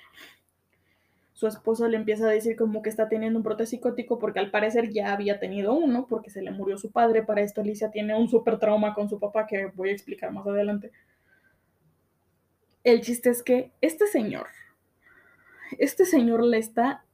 Su 1.40 1.46
esposo 1.46 1.88
le 1.88 1.96
empieza 1.96 2.26
a 2.26 2.30
decir 2.30 2.54
como 2.54 2.82
que 2.82 2.90
está 2.90 3.08
teniendo 3.08 3.38
un 3.38 3.42
brote 3.42 3.64
psicótico 3.64 4.18
porque 4.18 4.40
al 4.40 4.50
parecer 4.50 4.90
ya 4.90 5.10
había 5.14 5.40
tenido 5.40 5.72
uno 5.72 6.06
porque 6.06 6.28
se 6.28 6.42
le 6.42 6.50
murió 6.50 6.76
su 6.76 6.90
padre. 6.90 7.22
Para 7.22 7.40
esto 7.40 7.62
Alicia 7.62 7.90
tiene 7.90 8.14
un 8.14 8.28
súper 8.28 8.58
trauma 8.58 8.92
con 8.92 9.08
su 9.08 9.18
papá 9.18 9.46
que 9.46 9.68
voy 9.74 9.88
a 9.88 9.92
explicar 9.92 10.30
más 10.32 10.46
adelante. 10.46 10.92
El 12.84 13.00
chiste 13.00 13.30
es 13.30 13.42
que 13.42 13.72
este 13.80 14.06
señor, 14.06 14.48
este 15.78 16.04
señor 16.04 16.44
le 16.44 16.58
está, 16.58 17.06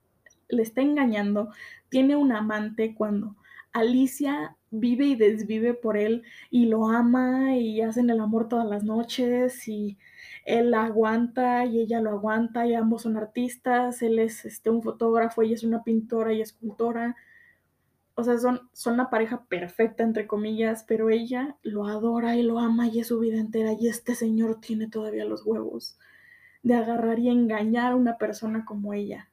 le 0.49 0.62
está 0.62 0.81
engañando, 0.81 1.53
tiene 1.89 2.17
un 2.17 2.33
amante 2.33 2.97
cuando 2.97 3.37
Alicia 3.73 4.57
vive 4.73 5.07
y 5.07 5.15
desvive 5.15 5.73
por 5.73 5.97
él 5.97 6.25
y 6.51 6.67
lo 6.67 6.89
ama 6.89 7.55
y 7.55 7.81
hacen 7.81 8.11
el 8.11 8.19
amor 8.19 8.49
todas 8.49 8.67
las 8.67 8.83
noches 8.83 9.69
y 9.69 9.97
él 10.47 10.71
la 10.71 10.85
aguanta 10.85 11.67
y 11.67 11.81
ella 11.81 12.01
lo 12.01 12.11
aguanta 12.11 12.67
y 12.67 12.75
ambos 12.75 13.03
son 13.03 13.17
artistas, 13.17 14.01
él 14.01 14.21
es 14.21 14.45
este, 14.45 14.71
un 14.71 14.81
fotógrafo, 14.81 15.43
ella 15.43 15.57
es 15.57 15.65
una 15.65 15.83
pintora 15.83 16.33
y 16.33 16.41
escultora. 16.41 17.17
O 18.15 18.23
sea, 18.23 18.39
son, 18.39 18.71
son 18.73 18.95
una 18.95 19.11
pareja 19.11 19.45
perfecta, 19.47 20.05
entre 20.05 20.29
comillas, 20.29 20.85
pero 20.87 21.11
ella 21.11 21.57
lo 21.63 21.87
adora 21.87 22.37
y 22.37 22.45
lo 22.45 22.61
ama 22.61 22.87
y 22.87 23.01
es 23.01 23.09
su 23.09 23.19
vida 23.19 23.39
entera 23.39 23.73
y 23.73 23.89
este 23.89 24.15
señor 24.15 24.61
tiene 24.61 24.89
todavía 24.89 25.25
los 25.25 25.45
huevos 25.45 25.99
de 26.63 26.75
agarrar 26.75 27.19
y 27.19 27.29
engañar 27.29 27.93
a 27.93 27.97
una 27.97 28.17
persona 28.17 28.65
como 28.65 28.95
ella 28.95 29.29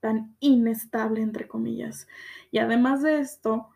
tan 0.00 0.36
inestable, 0.40 1.22
entre 1.22 1.48
comillas. 1.48 2.08
Y 2.50 2.58
además 2.58 3.02
de 3.02 3.20
esto, 3.20 3.70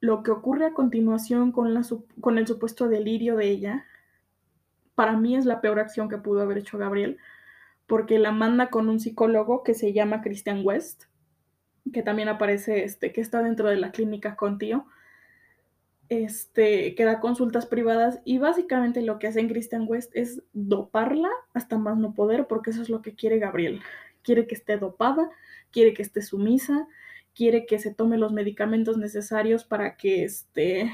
lo 0.00 0.24
que 0.24 0.32
ocurre 0.32 0.66
a 0.66 0.74
continuación 0.74 1.52
con, 1.52 1.72
la, 1.74 1.82
con 2.20 2.38
el 2.38 2.46
supuesto 2.48 2.88
delirio 2.88 3.36
de 3.36 3.48
ella, 3.50 3.86
para 4.94 5.16
mí 5.16 5.36
es 5.36 5.44
la 5.44 5.60
peor 5.60 5.80
acción 5.80 6.08
que 6.08 6.18
pudo 6.18 6.42
haber 6.42 6.58
hecho 6.58 6.78
Gabriel, 6.78 7.18
porque 7.86 8.18
la 8.18 8.32
manda 8.32 8.70
con 8.70 8.88
un 8.88 9.00
psicólogo 9.00 9.62
que 9.62 9.74
se 9.74 9.92
llama 9.92 10.22
Christian 10.22 10.62
West, 10.64 11.04
que 11.92 12.02
también 12.02 12.28
aparece, 12.28 12.84
este, 12.84 13.12
que 13.12 13.20
está 13.20 13.42
dentro 13.42 13.68
de 13.68 13.76
la 13.76 13.92
clínica 13.92 14.36
con 14.36 14.58
tío, 14.58 14.86
este, 16.08 16.94
que 16.94 17.04
da 17.04 17.20
consultas 17.20 17.66
privadas 17.66 18.20
y 18.24 18.38
básicamente 18.38 19.02
lo 19.02 19.18
que 19.18 19.26
hace 19.26 19.40
en 19.40 19.48
Christian 19.48 19.86
West 19.88 20.14
es 20.14 20.42
doparla 20.52 21.30
hasta 21.52 21.78
más 21.78 21.96
no 21.96 22.14
poder, 22.14 22.46
porque 22.46 22.70
eso 22.70 22.82
es 22.82 22.88
lo 22.88 23.02
que 23.02 23.14
quiere 23.14 23.38
Gabriel. 23.38 23.80
Quiere 24.22 24.46
que 24.46 24.54
esté 24.54 24.78
dopada, 24.78 25.30
quiere 25.70 25.92
que 25.92 26.02
esté 26.02 26.22
sumisa, 26.22 26.86
quiere 27.34 27.66
que 27.66 27.78
se 27.78 27.92
tome 27.92 28.16
los 28.16 28.32
medicamentos 28.32 28.96
necesarios 28.96 29.64
para 29.64 29.96
que 29.96 30.24
esté, 30.24 30.90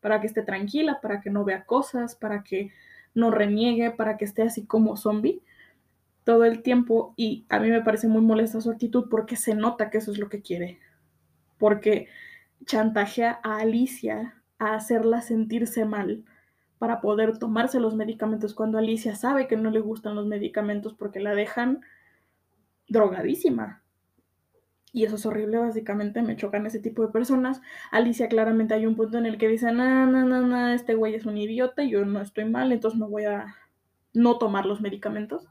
para 0.00 0.20
que 0.20 0.26
esté 0.26 0.42
tranquila, 0.42 1.00
para 1.00 1.20
que 1.20 1.30
no 1.30 1.44
vea 1.44 1.64
cosas, 1.64 2.16
para 2.16 2.42
que 2.42 2.72
no 3.14 3.30
reniegue, 3.30 3.90
para 3.90 4.16
que 4.16 4.24
esté 4.24 4.42
así 4.42 4.64
como 4.66 4.96
zombie 4.96 5.42
todo 6.24 6.44
el 6.44 6.62
tiempo 6.62 7.14
y 7.16 7.44
a 7.48 7.58
mí 7.58 7.68
me 7.68 7.82
parece 7.82 8.08
muy 8.08 8.22
molesta 8.22 8.60
su 8.60 8.70
actitud 8.70 9.08
porque 9.10 9.36
se 9.36 9.54
nota 9.54 9.90
que 9.90 9.98
eso 9.98 10.12
es 10.12 10.18
lo 10.18 10.28
que 10.28 10.40
quiere, 10.40 10.78
porque 11.58 12.08
chantajea 12.64 13.40
a 13.42 13.58
Alicia 13.58 14.42
a 14.58 14.74
hacerla 14.74 15.20
sentirse 15.20 15.84
mal 15.84 16.24
para 16.78 17.00
poder 17.00 17.38
tomarse 17.38 17.80
los 17.80 17.94
medicamentos 17.94 18.54
cuando 18.54 18.78
Alicia 18.78 19.14
sabe 19.14 19.46
que 19.46 19.56
no 19.56 19.70
le 19.70 19.80
gustan 19.80 20.14
los 20.14 20.26
medicamentos 20.26 20.94
porque 20.94 21.20
la 21.20 21.34
dejan 21.34 21.80
drogadísima. 22.88 23.81
Y 24.92 25.04
eso 25.04 25.16
es 25.16 25.24
horrible, 25.24 25.58
básicamente, 25.58 26.20
me 26.20 26.36
chocan 26.36 26.66
ese 26.66 26.78
tipo 26.78 27.02
de 27.02 27.12
personas. 27.12 27.62
Alicia 27.90 28.28
claramente 28.28 28.74
hay 28.74 28.84
un 28.84 28.94
punto 28.94 29.16
en 29.16 29.24
el 29.24 29.38
que 29.38 29.48
dice, 29.48 29.72
no, 29.72 30.06
no, 30.06 30.24
no, 30.24 30.42
no, 30.42 30.68
este 30.68 30.94
güey 30.94 31.14
es 31.14 31.24
un 31.24 31.38
idiota, 31.38 31.82
yo 31.82 32.04
no 32.04 32.20
estoy 32.20 32.44
mal, 32.44 32.72
entonces 32.72 33.00
me 33.00 33.06
voy 33.06 33.24
a 33.24 33.56
no 34.12 34.38
tomar 34.38 34.66
los 34.66 34.82
medicamentos. 34.82 35.48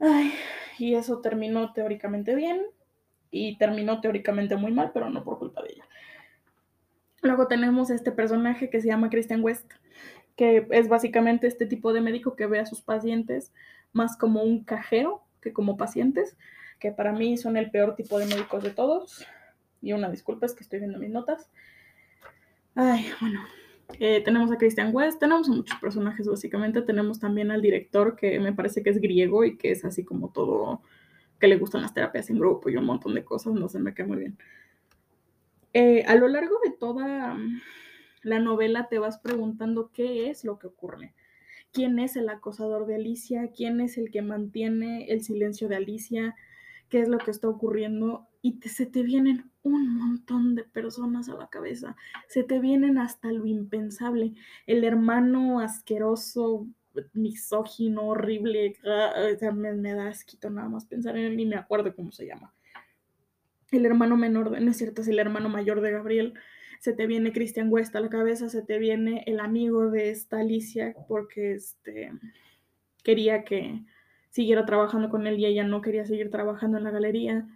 Ay, 0.00 0.32
y 0.78 0.94
eso 0.94 1.20
terminó 1.20 1.72
teóricamente 1.72 2.34
bien 2.34 2.62
y 3.30 3.58
terminó 3.58 4.00
teóricamente 4.00 4.56
muy 4.56 4.72
mal, 4.72 4.90
pero 4.94 5.10
no 5.10 5.22
por 5.22 5.38
culpa 5.38 5.62
de 5.62 5.72
ella. 5.72 5.84
Luego 7.20 7.46
tenemos 7.46 7.90
este 7.90 8.12
personaje 8.12 8.70
que 8.70 8.80
se 8.80 8.88
llama 8.88 9.10
Christian 9.10 9.42
West, 9.42 9.72
que 10.36 10.66
es 10.70 10.88
básicamente 10.88 11.46
este 11.46 11.66
tipo 11.66 11.92
de 11.92 12.00
médico 12.00 12.36
que 12.36 12.46
ve 12.46 12.58
a 12.58 12.66
sus 12.66 12.80
pacientes 12.80 13.52
más 13.92 14.16
como 14.16 14.42
un 14.42 14.64
cajero 14.64 15.22
que 15.40 15.52
como 15.52 15.76
pacientes, 15.76 16.36
que 16.84 16.92
para 16.92 17.14
mí 17.14 17.38
son 17.38 17.56
el 17.56 17.70
peor 17.70 17.96
tipo 17.96 18.18
de 18.18 18.26
médicos 18.26 18.62
de 18.62 18.68
todos. 18.68 19.26
Y 19.80 19.94
una 19.94 20.10
disculpa, 20.10 20.44
es 20.44 20.52
que 20.52 20.64
estoy 20.64 20.80
viendo 20.80 20.98
mis 20.98 21.08
notas. 21.08 21.50
Ay, 22.74 23.06
bueno, 23.22 23.40
eh, 23.98 24.20
tenemos 24.22 24.52
a 24.52 24.58
Christian 24.58 24.94
West, 24.94 25.18
tenemos 25.18 25.48
muchos 25.48 25.80
personajes 25.80 26.28
básicamente, 26.28 26.82
tenemos 26.82 27.18
también 27.20 27.50
al 27.50 27.62
director 27.62 28.16
que 28.16 28.38
me 28.38 28.52
parece 28.52 28.82
que 28.82 28.90
es 28.90 29.00
griego 29.00 29.46
y 29.46 29.56
que 29.56 29.70
es 29.70 29.82
así 29.86 30.04
como 30.04 30.28
todo, 30.28 30.82
que 31.40 31.48
le 31.48 31.56
gustan 31.56 31.80
las 31.80 31.94
terapias 31.94 32.28
en 32.28 32.38
grupo 32.38 32.68
y 32.68 32.76
un 32.76 32.84
montón 32.84 33.14
de 33.14 33.24
cosas, 33.24 33.54
no 33.54 33.70
se 33.70 33.78
me 33.78 33.94
queda 33.94 34.08
muy 34.08 34.18
bien. 34.18 34.36
Eh, 35.72 36.04
a 36.06 36.16
lo 36.16 36.28
largo 36.28 36.56
de 36.62 36.70
toda 36.70 37.34
la 38.20 38.40
novela 38.40 38.88
te 38.90 38.98
vas 38.98 39.16
preguntando 39.16 39.90
qué 39.90 40.28
es 40.28 40.44
lo 40.44 40.58
que 40.58 40.66
ocurre 40.66 41.14
quién 41.72 41.98
es 41.98 42.14
el 42.14 42.28
acosador 42.28 42.86
de 42.86 42.94
Alicia, 42.94 43.50
quién 43.50 43.80
es 43.80 43.98
el 43.98 44.12
que 44.12 44.22
mantiene 44.22 45.06
el 45.06 45.24
silencio 45.24 45.68
de 45.68 45.74
Alicia, 45.74 46.36
qué 46.88 47.00
es 47.00 47.08
lo 47.08 47.18
que 47.18 47.30
está 47.30 47.48
ocurriendo 47.48 48.26
y 48.42 48.60
se 48.68 48.86
te 48.86 49.02
vienen 49.02 49.50
un 49.62 49.96
montón 49.96 50.54
de 50.54 50.64
personas 50.64 51.28
a 51.28 51.34
la 51.34 51.48
cabeza, 51.48 51.96
se 52.28 52.44
te 52.44 52.60
vienen 52.60 52.98
hasta 52.98 53.32
lo 53.32 53.46
impensable, 53.46 54.34
el 54.66 54.84
hermano 54.84 55.60
asqueroso, 55.60 56.66
misógino, 57.14 58.02
horrible, 58.08 58.76
ah, 58.84 59.12
me, 59.52 59.94
da 59.94 60.08
asquito 60.08 60.50
nada 60.50 60.68
más 60.68 60.84
pensar 60.84 61.16
en 61.16 61.24
él 61.24 61.40
y 61.40 61.46
me 61.46 61.56
acuerdo 61.56 61.94
cómo 61.96 62.12
se 62.12 62.26
llama. 62.26 62.54
El 63.70 63.86
hermano 63.86 64.16
menor, 64.16 64.60
no 64.60 64.70
es 64.70 64.76
cierto, 64.76 65.00
es 65.00 65.08
el 65.08 65.18
hermano 65.18 65.48
mayor 65.48 65.80
de 65.80 65.90
Gabriel, 65.90 66.34
se 66.80 66.92
te 66.92 67.06
viene 67.06 67.32
Christian 67.32 67.72
West 67.72 67.96
a 67.96 68.00
la 68.00 68.10
cabeza, 68.10 68.48
se 68.50 68.62
te 68.62 68.78
viene 68.78 69.24
el 69.26 69.40
amigo 69.40 69.90
de 69.90 70.10
esta 70.10 70.40
Alicia 70.40 70.94
porque 71.08 71.54
este, 71.54 72.12
quería 73.02 73.44
que 73.44 73.84
siguiera 74.34 74.66
trabajando 74.66 75.10
con 75.10 75.28
él 75.28 75.38
y 75.38 75.46
ella 75.46 75.62
no 75.62 75.80
quería 75.80 76.04
seguir 76.04 76.28
trabajando 76.28 76.76
en 76.76 76.82
la 76.82 76.90
galería. 76.90 77.46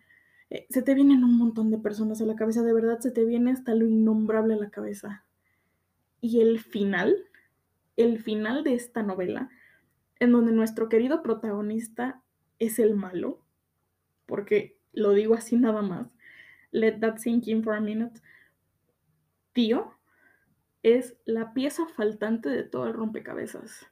Eh, 0.48 0.68
se 0.70 0.80
te 0.80 0.94
vienen 0.94 1.24
un 1.24 1.36
montón 1.36 1.72
de 1.72 1.78
personas 1.78 2.22
a 2.22 2.24
la 2.24 2.36
cabeza, 2.36 2.62
de 2.62 2.72
verdad 2.72 3.00
se 3.00 3.10
te 3.10 3.24
viene 3.24 3.50
hasta 3.50 3.74
lo 3.74 3.84
innombrable 3.84 4.54
a 4.54 4.58
la 4.58 4.70
cabeza. 4.70 5.24
Y 6.20 6.40
el 6.40 6.60
final, 6.60 7.16
el 7.96 8.20
final 8.20 8.62
de 8.62 8.74
esta 8.74 9.02
novela 9.02 9.50
en 10.20 10.30
donde 10.30 10.52
nuestro 10.52 10.88
querido 10.88 11.20
protagonista 11.20 12.22
es 12.60 12.78
el 12.78 12.94
malo, 12.94 13.40
porque 14.24 14.78
lo 14.92 15.12
digo 15.14 15.34
así 15.34 15.56
nada 15.56 15.82
más, 15.82 16.06
let 16.70 17.00
that 17.00 17.18
sink 17.18 17.48
in 17.48 17.64
for 17.64 17.74
a 17.74 17.80
minute, 17.80 18.20
tío 19.52 19.98
es 20.84 21.16
la 21.24 21.54
pieza 21.54 21.86
faltante 21.86 22.48
de 22.48 22.62
todo 22.62 22.86
el 22.86 22.94
rompecabezas. 22.94 23.86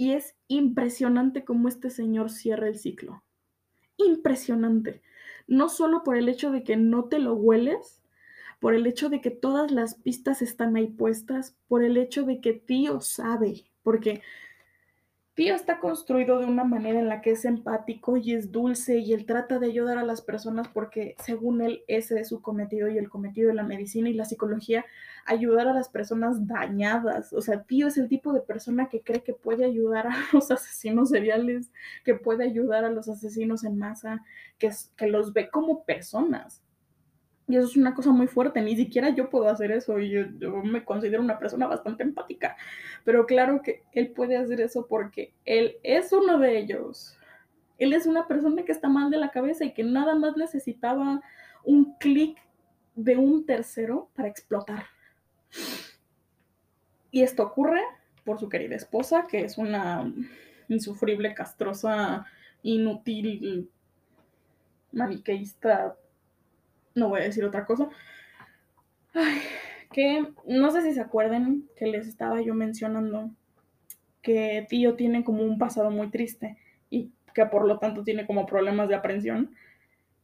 Y 0.00 0.12
es 0.12 0.34
impresionante 0.48 1.44
cómo 1.44 1.68
este 1.68 1.90
señor 1.90 2.30
cierra 2.30 2.68
el 2.68 2.78
ciclo. 2.78 3.22
Impresionante. 3.98 5.02
No 5.46 5.68
solo 5.68 6.04
por 6.04 6.16
el 6.16 6.30
hecho 6.30 6.50
de 6.50 6.64
que 6.64 6.78
no 6.78 7.04
te 7.04 7.18
lo 7.18 7.34
hueles, 7.34 8.02
por 8.60 8.72
el 8.72 8.86
hecho 8.86 9.10
de 9.10 9.20
que 9.20 9.30
todas 9.30 9.70
las 9.70 9.96
pistas 9.96 10.40
están 10.40 10.74
ahí 10.74 10.86
puestas, 10.86 11.54
por 11.68 11.84
el 11.84 11.98
hecho 11.98 12.22
de 12.22 12.40
que 12.40 12.54
tío 12.54 13.02
sabe, 13.02 13.66
porque 13.82 14.22
Tío 15.40 15.54
está 15.54 15.78
construido 15.78 16.38
de 16.38 16.44
una 16.44 16.64
manera 16.64 16.98
en 16.98 17.08
la 17.08 17.22
que 17.22 17.30
es 17.30 17.46
empático 17.46 18.18
y 18.18 18.34
es 18.34 18.52
dulce 18.52 18.98
y 18.98 19.14
él 19.14 19.24
trata 19.24 19.58
de 19.58 19.68
ayudar 19.68 19.96
a 19.96 20.04
las 20.04 20.20
personas 20.20 20.68
porque 20.68 21.16
según 21.18 21.62
él 21.62 21.82
ese 21.88 22.20
es 22.20 22.28
su 22.28 22.42
cometido 22.42 22.90
y 22.90 22.98
el 22.98 23.08
cometido 23.08 23.48
de 23.48 23.54
la 23.54 23.62
medicina 23.62 24.10
y 24.10 24.12
la 24.12 24.26
psicología, 24.26 24.84
ayudar 25.24 25.66
a 25.66 25.72
las 25.72 25.88
personas 25.88 26.46
dañadas. 26.46 27.32
O 27.32 27.40
sea, 27.40 27.62
Tío 27.62 27.86
es 27.86 27.96
el 27.96 28.10
tipo 28.10 28.34
de 28.34 28.42
persona 28.42 28.90
que 28.90 29.00
cree 29.00 29.22
que 29.22 29.32
puede 29.32 29.64
ayudar 29.64 30.08
a 30.08 30.14
los 30.34 30.50
asesinos 30.50 31.08
seriales, 31.08 31.70
que 32.04 32.14
puede 32.14 32.44
ayudar 32.44 32.84
a 32.84 32.90
los 32.90 33.08
asesinos 33.08 33.64
en 33.64 33.78
masa, 33.78 34.22
que, 34.58 34.70
que 34.94 35.06
los 35.06 35.32
ve 35.32 35.48
como 35.48 35.84
personas. 35.84 36.60
Y 37.50 37.56
eso 37.56 37.66
es 37.66 37.76
una 37.76 37.96
cosa 37.96 38.12
muy 38.12 38.28
fuerte, 38.28 38.62
ni 38.62 38.76
siquiera 38.76 39.08
yo 39.10 39.28
puedo 39.28 39.48
hacer 39.48 39.72
eso 39.72 39.98
y 39.98 40.10
yo, 40.10 40.62
me 40.62 40.84
considero 40.84 41.20
una 41.20 41.40
persona 41.40 41.66
bastante 41.66 42.04
empática, 42.04 42.56
pero 43.04 43.26
claro 43.26 43.60
que 43.60 43.82
él 43.92 44.12
puede 44.12 44.36
hacer 44.36 44.60
eso 44.60 44.86
porque 44.86 45.34
él 45.44 45.76
es 45.82 46.12
uno 46.12 46.38
de 46.38 46.58
ellos. 46.60 47.18
Él 47.76 47.92
es 47.92 48.06
una 48.06 48.28
persona 48.28 48.62
que 48.62 48.70
está 48.70 48.88
mal 48.88 49.10
de 49.10 49.16
la 49.16 49.32
cabeza 49.32 49.64
y 49.64 49.72
que 49.72 49.82
nada 49.82 50.14
más 50.14 50.36
necesitaba 50.36 51.20
un 51.64 51.96
clic 51.98 52.38
de 52.94 53.16
un 53.16 53.44
tercero 53.44 54.10
para 54.14 54.28
explotar. 54.28 54.84
Y 57.10 57.22
esto 57.22 57.42
ocurre 57.42 57.82
por 58.24 58.38
su 58.38 58.48
querida 58.48 58.76
esposa, 58.76 59.26
que 59.26 59.40
es 59.40 59.58
una 59.58 60.12
insufrible, 60.68 61.34
castrosa, 61.34 62.26
inútil, 62.62 63.68
maniqueísta 64.92 65.96
no 66.94 67.08
voy 67.08 67.20
a 67.20 67.24
decir 67.24 67.44
otra 67.44 67.66
cosa. 67.66 67.88
que 69.92 70.26
no 70.46 70.70
sé 70.70 70.82
si 70.82 70.92
se 70.92 71.00
acuerden 71.00 71.68
que 71.76 71.86
les 71.86 72.06
estaba 72.06 72.40
yo 72.40 72.54
mencionando 72.54 73.30
que 74.22 74.66
tío 74.68 74.94
tiene 74.94 75.24
como 75.24 75.42
un 75.42 75.58
pasado 75.58 75.90
muy 75.90 76.10
triste 76.10 76.58
y 76.90 77.10
que 77.34 77.46
por 77.46 77.66
lo 77.66 77.78
tanto 77.78 78.04
tiene 78.04 78.26
como 78.26 78.46
problemas 78.46 78.88
de 78.88 78.94
aprensión. 78.94 79.54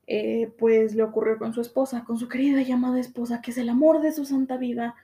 Eh, 0.09 0.53
pues 0.59 0.95
le 0.95 1.03
ocurrió 1.03 1.37
con 1.37 1.53
su 1.53 1.61
esposa, 1.61 2.05
con 2.05 2.17
su 2.17 2.29
querida 2.29 2.63
llamada 2.63 3.01
esposa, 3.01 3.41
que 3.43 3.51
es 3.51 3.59
el 3.59 3.69
amor 3.69 4.01
de 4.01 4.13
su 4.13 4.25
santa 4.25 4.57
vida, 4.57 4.95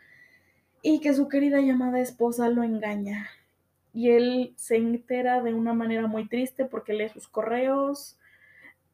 y 0.80 1.00
que 1.00 1.12
su 1.12 1.28
querida 1.28 1.60
llamada 1.60 2.00
esposa 2.00 2.48
lo 2.48 2.62
engaña. 2.62 3.28
Y 3.92 4.10
él 4.10 4.52
se 4.56 4.76
entera 4.76 5.42
de 5.42 5.54
una 5.54 5.74
manera 5.74 6.06
muy 6.06 6.28
triste 6.28 6.64
porque 6.64 6.92
lee 6.92 7.08
sus 7.08 7.28
correos, 7.28 8.16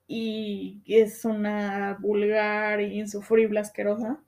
y 0.08 0.82
es 0.86 1.26
una 1.26 1.98
vulgar 2.00 2.80
e 2.80 2.94
insufrible 2.94 3.60
asquerosa. 3.60 4.18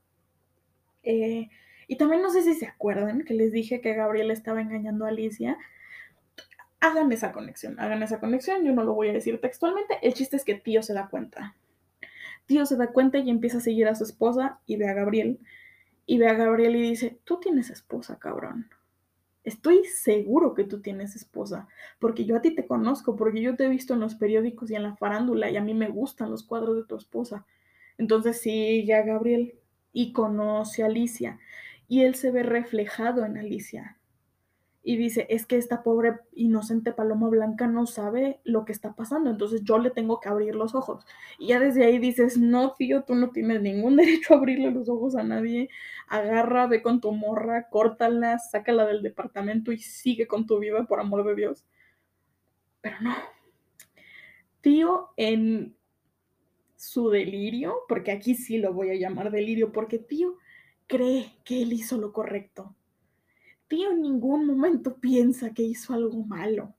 Eh, 1.02 1.48
y 1.88 1.96
también 1.96 2.22
no 2.22 2.30
sé 2.30 2.42
si 2.42 2.54
se 2.54 2.66
acuerdan 2.66 3.24
que 3.24 3.34
les 3.34 3.50
dije 3.50 3.80
que 3.80 3.94
Gabriel 3.94 4.30
estaba 4.30 4.60
engañando 4.60 5.06
a 5.06 5.08
Alicia. 5.08 5.56
Hagan 6.80 7.10
esa 7.12 7.32
conexión, 7.32 7.80
hagan 7.80 8.02
esa 8.02 8.20
conexión, 8.20 8.64
yo 8.64 8.72
no 8.72 8.84
lo 8.84 8.94
voy 8.94 9.08
a 9.08 9.12
decir 9.12 9.40
textualmente, 9.40 9.98
el 10.02 10.14
chiste 10.14 10.36
es 10.36 10.44
que 10.44 10.54
tío 10.54 10.82
se 10.82 10.94
da 10.94 11.08
cuenta. 11.08 11.56
Tío 12.46 12.66
se 12.66 12.76
da 12.76 12.88
cuenta 12.88 13.18
y 13.18 13.30
empieza 13.30 13.58
a 13.58 13.62
seguir 13.62 13.88
a 13.88 13.94
su 13.94 14.04
esposa 14.04 14.60
y 14.66 14.76
ve 14.76 14.88
a 14.88 14.94
Gabriel. 14.94 15.40
Y 16.06 16.18
ve 16.18 16.28
a 16.28 16.34
Gabriel 16.34 16.76
y 16.76 16.82
dice, 16.82 17.18
tú 17.24 17.40
tienes 17.40 17.70
esposa, 17.70 18.18
cabrón 18.18 18.68
estoy 19.50 19.84
seguro 19.84 20.54
que 20.54 20.64
tú 20.64 20.80
tienes 20.80 21.16
esposa, 21.16 21.68
porque 21.98 22.24
yo 22.24 22.36
a 22.36 22.40
ti 22.40 22.54
te 22.54 22.66
conozco, 22.66 23.16
porque 23.16 23.42
yo 23.42 23.56
te 23.56 23.66
he 23.66 23.68
visto 23.68 23.94
en 23.94 24.00
los 24.00 24.14
periódicos 24.14 24.70
y 24.70 24.74
en 24.74 24.82
la 24.82 24.96
farándula 24.96 25.50
y 25.50 25.56
a 25.56 25.62
mí 25.62 25.74
me 25.74 25.88
gustan 25.88 26.30
los 26.30 26.42
cuadros 26.42 26.76
de 26.76 26.84
tu 26.84 26.96
esposa. 26.96 27.46
Entonces 27.98 28.40
sigue 28.40 28.94
a 28.94 29.02
Gabriel 29.02 29.54
y 29.92 30.12
conoce 30.12 30.82
a 30.82 30.86
Alicia 30.86 31.38
y 31.88 32.02
él 32.02 32.14
se 32.14 32.30
ve 32.30 32.42
reflejado 32.42 33.24
en 33.24 33.36
Alicia 33.36 33.99
y 34.82 34.96
dice, 34.96 35.26
es 35.28 35.44
que 35.44 35.56
esta 35.56 35.82
pobre 35.82 36.20
inocente 36.32 36.92
paloma 36.92 37.28
blanca 37.28 37.66
no 37.66 37.86
sabe 37.86 38.40
lo 38.44 38.64
que 38.64 38.72
está 38.72 38.94
pasando, 38.94 39.28
entonces 39.30 39.62
yo 39.62 39.78
le 39.78 39.90
tengo 39.90 40.20
que 40.20 40.30
abrir 40.30 40.54
los 40.54 40.74
ojos. 40.74 41.04
Y 41.38 41.48
ya 41.48 41.60
desde 41.60 41.84
ahí 41.84 41.98
dices, 41.98 42.38
no, 42.38 42.74
tío, 42.74 43.04
tú 43.04 43.14
no 43.14 43.30
tienes 43.30 43.60
ningún 43.60 43.96
derecho 43.96 44.34
a 44.34 44.38
abrirle 44.38 44.70
los 44.70 44.88
ojos 44.88 45.16
a 45.16 45.22
nadie, 45.22 45.68
agarra, 46.08 46.66
ve 46.66 46.82
con 46.82 47.00
tu 47.00 47.12
morra, 47.12 47.68
córtala, 47.68 48.38
sácala 48.38 48.86
del 48.86 49.02
departamento 49.02 49.70
y 49.72 49.78
sigue 49.78 50.26
con 50.26 50.46
tu 50.46 50.58
vida, 50.58 50.84
por 50.84 51.00
amor 51.00 51.24
de 51.24 51.34
Dios. 51.34 51.64
Pero 52.80 52.96
no. 53.02 53.14
Tío, 54.62 55.10
en 55.16 55.76
su 56.76 57.10
delirio, 57.10 57.76
porque 57.86 58.12
aquí 58.12 58.34
sí 58.34 58.56
lo 58.56 58.72
voy 58.72 58.90
a 58.90 58.94
llamar 58.94 59.30
delirio, 59.30 59.72
porque 59.72 59.98
tío 59.98 60.38
cree 60.86 61.34
que 61.44 61.62
él 61.62 61.72
hizo 61.74 61.98
lo 61.98 62.12
correcto 62.12 62.74
tío 63.70 63.92
en 63.92 64.02
ningún 64.02 64.46
momento 64.46 64.96
piensa 64.96 65.54
que 65.54 65.62
hizo 65.62 65.94
algo 65.94 66.24
malo. 66.24 66.74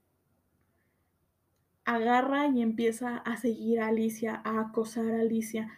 Agarra 1.86 2.46
y 2.48 2.60
empieza 2.60 3.16
a 3.16 3.38
seguir 3.38 3.80
a 3.80 3.88
Alicia, 3.88 4.42
a 4.44 4.60
acosar 4.60 5.06
a 5.06 5.20
Alicia. 5.20 5.72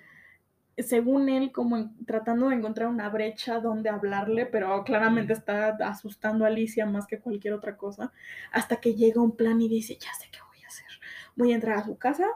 Según 0.77 1.29
él, 1.29 1.53
como 1.53 1.95
tratando 2.05 2.49
de 2.49 2.57
encontrar 2.57 2.89
una 2.89 3.09
brecha 3.11 3.61
donde 3.61 3.91
hablarle, 3.91 4.45
pero 4.45 4.83
claramente 4.83 5.35
está 5.35 5.69
asustando 5.89 6.45
a 6.45 6.49
Alicia 6.49 6.85
más 6.85 7.07
que 7.07 7.21
cualquier 7.21 7.55
otra 7.55 7.77
cosa, 7.77 8.13
hasta 8.51 8.81
que 8.81 8.97
llega 8.97 9.23
un 9.23 9.37
plan 9.37 9.63
y 9.63 9.69
dice, 9.69 9.95
ya 9.95 10.13
sé 10.15 10.27
qué 10.33 10.41
voy 10.49 10.65
a 10.65 10.67
hacer. 10.67 11.01
Voy 11.37 11.53
a 11.53 11.55
entrar 11.55 11.79
a 11.79 11.85
su 11.85 11.97
casa, 11.97 12.27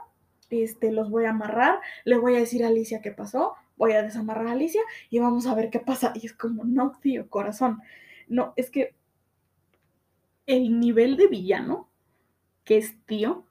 este, 0.49 0.93
los 0.93 1.09
voy 1.09 1.25
a 1.25 1.31
amarrar, 1.31 1.81
le 2.05 2.17
voy 2.17 2.37
a 2.37 2.39
decir 2.39 2.63
a 2.63 2.69
Alicia 2.69 3.01
qué 3.01 3.11
pasó, 3.11 3.55
voy 3.75 3.91
a 3.91 4.03
desamarrar 4.03 4.47
a 4.47 4.51
Alicia 4.53 4.81
y 5.09 5.19
vamos 5.19 5.47
a 5.47 5.53
ver 5.53 5.69
qué 5.69 5.79
pasa. 5.79 6.13
Y 6.15 6.25
es 6.25 6.33
como, 6.33 6.63
no, 6.63 6.93
tío, 7.01 7.29
corazón, 7.29 7.81
no, 8.29 8.53
es 8.55 8.69
que 8.71 8.95
el 10.45 10.79
nivel 10.79 11.17
de 11.17 11.27
villano 11.27 11.89
que 12.63 12.77
es 12.77 13.03
tío 13.05 13.45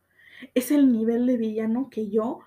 es 0.54 0.70
el 0.70 0.92
nivel 0.92 1.26
de 1.26 1.36
villano 1.36 1.90
que 1.90 2.08
yo, 2.08 2.40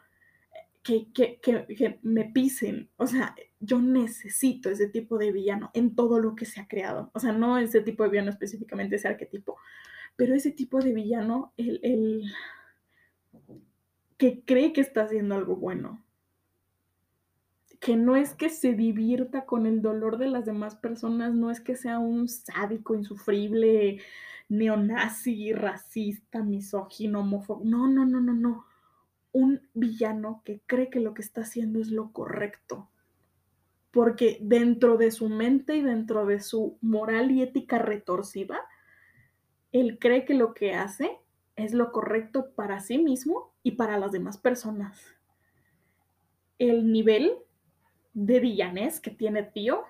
que, 0.83 1.11
que, 1.11 1.39
que, 1.41 1.99
me 2.01 2.25
pisen. 2.25 2.89
O 2.95 3.07
sea, 3.07 3.35
yo 3.59 3.79
necesito 3.81 4.69
ese 4.69 4.87
tipo 4.87 5.17
de 5.17 5.31
villano 5.31 5.69
en 5.73 5.95
todo 5.95 6.19
lo 6.19 6.35
que 6.35 6.45
se 6.45 6.61
ha 6.61 6.67
creado. 6.67 7.11
O 7.13 7.19
sea, 7.19 7.33
no 7.33 7.57
ese 7.57 7.81
tipo 7.81 8.03
de 8.03 8.09
villano 8.09 8.29
específicamente, 8.29 8.95
ese 8.95 9.09
arquetipo, 9.09 9.57
pero 10.15 10.33
ese 10.33 10.51
tipo 10.51 10.79
de 10.79 10.93
villano, 10.93 11.53
el, 11.57 11.79
el 11.83 12.31
que 14.17 14.43
cree 14.45 14.71
que 14.71 14.81
está 14.81 15.03
haciendo 15.03 15.35
algo 15.35 15.57
bueno, 15.57 16.03
que 17.81 17.97
no 17.97 18.15
es 18.15 18.35
que 18.35 18.49
se 18.49 18.73
divierta 18.73 19.45
con 19.45 19.65
el 19.65 19.81
dolor 19.81 20.19
de 20.19 20.27
las 20.27 20.45
demás 20.45 20.75
personas, 20.75 21.33
no 21.33 21.49
es 21.49 21.59
que 21.59 21.75
sea 21.75 21.97
un 21.97 22.27
sádico, 22.27 22.93
insufrible, 22.93 23.99
neonazi, 24.49 25.51
racista, 25.51 26.43
misógino, 26.43 27.21
homófobo. 27.21 27.63
No, 27.65 27.87
no, 27.87 28.05
no, 28.05 28.21
no, 28.21 28.33
no. 28.33 28.65
Un 29.31 29.67
villano 29.73 30.43
que 30.45 30.61
cree 30.67 30.91
que 30.91 30.99
lo 30.99 31.15
que 31.15 31.23
está 31.23 31.41
haciendo 31.41 31.79
es 31.79 31.89
lo 31.89 32.11
correcto. 32.11 32.87
Porque 33.89 34.37
dentro 34.41 34.97
de 34.97 35.09
su 35.09 35.27
mente 35.27 35.75
y 35.75 35.81
dentro 35.81 36.27
de 36.27 36.39
su 36.39 36.77
moral 36.81 37.31
y 37.31 37.41
ética 37.41 37.79
retorcida, 37.79 38.59
él 39.71 39.97
cree 39.99 40.23
que 40.23 40.35
lo 40.35 40.53
que 40.53 40.75
hace 40.75 41.17
es 41.55 41.73
lo 41.73 41.91
correcto 41.91 42.51
para 42.53 42.79
sí 42.79 42.99
mismo 42.99 43.55
y 43.63 43.71
para 43.71 43.97
las 43.97 44.11
demás 44.11 44.37
personas. 44.37 45.03
El 46.59 46.91
nivel 46.91 47.33
de 48.13 48.39
villanes 48.39 48.99
que 48.99 49.11
tiene 49.11 49.43
tío, 49.43 49.83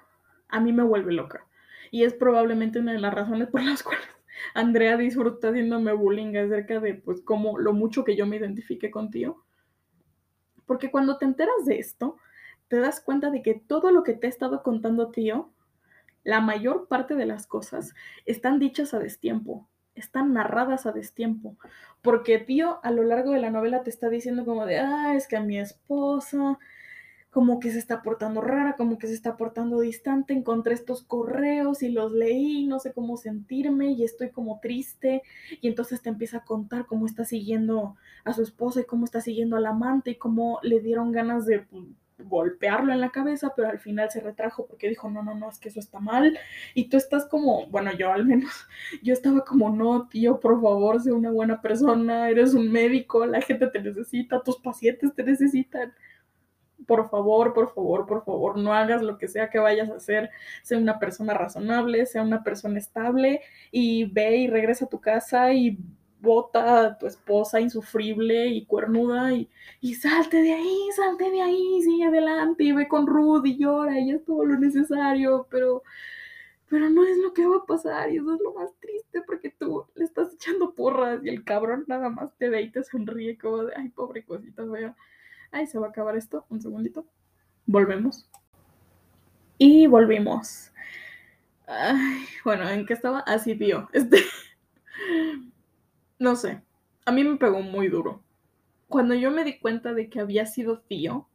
a 0.48 0.60
mí 0.60 0.74
me 0.74 0.84
vuelve 0.84 1.14
loca. 1.14 1.48
Y 1.92 2.04
es 2.04 2.14
probablemente 2.14 2.80
una 2.80 2.94
de 2.94 3.00
las 3.00 3.14
razones 3.14 3.50
por 3.50 3.64
las 3.64 3.84
cuales 3.84 4.08
Andrea 4.54 4.98
disfruta 4.98 5.50
haciéndome 5.50 5.94
bullying 5.94 6.36
acerca 6.36 6.80
de, 6.80 6.96
pues, 6.96 7.22
como 7.22 7.58
lo 7.58 7.74
mucho 7.74 8.04
que 8.04 8.16
yo 8.16 8.26
me 8.26 8.38
identifique 8.38 8.92
con 8.92 9.12
tío. 9.12 9.44
Porque 10.66 10.92
cuando 10.92 11.18
te 11.18 11.26
enteras 11.26 11.66
de 11.66 11.80
esto, 11.80 12.18
te 12.68 12.78
das 12.78 13.02
cuenta 13.02 13.30
de 13.30 13.42
que 13.42 13.56
todo 13.56 13.92
lo 13.92 14.04
que 14.04 14.14
te 14.14 14.28
he 14.28 14.30
estado 14.30 14.64
contando 14.64 15.12
tío, 15.12 15.52
la 16.24 16.40
mayor 16.40 16.88
parte 16.88 17.16
de 17.16 17.26
las 17.26 17.48
cosas 17.48 17.94
están 18.26 18.60
dichas 18.60 18.94
a 18.94 19.00
destiempo, 19.00 19.68
están 19.96 20.34
narradas 20.34 20.86
a 20.86 20.92
destiempo. 20.92 21.58
Porque 22.02 22.40
tío 22.40 22.80
a 22.84 22.92
lo 22.92 23.04
largo 23.04 23.32
de 23.32 23.40
la 23.40 23.50
novela 23.50 23.84
te 23.84 23.90
está 23.90 24.10
diciendo 24.10 24.46
como 24.46 24.66
de, 24.66 24.80
ah, 24.80 25.16
es 25.16 25.28
que 25.28 25.36
a 25.36 25.42
mi 25.42 25.60
esposa 25.60 26.60
como 27.32 27.62
que 27.62 27.72
se 27.72 27.80
está 27.80 28.02
portando 28.04 28.42
rara, 28.42 28.76
como 28.76 28.98
que 28.98 29.08
se 29.08 29.14
está 29.14 29.38
portando 29.38 29.80
distante, 29.80 30.34
encontré 30.34 30.74
estos 30.74 31.02
correos 31.02 31.82
y 31.82 31.90
los 31.90 32.12
leí, 32.12 32.68
no 32.68 32.80
sé 32.80 32.92
cómo 32.92 33.16
sentirme 33.16 33.92
y 33.92 34.04
estoy 34.04 34.32
como 34.32 34.60
triste 34.60 35.24
y 35.62 35.70
entonces 35.70 36.02
te 36.02 36.10
empieza 36.10 36.38
a 36.38 36.44
contar 36.44 36.86
cómo 36.86 37.06
está 37.06 37.24
siguiendo 37.24 37.96
a 38.26 38.34
su 38.34 38.44
esposa 38.44 38.82
y 38.82 38.86
cómo 38.86 39.06
está 39.06 39.22
siguiendo 39.22 39.56
al 39.56 39.66
amante 39.66 40.12
y 40.12 40.16
cómo 40.16 40.60
le 40.62 40.82
dieron 40.82 41.14
ganas 41.14 41.46
de 41.46 41.60
pues, 41.60 41.86
golpearlo 42.18 42.92
en 42.92 43.00
la 43.00 43.12
cabeza, 43.12 43.54
pero 43.56 43.70
al 43.70 43.80
final 43.80 44.12
se 44.12 44.20
retrajo 44.20 44.66
porque 44.68 44.90
dijo, 44.90 45.10
no, 45.10 45.24
no, 45.24 45.34
no, 45.34 45.50
es 45.50 45.58
que 45.58 45.70
eso 45.70 45.80
está 45.80 46.00
mal. 46.00 46.38
Y 46.74 46.90
tú 46.90 46.98
estás 46.98 47.26
como, 47.26 47.68
bueno, 47.68 47.92
yo 47.94 48.12
al 48.12 48.26
menos, 48.26 48.52
yo 49.04 49.14
estaba 49.14 49.46
como, 49.46 49.70
no, 49.70 50.10
tío, 50.10 50.40
por 50.40 50.62
favor, 50.62 51.02
sé 51.02 51.12
una 51.14 51.32
buena 51.32 51.62
persona, 51.62 52.30
eres 52.30 52.54
un 52.54 52.72
médico, 52.72 53.26
la 53.26 53.42
gente 53.42 53.68
te 53.68 53.82
necesita, 53.82 54.44
tus 54.44 54.58
pacientes 54.58 55.14
te 55.16 55.24
necesitan 55.24 55.94
por 56.88 57.10
favor, 57.10 57.54
por 57.54 57.74
favor, 57.74 58.06
por 58.06 58.24
favor, 58.26 58.58
no 58.58 58.74
hagas 58.74 59.02
lo 59.02 59.18
que 59.18 59.28
sea 59.28 59.50
que 59.50 59.60
vayas 59.60 59.90
a 59.90 59.96
hacer, 59.96 60.30
sea 60.64 60.78
una 60.78 61.00
persona 61.00 61.34
razonable, 61.34 62.06
sea 62.06 62.24
una 62.24 62.44
persona 62.44 62.80
estable 62.80 63.42
y 63.72 64.06
ve 64.06 64.38
y 64.38 64.48
regresa 64.48 64.86
a 64.86 64.90
tu 64.90 65.00
casa 65.00 65.54
y 65.54 65.78
bota 66.22 66.82
a 66.82 66.98
tu 66.98 67.08
esposa 67.08 67.60
insufrible 67.60 68.48
y 68.48 68.66
cuernuda 68.66 69.34
y, 69.34 69.50
y 69.82 69.96
salte 69.96 70.42
de 70.42 70.54
ahí, 70.54 70.78
salte 70.96 71.30
de 71.32 71.42
ahí, 71.42 71.82
sigue 71.82 72.06
adelante 72.06 72.64
y 72.64 72.72
ve 72.72 72.88
con 72.88 73.08
Ruth 73.08 73.46
y 73.46 73.58
llora 73.58 74.00
y 74.00 74.12
es 74.12 74.24
todo 74.24 74.46
lo 74.46 74.58
necesario, 74.60 75.48
pero, 75.50 75.84
pero 76.70 76.90
no 76.90 77.04
es 77.06 77.18
lo 77.18 77.34
que 77.34 77.46
va 77.48 77.58
a 77.58 77.66
pasar 77.66 78.12
y 78.12 78.18
eso 78.18 78.36
es 78.36 78.42
lo 78.42 78.54
más 78.54 78.72
triste 78.80 79.22
porque 79.26 79.50
tú 79.50 79.86
le 79.96 80.06
estás 80.06 80.34
echando 80.34 80.74
porras 80.76 81.22
y 81.24 81.30
el 81.30 81.44
cabrón 81.44 81.86
nada 81.88 82.10
más 82.10 82.36
te 82.38 82.50
ve 82.50 82.62
y 82.62 82.72
te 82.72 82.84
sonríe 82.84 83.38
como 83.38 83.64
de, 83.66 83.74
ay, 83.76 83.90
pobre 83.90 84.24
cosita, 84.24 84.64
vea 84.64 84.96
Ay, 85.52 85.68
se 85.68 85.78
va 85.80 85.88
a 85.88 85.90
acabar 85.90 86.16
esto. 86.16 86.46
Un 86.50 86.62
segundito. 86.62 87.06
Volvemos. 87.66 88.30
Y 89.58 89.88
volvimos. 89.88 90.72
Ay, 91.68 92.26
bueno, 92.44 92.68
¿en 92.70 92.86
qué 92.86 92.94
estaba? 92.94 93.20
Así, 93.20 93.52
ah, 93.54 93.58
tío. 93.58 93.90
Este. 93.94 94.24
no 96.20 96.36
sé. 96.36 96.62
A 97.06 97.12
mí 97.12 97.24
me 97.24 97.38
pegó 97.38 97.62
muy 97.62 97.88
duro. 97.88 98.24
Cuando 98.88 99.16
yo 99.16 99.32
me 99.32 99.44
di 99.44 99.60
cuenta 99.60 99.94
de 99.94 100.10
que 100.10 100.20
había 100.20 100.46
sido 100.46 100.80
tío, 100.82 101.30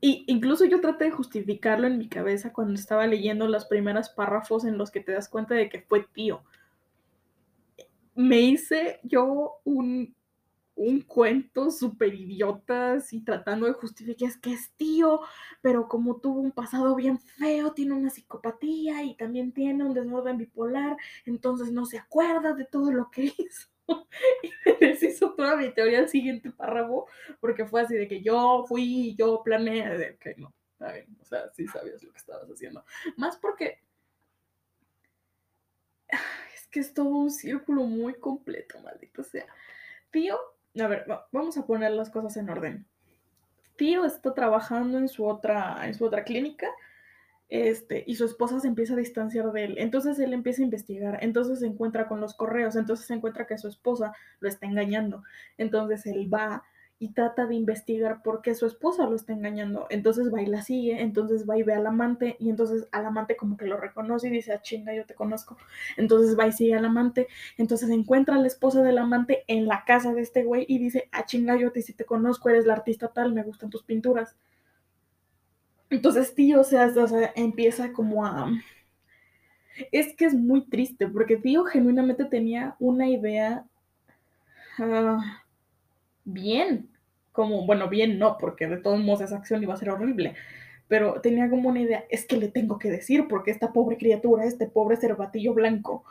y 0.00 0.24
incluso 0.26 0.66
yo 0.66 0.82
traté 0.82 1.04
de 1.06 1.10
justificarlo 1.12 1.86
en 1.86 1.96
mi 1.96 2.08
cabeza 2.08 2.52
cuando 2.52 2.74
estaba 2.74 3.06
leyendo 3.06 3.48
los 3.48 3.64
primeros 3.64 4.10
párrafos 4.10 4.66
en 4.66 4.76
los 4.76 4.90
que 4.90 5.00
te 5.00 5.12
das 5.12 5.30
cuenta 5.30 5.54
de 5.54 5.70
que 5.70 5.80
fue 5.80 6.06
tío. 6.12 6.42
Me 8.14 8.40
hice 8.40 9.00
yo 9.02 9.60
un 9.64 10.14
un 10.76 11.02
cuento 11.02 11.70
súper 11.70 12.14
idiota 12.14 12.98
y 13.10 13.20
tratando 13.20 13.66
de 13.66 13.72
justificar 13.74 14.28
es 14.28 14.36
que 14.36 14.52
es 14.52 14.72
tío, 14.72 15.20
pero 15.60 15.88
como 15.88 16.16
tuvo 16.16 16.40
un 16.40 16.52
pasado 16.52 16.94
bien 16.96 17.18
feo, 17.18 17.72
tiene 17.72 17.94
una 17.94 18.10
psicopatía 18.10 19.02
y 19.04 19.16
también 19.16 19.52
tiene 19.52 19.84
un 19.84 19.94
desorden 19.94 20.38
bipolar, 20.38 20.96
entonces 21.26 21.70
no 21.70 21.86
se 21.86 21.98
acuerda 21.98 22.54
de 22.54 22.64
todo 22.64 22.90
lo 22.90 23.10
que 23.10 23.32
hizo. 23.38 23.68
y 24.42 24.50
deshizo 24.80 25.34
toda 25.34 25.56
mi 25.56 25.70
teoría 25.72 26.00
al 26.00 26.08
siguiente 26.08 26.50
párrafo, 26.50 27.06
porque 27.40 27.66
fue 27.66 27.82
así 27.82 27.94
de 27.94 28.08
que 28.08 28.22
yo 28.22 28.64
fui, 28.66 29.14
yo 29.16 29.42
planeé, 29.44 30.16
que 30.18 30.34
no, 30.36 30.52
está 30.72 30.92
bien, 30.92 31.16
o 31.20 31.24
sea, 31.24 31.50
sí 31.52 31.66
sabías 31.68 32.02
lo 32.02 32.10
que 32.10 32.18
estabas 32.18 32.48
haciendo. 32.50 32.84
Más 33.16 33.36
porque 33.36 33.80
es 36.08 36.66
que 36.68 36.80
es 36.80 36.94
todo 36.94 37.08
un 37.08 37.30
círculo 37.30 37.82
muy 37.82 38.14
completo, 38.14 38.80
maldito 38.80 39.22
sea. 39.22 39.46
Tío 40.10 40.38
a 40.80 40.86
ver, 40.88 41.06
vamos 41.32 41.56
a 41.56 41.66
poner 41.66 41.92
las 41.92 42.10
cosas 42.10 42.36
en 42.36 42.50
orden. 42.50 42.86
Tío 43.76 44.04
está 44.04 44.34
trabajando 44.34 44.98
en 44.98 45.08
su 45.08 45.26
otra, 45.26 45.86
en 45.86 45.94
su 45.94 46.04
otra 46.04 46.24
clínica, 46.24 46.68
este, 47.48 48.02
y 48.06 48.16
su 48.16 48.24
esposa 48.24 48.58
se 48.60 48.68
empieza 48.68 48.94
a 48.94 48.96
distanciar 48.96 49.52
de 49.52 49.64
él. 49.64 49.74
Entonces 49.78 50.18
él 50.18 50.32
empieza 50.32 50.62
a 50.62 50.64
investigar, 50.64 51.18
entonces 51.22 51.60
se 51.60 51.66
encuentra 51.66 52.08
con 52.08 52.20
los 52.20 52.34
correos, 52.34 52.76
entonces 52.76 53.06
se 53.06 53.14
encuentra 53.14 53.46
que 53.46 53.58
su 53.58 53.68
esposa 53.68 54.12
lo 54.40 54.48
está 54.48 54.66
engañando. 54.66 55.22
Entonces 55.58 56.06
él 56.06 56.32
va 56.32 56.64
y 57.04 57.08
trata 57.08 57.44
de 57.46 57.54
investigar 57.54 58.22
por 58.22 58.40
qué 58.40 58.54
su 58.54 58.64
esposa 58.64 59.04
lo 59.04 59.14
está 59.14 59.34
engañando. 59.34 59.86
Entonces 59.90 60.32
va 60.32 60.40
y 60.40 60.46
la 60.46 60.62
sigue, 60.62 61.02
entonces 61.02 61.46
va 61.46 61.58
y 61.58 61.62
ve 61.62 61.74
al 61.74 61.86
amante 61.86 62.36
y 62.40 62.48
entonces 62.48 62.88
al 62.92 63.04
amante 63.04 63.36
como 63.36 63.58
que 63.58 63.66
lo 63.66 63.76
reconoce 63.76 64.28
y 64.28 64.30
dice, 64.30 64.54
ah, 64.54 64.62
chinga, 64.62 64.94
yo 64.94 65.04
te 65.04 65.14
conozco. 65.14 65.58
Entonces 65.98 66.34
va 66.38 66.46
y 66.46 66.52
sigue 66.52 66.74
al 66.74 66.86
amante, 66.86 67.28
entonces 67.58 67.90
encuentra 67.90 68.36
a 68.36 68.38
la 68.38 68.46
esposa 68.46 68.82
del 68.82 68.96
amante 68.96 69.44
en 69.48 69.66
la 69.66 69.84
casa 69.84 70.14
de 70.14 70.22
este 70.22 70.44
güey 70.44 70.64
y 70.66 70.78
dice, 70.78 71.10
ah, 71.12 71.26
chinga, 71.26 71.58
yo 71.58 71.72
te, 71.72 71.82
si 71.82 71.92
te 71.92 72.06
conozco, 72.06 72.48
eres 72.48 72.64
la 72.64 72.72
artista 72.72 73.08
tal, 73.08 73.34
me 73.34 73.42
gustan 73.42 73.68
tus 73.68 73.82
pinturas. 73.82 74.34
Entonces, 75.90 76.34
tío, 76.34 76.62
o 76.62 76.64
sea, 76.64 76.90
empieza 77.36 77.92
como 77.92 78.24
a... 78.24 78.50
Es 79.92 80.16
que 80.16 80.24
es 80.24 80.32
muy 80.32 80.64
triste 80.70 81.06
porque 81.06 81.36
tío 81.36 81.64
genuinamente 81.64 82.24
tenía 82.24 82.76
una 82.78 83.10
idea... 83.10 83.66
Ah, 84.78 85.44
bien, 86.24 86.88
como, 87.34 87.66
bueno, 87.66 87.88
bien 87.88 88.18
no, 88.18 88.38
porque 88.38 88.68
de 88.68 88.76
todos 88.76 89.00
modos 89.00 89.22
esa 89.22 89.36
acción 89.36 89.62
iba 89.62 89.74
a 89.74 89.76
ser 89.76 89.90
horrible, 89.90 90.34
pero 90.86 91.20
tenía 91.20 91.50
como 91.50 91.68
una 91.68 91.80
idea, 91.80 92.04
es 92.08 92.26
que 92.26 92.36
le 92.36 92.48
tengo 92.48 92.78
que 92.78 92.90
decir, 92.90 93.26
porque 93.28 93.50
esta 93.50 93.72
pobre 93.72 93.98
criatura, 93.98 94.44
este 94.44 94.68
pobre 94.68 94.96
cervatillo 94.96 95.52
blanco, 95.52 96.04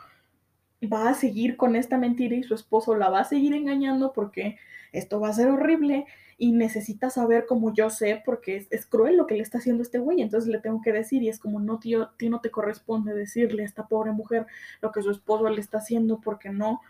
va 0.86 1.08
a 1.08 1.14
seguir 1.14 1.56
con 1.56 1.76
esta 1.76 1.96
mentira 1.96 2.36
y 2.36 2.42
su 2.42 2.54
esposo 2.54 2.94
la 2.94 3.08
va 3.08 3.20
a 3.20 3.24
seguir 3.24 3.54
engañando 3.54 4.12
porque 4.12 4.58
esto 4.92 5.18
va 5.18 5.30
a 5.30 5.32
ser 5.32 5.48
horrible 5.48 6.04
y 6.36 6.52
necesita 6.52 7.08
saber 7.08 7.46
como 7.46 7.72
yo 7.72 7.88
sé 7.88 8.20
porque 8.22 8.66
es, 8.70 8.86
cruel 8.86 9.16
lo 9.16 9.26
que 9.26 9.36
le 9.36 9.42
está 9.42 9.58
haciendo 9.58 9.82
este 9.82 9.98
güey, 9.98 10.20
entonces 10.20 10.50
le 10.50 10.60
tengo 10.60 10.82
que 10.82 10.92
decir 10.92 11.22
y 11.22 11.30
es 11.30 11.38
como 11.38 11.58
no, 11.58 11.78
tío, 11.78 12.10
tío 12.18 12.28
no 12.28 12.42
te 12.42 12.50
corresponde 12.50 13.14
decirle 13.14 13.62
a 13.62 13.66
esta 13.66 13.88
pobre 13.88 14.12
mujer 14.12 14.46
lo 14.82 14.92
que 14.92 15.00
su 15.00 15.10
esposo 15.10 15.48
le 15.48 15.60
está 15.62 15.78
haciendo 15.78 16.20
porque 16.20 16.50
no, 16.50 16.82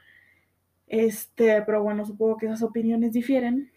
este, 0.89 1.63
pero 1.63 1.85
bueno, 1.85 2.05
supongo 2.05 2.37
que 2.37 2.47
esas 2.47 2.63
opiniones 2.63 3.13
difieren. 3.13 3.71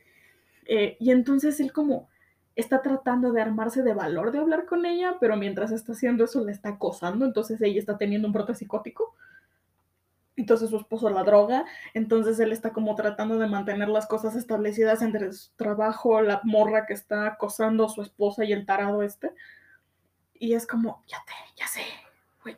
Eh, 0.68 0.98
y 1.00 1.12
entonces 1.12 1.60
él 1.60 1.72
como 1.72 2.10
está 2.56 2.82
tratando 2.82 3.32
de 3.32 3.42
armarse 3.42 3.84
de 3.84 3.94
valor 3.94 4.32
de 4.32 4.40
hablar 4.40 4.66
con 4.66 4.86
ella, 4.86 5.18
pero 5.20 5.38
mientras 5.38 5.72
está 5.72 5.94
haciendo 5.94 6.26
eso 6.26 6.44
le 6.44 6.52
está 6.52 6.70
acosando, 6.70 7.26
entonces 7.26 7.62
ella 7.62 7.80
está 7.80 7.98
teniendo 7.98 8.28
un 8.28 8.34
brote 8.34 8.56
psicótico. 8.56 9.16
Entonces 10.36 10.70
su 10.70 10.78
esposo 10.78 11.10
la 11.10 11.24
droga, 11.24 11.66
entonces 11.94 12.40
él 12.40 12.52
está 12.52 12.72
como 12.72 12.96
tratando 12.96 13.40
de 13.40 13.48
mantener 13.48 13.90
las 13.90 14.08
cosas 14.08 14.36
establecidas 14.36 15.02
entre 15.02 15.34
su 15.34 15.52
trabajo, 15.56 16.22
la 16.22 16.42
morra 16.44 16.86
que 16.86 16.94
está 16.94 17.28
acosando 17.28 17.86
a 17.86 17.90
su 17.90 18.02
esposa 18.02 18.44
y 18.44 18.54
el 18.54 18.66
tarado 18.66 19.02
este. 19.02 19.32
Y 20.34 20.54
es 20.54 20.68
como, 20.68 21.04
ya 21.08 21.18
te, 21.26 21.34
ya 21.56 21.68
sé, 21.68 21.82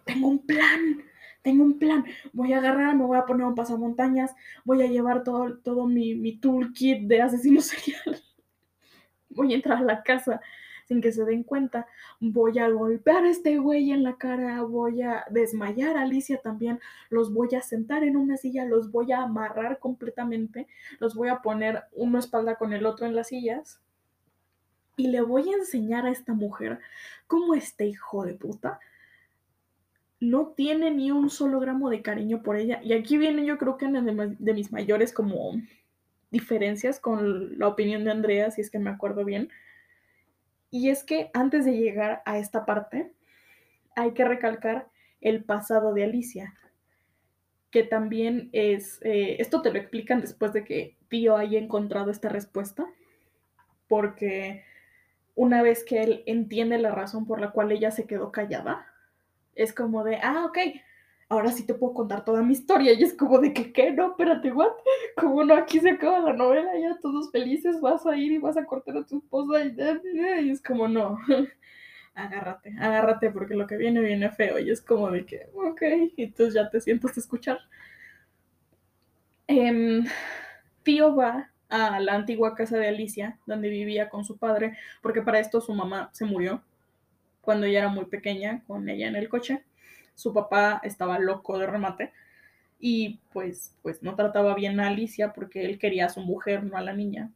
tengo 0.05 0.27
un 0.27 0.45
plan 0.45 1.03
tengo 1.41 1.63
un 1.63 1.79
plan, 1.79 2.05
voy 2.33 2.53
a 2.53 2.57
agarrar, 2.57 2.95
me 2.95 3.05
voy 3.05 3.17
a 3.17 3.25
poner 3.25 3.45
un 3.45 3.55
pasamontañas, 3.55 4.35
voy 4.65 4.81
a 4.81 4.87
llevar 4.87 5.23
todo, 5.23 5.57
todo 5.57 5.87
mi, 5.87 6.15
mi 6.15 6.37
toolkit 6.37 7.07
de 7.07 7.21
asesino 7.21 7.61
serial, 7.61 8.21
voy 9.29 9.53
a 9.53 9.55
entrar 9.55 9.77
a 9.77 9.83
la 9.83 10.03
casa 10.03 10.41
sin 10.89 11.01
que 11.01 11.11
se 11.11 11.23
den 11.23 11.43
cuenta, 11.43 11.85
voy 12.19 12.57
a 12.57 12.67
golpear 12.67 13.23
a 13.23 13.29
este 13.29 13.59
güey 13.59 13.91
en 13.91 14.01
la 14.01 14.17
cara, 14.17 14.63
voy 14.63 15.03
a 15.03 15.23
desmayar 15.29 15.95
a 15.95 16.01
Alicia 16.01 16.41
también, 16.41 16.79
los 17.11 17.31
voy 17.31 17.53
a 17.53 17.61
sentar 17.61 18.03
en 18.03 18.17
una 18.17 18.37
silla, 18.37 18.65
los 18.65 18.91
voy 18.91 19.11
a 19.11 19.21
amarrar 19.21 19.77
completamente, 19.77 20.67
los 20.99 21.13
voy 21.13 21.29
a 21.29 21.43
poner 21.43 21.83
uno 21.91 22.17
espalda 22.17 22.55
con 22.55 22.73
el 22.73 22.87
otro 22.87 23.05
en 23.05 23.15
las 23.15 23.27
sillas. 23.27 23.79
Y 24.97 25.09
le 25.09 25.21
voy 25.21 25.53
a 25.53 25.57
enseñar 25.57 26.07
a 26.07 26.09
esta 26.09 26.33
mujer 26.33 26.79
cómo 27.27 27.53
este 27.53 27.85
hijo 27.85 28.25
de 28.25 28.33
puta 28.33 28.79
no 30.19 30.47
tiene 30.49 30.91
ni 30.91 31.11
un 31.11 31.29
solo 31.29 31.59
gramo 31.59 31.89
de 31.89 32.01
cariño 32.01 32.43
por 32.43 32.57
ella. 32.57 32.81
Y 32.83 32.93
aquí 32.93 33.17
viene 33.17 33.45
yo 33.45 33.57
creo 33.57 33.77
que 33.77 33.85
una 33.85 34.01
de, 34.01 34.53
mis 34.53 34.71
mayores 34.71 35.13
como 35.13 35.53
diferencias 36.31 36.99
con 36.99 37.57
la 37.57 37.67
opinión 37.67 38.03
de 38.03 38.11
Andrea, 38.11 38.51
si 38.51 38.61
es 38.61 38.69
que 38.69 38.79
me 38.79 38.89
acuerdo 38.89 39.23
bien. 39.23 39.49
Y 40.71 40.89
es 40.89 41.03
que 41.03 41.31
antes 41.33 41.65
de 41.65 41.77
llegar 41.77 42.21
a 42.25 42.37
esta 42.37 42.65
parte, 42.65 43.11
hay 43.95 44.11
que 44.11 44.25
recalcar 44.25 44.89
el 45.21 45.43
pasado 45.43 45.93
de 45.93 46.03
Alicia, 46.03 46.53
que 47.71 47.83
también 47.83 48.49
es, 48.51 48.99
eh, 49.03 49.37
esto 49.39 49.61
te 49.61 49.71
lo 49.71 49.79
explican 49.79 50.21
después 50.21 50.53
de 50.53 50.63
que 50.63 50.95
Tío 51.07 51.37
haya 51.37 51.57
encontrado 51.57 52.11
esta 52.11 52.29
respuesta, 52.29 52.85
porque 53.87 54.63
una 55.33 55.63
vez 55.63 55.83
que 55.83 56.03
él 56.03 56.23
entiende 56.27 56.77
la 56.77 56.91
razón 56.91 57.25
por 57.25 57.41
la 57.41 57.51
cual 57.51 57.71
ella 57.71 57.89
se 57.89 58.05
quedó 58.05 58.31
callada, 58.31 58.88
es 59.55 59.73
como 59.73 60.03
de, 60.03 60.17
ah, 60.17 60.45
ok, 60.45 60.57
ahora 61.29 61.51
sí 61.51 61.65
te 61.65 61.73
puedo 61.73 61.93
contar 61.93 62.25
toda 62.25 62.41
mi 62.41 62.53
historia. 62.53 62.93
Y 62.93 63.03
es 63.03 63.13
como 63.13 63.39
de 63.39 63.53
que, 63.53 63.71
¿qué? 63.71 63.91
No, 63.91 64.11
espérate, 64.11 64.51
what? 64.51 64.71
Como 65.15 65.43
no, 65.43 65.53
aquí 65.55 65.79
se 65.79 65.91
acaba 65.91 66.19
la 66.19 66.33
novela, 66.33 66.71
ya 66.79 66.97
todos 67.01 67.31
felices, 67.31 67.79
vas 67.81 68.05
a 68.05 68.17
ir 68.17 68.31
y 68.31 68.37
vas 68.39 68.57
a 68.57 68.65
cortar 68.65 68.97
a 68.97 69.05
tu 69.05 69.19
esposa 69.19 69.63
y, 69.63 70.49
es 70.49 70.61
como, 70.61 70.87
no. 70.87 71.17
agárrate, 72.15 72.75
agárrate, 72.79 73.31
porque 73.31 73.55
lo 73.55 73.67
que 73.67 73.77
viene 73.77 74.01
viene 74.01 74.31
feo. 74.31 74.59
Y 74.59 74.71
es 74.71 74.81
como 74.81 75.09
de 75.11 75.25
que, 75.25 75.49
ok, 75.53 75.81
entonces 76.17 76.55
ya 76.55 76.69
te 76.69 76.81
sientas 76.81 77.15
a 77.15 77.19
escuchar. 77.19 77.59
Eh, 79.47 80.03
Tío 80.83 81.15
va 81.15 81.51
a 81.69 81.99
la 81.99 82.15
antigua 82.15 82.55
casa 82.55 82.77
de 82.77 82.87
Alicia, 82.87 83.37
donde 83.45 83.69
vivía 83.69 84.09
con 84.09 84.23
su 84.25 84.37
padre, 84.37 84.77
porque 85.01 85.21
para 85.21 85.39
esto 85.39 85.61
su 85.61 85.73
mamá 85.73 86.09
se 86.13 86.25
murió 86.25 86.63
cuando 87.49 87.65
ella 87.65 87.79
era 87.79 87.89
muy 87.89 88.05
pequeña, 88.05 88.63
con 88.67 88.87
ella 88.89 89.07
en 89.07 89.15
el 89.15 89.27
coche. 89.27 89.63
Su 90.13 90.35
papá 90.35 90.81
estaba 90.83 91.17
loco 91.17 91.57
de 91.57 91.65
remate 91.65 92.13
y 92.79 93.21
pues, 93.33 93.75
pues 93.81 94.03
no 94.03 94.13
trataba 94.13 94.53
bien 94.53 94.79
a 94.79 94.89
Alicia 94.89 95.33
porque 95.33 95.65
él 95.65 95.79
quería 95.79 96.05
a 96.05 96.09
su 96.09 96.21
mujer, 96.21 96.63
no 96.63 96.77
a 96.77 96.81
la 96.81 96.93
niña, 96.93 97.31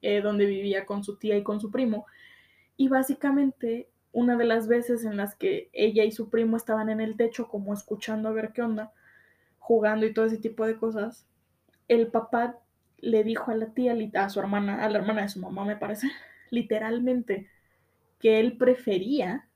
eh, 0.00 0.20
donde 0.20 0.46
vivía 0.46 0.86
con 0.86 1.02
su 1.02 1.16
tía 1.16 1.36
y 1.36 1.42
con 1.42 1.60
su 1.60 1.72
primo. 1.72 2.06
Y 2.76 2.86
básicamente 2.86 3.88
una 4.12 4.36
de 4.36 4.44
las 4.44 4.68
veces 4.68 5.04
en 5.04 5.16
las 5.16 5.34
que 5.34 5.68
ella 5.72 6.04
y 6.04 6.12
su 6.12 6.30
primo 6.30 6.56
estaban 6.56 6.88
en 6.88 7.00
el 7.00 7.16
techo 7.16 7.48
como 7.48 7.74
escuchando 7.74 8.28
a 8.28 8.32
ver 8.32 8.52
qué 8.52 8.62
onda, 8.62 8.92
jugando 9.58 10.06
y 10.06 10.14
todo 10.14 10.26
ese 10.26 10.38
tipo 10.38 10.64
de 10.64 10.76
cosas, 10.76 11.26
el 11.88 12.06
papá 12.06 12.60
le 12.98 13.24
dijo 13.24 13.50
a 13.50 13.56
la 13.56 13.74
tía, 13.74 13.96
a 14.14 14.28
su 14.28 14.38
hermana, 14.38 14.84
a 14.84 14.88
la 14.88 15.00
hermana 15.00 15.22
de 15.22 15.30
su 15.30 15.40
mamá 15.40 15.64
me 15.64 15.74
parece, 15.74 16.06
literalmente, 16.50 17.48
que 18.22 18.38
él 18.38 18.56
prefería 18.56 19.48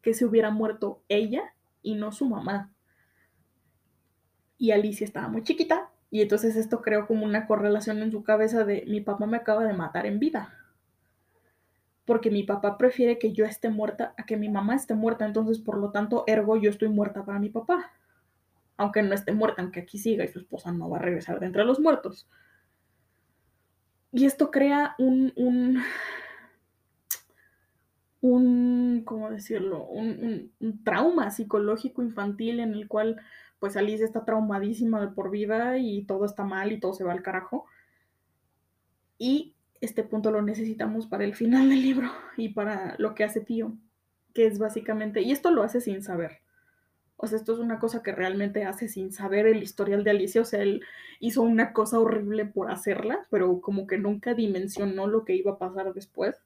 que 0.00 0.14
se 0.14 0.24
hubiera 0.24 0.50
muerto 0.50 1.02
ella 1.08 1.42
y 1.82 1.96
no 1.96 2.12
su 2.12 2.24
mamá. 2.24 2.72
Y 4.56 4.70
Alicia 4.70 5.04
estaba 5.04 5.28
muy 5.28 5.42
chiquita 5.42 5.90
y 6.08 6.22
entonces 6.22 6.54
esto 6.54 6.82
creó 6.82 7.08
como 7.08 7.24
una 7.24 7.48
correlación 7.48 8.00
en 8.00 8.12
su 8.12 8.22
cabeza 8.22 8.64
de 8.64 8.84
mi 8.86 9.00
papá 9.00 9.26
me 9.26 9.38
acaba 9.38 9.64
de 9.64 9.72
matar 9.72 10.06
en 10.06 10.20
vida. 10.20 10.54
Porque 12.04 12.30
mi 12.30 12.44
papá 12.44 12.78
prefiere 12.78 13.18
que 13.18 13.32
yo 13.32 13.44
esté 13.44 13.70
muerta 13.70 14.14
a 14.16 14.24
que 14.24 14.36
mi 14.36 14.48
mamá 14.48 14.76
esté 14.76 14.94
muerta, 14.94 15.24
entonces 15.24 15.58
por 15.58 15.76
lo 15.78 15.90
tanto, 15.90 16.22
ergo 16.28 16.56
yo 16.56 16.70
estoy 16.70 16.88
muerta 16.88 17.24
para 17.24 17.40
mi 17.40 17.48
papá. 17.48 17.92
Aunque 18.76 19.02
no 19.02 19.14
esté 19.14 19.32
muerta, 19.32 19.62
aunque 19.62 19.80
aquí 19.80 19.98
siga 19.98 20.24
y 20.24 20.28
su 20.28 20.38
esposa 20.38 20.70
no 20.70 20.88
va 20.88 20.98
a 20.98 21.02
regresar 21.02 21.40
de 21.40 21.46
entre 21.46 21.64
los 21.64 21.80
muertos. 21.80 22.28
Y 24.12 24.26
esto 24.26 24.50
crea 24.50 24.94
un, 24.98 25.32
un, 25.36 25.82
un 28.22 29.02
¿cómo 29.04 29.30
decirlo? 29.30 29.84
Un, 29.84 30.52
un, 30.60 30.84
trauma 30.84 31.30
psicológico 31.30 32.02
infantil 32.02 32.60
en 32.60 32.72
el 32.72 32.88
cual 32.88 33.20
pues 33.58 33.76
Alice 33.76 34.02
está 34.02 34.24
traumadísima 34.24 35.00
de 35.00 35.08
por 35.08 35.30
vida 35.30 35.76
y 35.78 36.04
todo 36.04 36.24
está 36.24 36.44
mal 36.44 36.72
y 36.72 36.80
todo 36.80 36.94
se 36.94 37.04
va 37.04 37.12
al 37.12 37.22
carajo. 37.22 37.66
Y 39.18 39.54
este 39.80 40.04
punto 40.04 40.30
lo 40.30 40.40
necesitamos 40.40 41.06
para 41.06 41.24
el 41.24 41.34
final 41.34 41.68
del 41.68 41.82
libro 41.82 42.10
y 42.36 42.50
para 42.50 42.94
lo 42.98 43.14
que 43.14 43.24
hace 43.24 43.40
Tío, 43.40 43.76
que 44.34 44.46
es 44.46 44.58
básicamente, 44.58 45.20
y 45.20 45.32
esto 45.32 45.50
lo 45.50 45.62
hace 45.62 45.80
sin 45.80 46.02
saber. 46.02 46.38
O 47.16 47.26
sea, 47.26 47.38
esto 47.38 47.52
es 47.52 47.60
una 47.60 47.78
cosa 47.78 48.02
que 48.02 48.12
realmente 48.12 48.64
hace 48.64 48.88
sin 48.88 49.12
saber 49.12 49.46
el 49.46 49.62
historial 49.62 50.02
de 50.02 50.10
Alicia. 50.10 50.40
O 50.40 50.44
sea, 50.44 50.60
él 50.62 50.82
hizo 51.20 51.42
una 51.42 51.72
cosa 51.72 52.00
horrible 52.00 52.46
por 52.46 52.70
hacerla, 52.70 53.26
pero 53.30 53.60
como 53.60 53.86
que 53.86 53.96
nunca 53.96 54.34
dimensionó 54.34 55.06
lo 55.06 55.24
que 55.24 55.36
iba 55.36 55.52
a 55.52 55.58
pasar 55.58 55.94
después. 55.94 56.42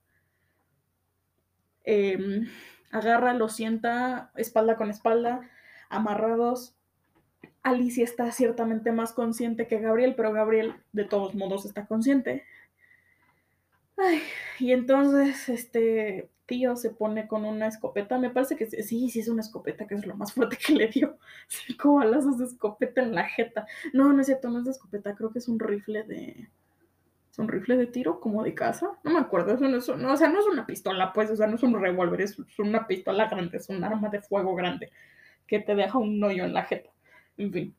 Em, 1.86 2.48
agarra, 2.90 3.32
lo 3.32 3.48
sienta 3.48 4.30
espalda 4.36 4.76
con 4.76 4.90
espalda, 4.90 5.48
amarrados. 5.88 6.76
Alicia 7.62 8.04
está 8.04 8.30
ciertamente 8.32 8.92
más 8.92 9.12
consciente 9.12 9.66
que 9.66 9.80
Gabriel, 9.80 10.14
pero 10.16 10.32
Gabriel 10.32 10.74
de 10.92 11.04
todos 11.04 11.34
modos 11.34 11.64
está 11.64 11.86
consciente. 11.86 12.44
Ay, 13.96 14.20
y 14.58 14.72
entonces, 14.72 15.48
este, 15.48 16.28
tío 16.46 16.76
se 16.76 16.90
pone 16.90 17.26
con 17.28 17.44
una 17.44 17.66
escopeta, 17.66 18.18
me 18.18 18.30
parece 18.30 18.56
que 18.56 18.66
sí, 18.66 19.10
sí 19.10 19.20
es 19.20 19.28
una 19.28 19.40
escopeta, 19.42 19.86
que 19.86 19.94
es 19.94 20.06
lo 20.06 20.16
más 20.16 20.32
fuerte 20.32 20.56
que 20.64 20.72
le 20.74 20.88
dio. 20.88 21.18
Cinco 21.48 21.96
balazos 21.96 22.38
de 22.38 22.46
escopeta 22.46 23.02
en 23.02 23.14
la 23.14 23.24
jeta. 23.24 23.66
No, 23.92 24.12
no 24.12 24.20
es 24.20 24.26
cierto, 24.26 24.50
no 24.50 24.58
es 24.58 24.64
de 24.64 24.70
escopeta, 24.72 25.14
creo 25.14 25.30
que 25.30 25.38
es 25.38 25.48
un 25.48 25.58
rifle 25.58 26.02
de... 26.04 26.48
¿Es 27.36 27.40
un 27.40 27.48
rifle 27.48 27.76
de 27.76 27.86
tiro 27.86 28.18
como 28.18 28.42
de 28.42 28.54
casa? 28.54 28.92
No 29.04 29.10
me 29.10 29.18
acuerdo, 29.18 29.52
eso 29.52 29.68
no 29.68 29.76
es, 29.76 29.86
o 29.90 30.16
sea, 30.16 30.28
no 30.30 30.40
es 30.40 30.46
una 30.46 30.64
pistola, 30.64 31.12
pues, 31.12 31.30
o 31.30 31.36
sea, 31.36 31.46
no 31.46 31.56
es 31.56 31.62
un 31.62 31.78
revólver, 31.78 32.22
es, 32.22 32.38
una 32.58 32.86
pistola 32.86 33.28
grande, 33.28 33.58
es 33.58 33.68
un 33.68 33.84
arma 33.84 34.08
de 34.08 34.22
fuego 34.22 34.54
grande 34.54 34.90
que 35.46 35.58
te 35.58 35.74
deja 35.74 35.98
un 35.98 36.24
hoyo 36.24 36.44
en 36.44 36.54
la 36.54 36.64
jeta. 36.64 36.88
En 37.36 37.52
fin. 37.52 37.76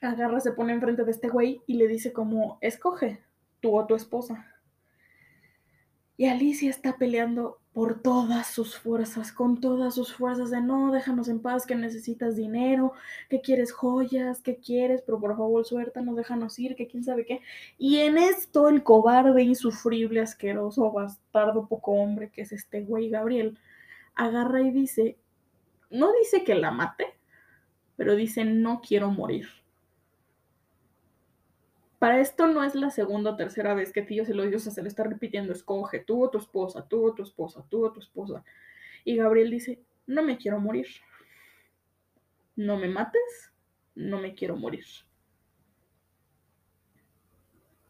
Agarra, 0.00 0.40
se 0.40 0.50
pone 0.50 0.72
enfrente 0.72 1.04
de 1.04 1.10
este 1.12 1.28
güey 1.28 1.62
y 1.68 1.74
le 1.74 1.86
dice 1.86 2.12
como, 2.12 2.58
escoge, 2.60 3.22
tú 3.60 3.76
o 3.76 3.86
tu 3.86 3.94
esposa. 3.94 4.44
Y 6.16 6.26
Alicia 6.26 6.68
está 6.68 6.96
peleando 6.96 7.60
por 7.78 8.02
todas 8.02 8.48
sus 8.48 8.76
fuerzas, 8.76 9.30
con 9.30 9.60
todas 9.60 9.94
sus 9.94 10.12
fuerzas 10.12 10.50
de 10.50 10.60
no, 10.60 10.90
déjanos 10.90 11.28
en 11.28 11.38
paz, 11.38 11.64
que 11.64 11.76
necesitas 11.76 12.34
dinero, 12.34 12.92
que 13.30 13.40
quieres 13.40 13.70
joyas, 13.70 14.42
que 14.42 14.56
quieres, 14.56 15.00
pero 15.02 15.20
por 15.20 15.36
favor 15.36 15.64
suéltanos, 15.64 16.16
déjanos 16.16 16.58
ir, 16.58 16.74
que 16.74 16.88
quién 16.88 17.04
sabe 17.04 17.24
qué. 17.24 17.40
Y 17.78 17.98
en 17.98 18.18
esto 18.18 18.68
el 18.68 18.82
cobarde, 18.82 19.44
insufrible, 19.44 20.20
asqueroso, 20.20 20.90
bastardo, 20.90 21.68
poco 21.68 21.92
hombre, 21.92 22.30
que 22.30 22.42
es 22.42 22.50
este 22.50 22.80
güey 22.80 23.10
Gabriel, 23.10 23.56
agarra 24.16 24.60
y 24.60 24.72
dice, 24.72 25.16
no 25.88 26.12
dice 26.14 26.42
que 26.42 26.56
la 26.56 26.72
mate, 26.72 27.14
pero 27.94 28.16
dice 28.16 28.44
no 28.44 28.80
quiero 28.80 29.12
morir. 29.12 29.46
Para 31.98 32.20
esto 32.20 32.46
no 32.46 32.62
es 32.62 32.74
la 32.76 32.90
segunda 32.90 33.32
o 33.32 33.36
tercera 33.36 33.74
vez 33.74 33.92
que 33.92 34.02
Tío 34.02 34.24
se 34.24 34.34
lo 34.34 34.44
dice, 34.44 34.70
se 34.70 34.82
le 34.82 34.88
está 34.88 35.02
repitiendo, 35.02 35.52
escoge, 35.52 35.98
tú 35.98 36.24
o 36.24 36.30
tu 36.30 36.38
esposa, 36.38 36.86
tú 36.86 37.06
o 37.06 37.14
tu 37.14 37.22
esposa, 37.22 37.64
tú 37.68 37.84
o 37.84 37.92
tu 37.92 38.00
esposa. 38.00 38.44
Y 39.04 39.16
Gabriel 39.16 39.50
dice, 39.50 39.82
no 40.06 40.22
me 40.22 40.38
quiero 40.38 40.60
morir. 40.60 40.86
No 42.54 42.76
me 42.76 42.88
mates, 42.88 43.52
no 43.94 44.20
me 44.20 44.34
quiero 44.34 44.56
morir. 44.56 44.84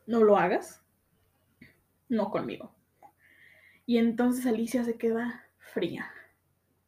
No 0.06 0.24
lo 0.24 0.38
hagas, 0.38 0.82
no 2.08 2.30
conmigo. 2.30 2.74
Y 3.84 3.98
entonces 3.98 4.46
Alicia 4.46 4.84
se 4.84 4.96
queda 4.96 5.46
fría, 5.58 6.10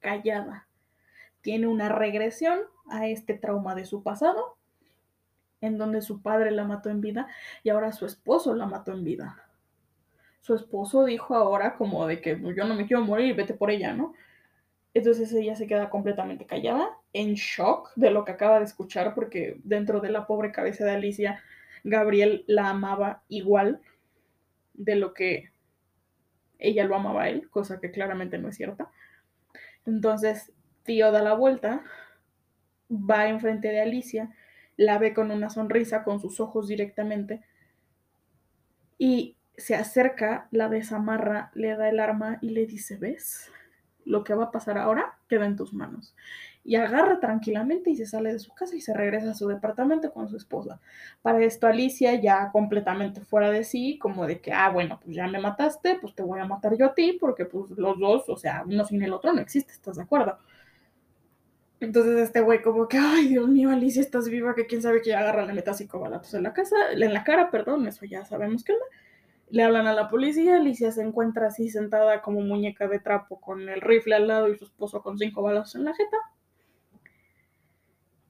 callada. 0.01 0.69
Tiene 1.43 1.67
una 1.67 1.91
regresión 1.91 2.61
a 2.91 3.09
este 3.09 3.35
trauma 3.35 3.75
de 3.75 3.85
su 3.85 4.03
pasado 4.03 4.59
en 5.61 5.79
donde 5.79 6.03
su 6.03 6.23
padre 6.23 6.51
la 6.51 6.65
mató 6.65 6.91
en 6.91 7.01
vida 7.01 7.29
y 7.63 7.71
ahora 7.71 7.93
su 7.93 8.07
esposo 8.07 8.55
la 8.55 8.67
mató 8.67 8.93
en 8.93 9.05
vida. 9.05 9.45
Su 10.41 10.55
esposo 10.55 11.05
dijo 11.05 11.35
ahora 11.35 11.77
como 11.77 12.07
de 12.07 12.21
que 12.21 12.37
pues, 12.37 12.57
yo 12.57 12.65
no 12.65 12.75
me 12.75 12.87
quiero 12.87 13.05
morir, 13.05 13.35
vete 13.35 13.55
por 13.55 13.71
ella, 13.71 13.93
¿no? 13.93 14.15
Entonces 14.95 15.33
ella 15.33 15.55
se 15.55 15.67
queda 15.67 15.89
completamente 15.89 16.47
callada, 16.47 16.91
en 17.13 17.35
shock 17.35 17.93
de 17.95 18.11
lo 18.11 18.25
que 18.25 18.33
acaba 18.33 18.59
de 18.59 18.65
escuchar, 18.65 19.15
porque 19.15 19.61
dentro 19.63 20.01
de 20.01 20.11
la 20.11 20.27
pobre 20.27 20.51
cabeza 20.51 20.85
de 20.85 20.93
Alicia, 20.93 21.41
Gabriel 21.85 22.45
la 22.49 22.71
amaba 22.71 23.23
igual 23.29 23.81
de 24.75 24.97
lo 24.97 25.15
que 25.15 25.53
ella 26.59 26.85
lo 26.85 26.97
amaba 26.97 27.25
a 27.25 27.29
él, 27.29 27.49
cosa 27.51 27.81
que 27.81 27.91
claramente 27.91 28.39
no 28.39 28.49
es 28.49 28.57
cierta. 28.57 28.91
Entonces, 29.87 30.53
tío 30.83 31.13
da 31.13 31.23
la 31.23 31.35
vuelta, 31.35 31.85
va 32.91 33.29
enfrente 33.29 33.69
de 33.69 33.81
Alicia 33.81 34.31
la 34.81 34.97
ve 34.97 35.13
con 35.13 35.31
una 35.31 35.51
sonrisa, 35.51 36.05
con 36.05 36.21
sus 36.21 36.41
ojos 36.41 36.67
directamente, 36.67 37.43
y 38.97 39.37
se 39.55 39.75
acerca, 39.75 40.49
la 40.53 40.71
desamarra, 40.71 41.51
le 41.55 41.77
da 41.77 41.91
el 41.91 42.01
arma 42.01 42.39
y 42.41 42.49
le 42.49 42.65
dice, 42.65 42.97
¿ves? 42.97 43.53
Lo 44.07 44.25
que 44.25 44.33
va 44.33 44.45
a 44.45 44.51
pasar 44.51 44.79
ahora 44.79 45.19
queda 45.29 45.45
en 45.45 45.57
tus 45.57 45.75
manos. 45.75 46.15
Y 46.65 46.77
agarra 46.77 47.21
tranquilamente 47.21 47.91
y 47.91 47.97
se 47.97 48.07
sale 48.07 48.33
de 48.33 48.39
su 48.39 48.55
casa 48.55 48.75
y 48.75 48.81
se 48.81 48.95
regresa 48.95 49.33
a 49.33 49.35
su 49.35 49.49
departamento 49.49 50.15
con 50.15 50.31
su 50.31 50.39
esposa. 50.39 50.81
Para 51.21 51.45
esto 51.45 51.67
Alicia 51.67 52.15
ya 52.15 52.51
completamente 52.51 53.21
fuera 53.21 53.51
de 53.51 53.65
sí, 53.65 53.99
como 53.99 54.27
de 54.27 54.41
que, 54.41 54.55
ah, 54.55 54.71
bueno, 54.71 54.99
pues 55.05 55.15
ya 55.15 55.27
me 55.27 55.41
mataste, 55.41 55.99
pues 56.01 56.15
te 56.15 56.23
voy 56.23 56.41
a 56.41 56.47
matar 56.47 56.75
yo 56.79 56.87
a 56.87 56.95
ti, 56.95 57.19
porque 57.21 57.45
pues 57.45 57.71
los 57.73 57.99
dos, 57.99 58.31
o 58.31 58.37
sea, 58.39 58.65
uno 58.67 58.87
sin 58.87 59.03
el 59.03 59.13
otro 59.13 59.31
no 59.35 59.43
existe, 59.43 59.75
¿estás 59.75 59.97
de 59.97 60.05
acuerdo? 60.05 60.39
Entonces 61.81 62.19
este 62.19 62.43
güey 62.43 62.61
como 62.61 62.87
que, 62.89 62.99
ay, 62.99 63.29
Dios 63.29 63.49
mío, 63.49 63.71
Alicia, 63.71 64.03
estás 64.03 64.29
viva, 64.29 64.55
que 64.55 64.67
quién 64.67 64.83
sabe 64.83 65.01
que 65.01 65.11
ya 65.11 65.21
agarra, 65.21 65.47
la 65.47 65.55
meta 65.55 65.73
cinco 65.73 65.99
balazos 65.99 66.35
en 66.35 66.43
la 66.43 66.53
casa, 66.53 66.77
en 66.93 67.15
la 67.15 67.25
cara, 67.25 67.51
perdón, 67.51 67.87
eso 67.87 68.05
ya 68.05 68.25
sabemos 68.27 68.65
que 68.65 68.75
onda. 68.75 68.85
Le 69.49 69.65
hablan 69.65 69.87
a 69.87 69.95
la 69.95 70.09
policía, 70.09 70.57
Alicia 70.57 70.93
se 70.93 71.03
encuentra 71.03 71.49
así 71.49 71.71
sentada 71.71 72.23
como 72.23 72.41
muñeca 72.43 72.87
de 72.87 73.01
trapo 73.01 73.41
con 73.41 73.69
el 73.69 73.81
rifle 73.81 74.15
al 74.15 74.29
lado 74.29 74.49
y 74.49 74.57
su 74.57 74.65
esposo 74.67 75.03
con 75.03 75.19
cinco 75.19 75.43
balazos 75.43 75.77
en 75.77 75.85
la 75.87 75.95
jeta. 75.95 76.19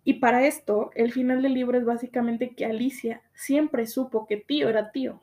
Y 0.04 0.14
para 0.14 0.46
esto, 0.46 0.92
el 0.94 1.12
final 1.12 1.42
del 1.42 1.54
libro 1.54 1.76
es 1.76 1.84
básicamente 1.84 2.54
que 2.54 2.64
Alicia 2.64 3.22
siempre 3.34 3.86
supo 3.86 4.26
que 4.26 4.38
tío 4.38 4.68
era 4.68 4.92
tío. 4.92 5.20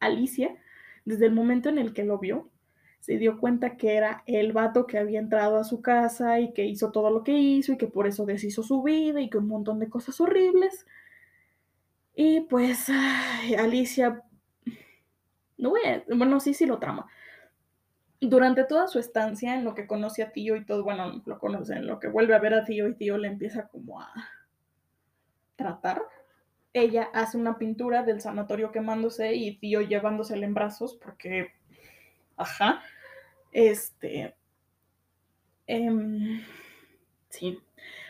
Alicia, 0.00 0.54
desde 1.04 1.26
el 1.26 1.32
momento 1.32 1.70
en 1.70 1.78
el 1.78 1.94
que 1.94 2.04
lo 2.04 2.18
vio, 2.18 2.50
se 3.04 3.18
dio 3.18 3.38
cuenta 3.38 3.76
que 3.76 3.96
era 3.96 4.22
el 4.24 4.54
vato 4.54 4.86
que 4.86 4.96
había 4.96 5.18
entrado 5.18 5.58
a 5.58 5.64
su 5.64 5.82
casa 5.82 6.40
y 6.40 6.54
que 6.54 6.64
hizo 6.64 6.90
todo 6.90 7.10
lo 7.10 7.22
que 7.22 7.32
hizo 7.32 7.74
y 7.74 7.76
que 7.76 7.86
por 7.86 8.06
eso 8.06 8.24
deshizo 8.24 8.62
su 8.62 8.82
vida 8.82 9.20
y 9.20 9.28
que 9.28 9.36
un 9.36 9.46
montón 9.46 9.78
de 9.78 9.90
cosas 9.90 10.18
horribles. 10.22 10.86
Y 12.14 12.40
pues 12.42 12.88
Alicia, 13.58 14.22
no 15.58 15.68
voy 15.68 15.82
a, 15.84 16.02
bueno, 16.16 16.40
sí, 16.40 16.54
sí 16.54 16.64
lo 16.64 16.78
trama. 16.78 17.06
Durante 18.22 18.64
toda 18.64 18.88
su 18.88 18.98
estancia, 18.98 19.54
en 19.54 19.64
lo 19.64 19.74
que 19.74 19.86
conoce 19.86 20.22
a 20.22 20.32
Tío 20.32 20.56
y 20.56 20.64
todo, 20.64 20.82
bueno, 20.82 21.22
lo 21.26 21.38
conoce, 21.38 21.74
en 21.74 21.86
lo 21.86 22.00
que 22.00 22.08
vuelve 22.08 22.34
a 22.34 22.38
ver 22.38 22.54
a 22.54 22.64
Tío 22.64 22.88
y 22.88 22.94
Tío 22.94 23.18
le 23.18 23.28
empieza 23.28 23.68
como 23.68 24.00
a 24.00 24.10
tratar, 25.56 26.00
ella 26.72 27.10
hace 27.12 27.36
una 27.36 27.58
pintura 27.58 28.02
del 28.02 28.22
sanatorio 28.22 28.72
quemándose 28.72 29.34
y 29.34 29.58
tío 29.58 29.82
llevándosela 29.82 30.46
en 30.46 30.54
brazos 30.54 30.98
porque, 31.02 31.52
ajá, 32.36 32.82
este, 33.52 34.34
em, 35.66 36.42
sí, 37.28 37.58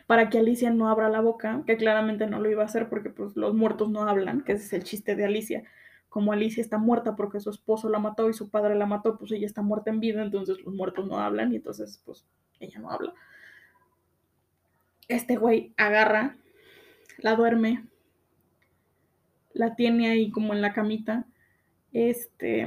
para 0.06 0.28
que 0.28 0.38
Alicia 0.38 0.70
no 0.70 0.88
abra 0.88 1.08
la 1.08 1.20
boca, 1.20 1.62
que 1.66 1.76
claramente 1.76 2.26
no 2.26 2.40
lo 2.40 2.50
iba 2.50 2.62
a 2.62 2.66
hacer 2.66 2.88
porque 2.88 3.10
pues 3.10 3.36
los 3.36 3.54
muertos 3.54 3.90
no 3.90 4.02
hablan, 4.02 4.42
que 4.42 4.52
ese 4.52 4.64
es 4.64 4.72
el 4.72 4.84
chiste 4.84 5.16
de 5.16 5.24
Alicia. 5.24 5.64
Como 6.08 6.32
Alicia 6.32 6.60
está 6.60 6.78
muerta 6.78 7.16
porque 7.16 7.40
su 7.40 7.50
esposo 7.50 7.88
la 7.88 7.98
mató 7.98 8.28
y 8.28 8.34
su 8.34 8.50
padre 8.50 8.76
la 8.76 8.86
mató, 8.86 9.18
pues 9.18 9.32
ella 9.32 9.46
está 9.46 9.62
muerta 9.62 9.90
en 9.90 10.00
vida, 10.00 10.22
entonces 10.22 10.60
los 10.64 10.74
muertos 10.74 11.06
no 11.06 11.18
hablan 11.18 11.52
y 11.52 11.56
entonces 11.56 12.00
pues 12.04 12.24
ella 12.60 12.78
no 12.78 12.90
habla. 12.90 13.14
Este 15.08 15.36
güey 15.36 15.74
agarra, 15.76 16.36
la 17.18 17.34
duerme, 17.34 17.84
la 19.52 19.74
tiene 19.74 20.08
ahí 20.08 20.30
como 20.30 20.52
en 20.52 20.62
la 20.62 20.72
camita, 20.72 21.26
este, 21.92 22.66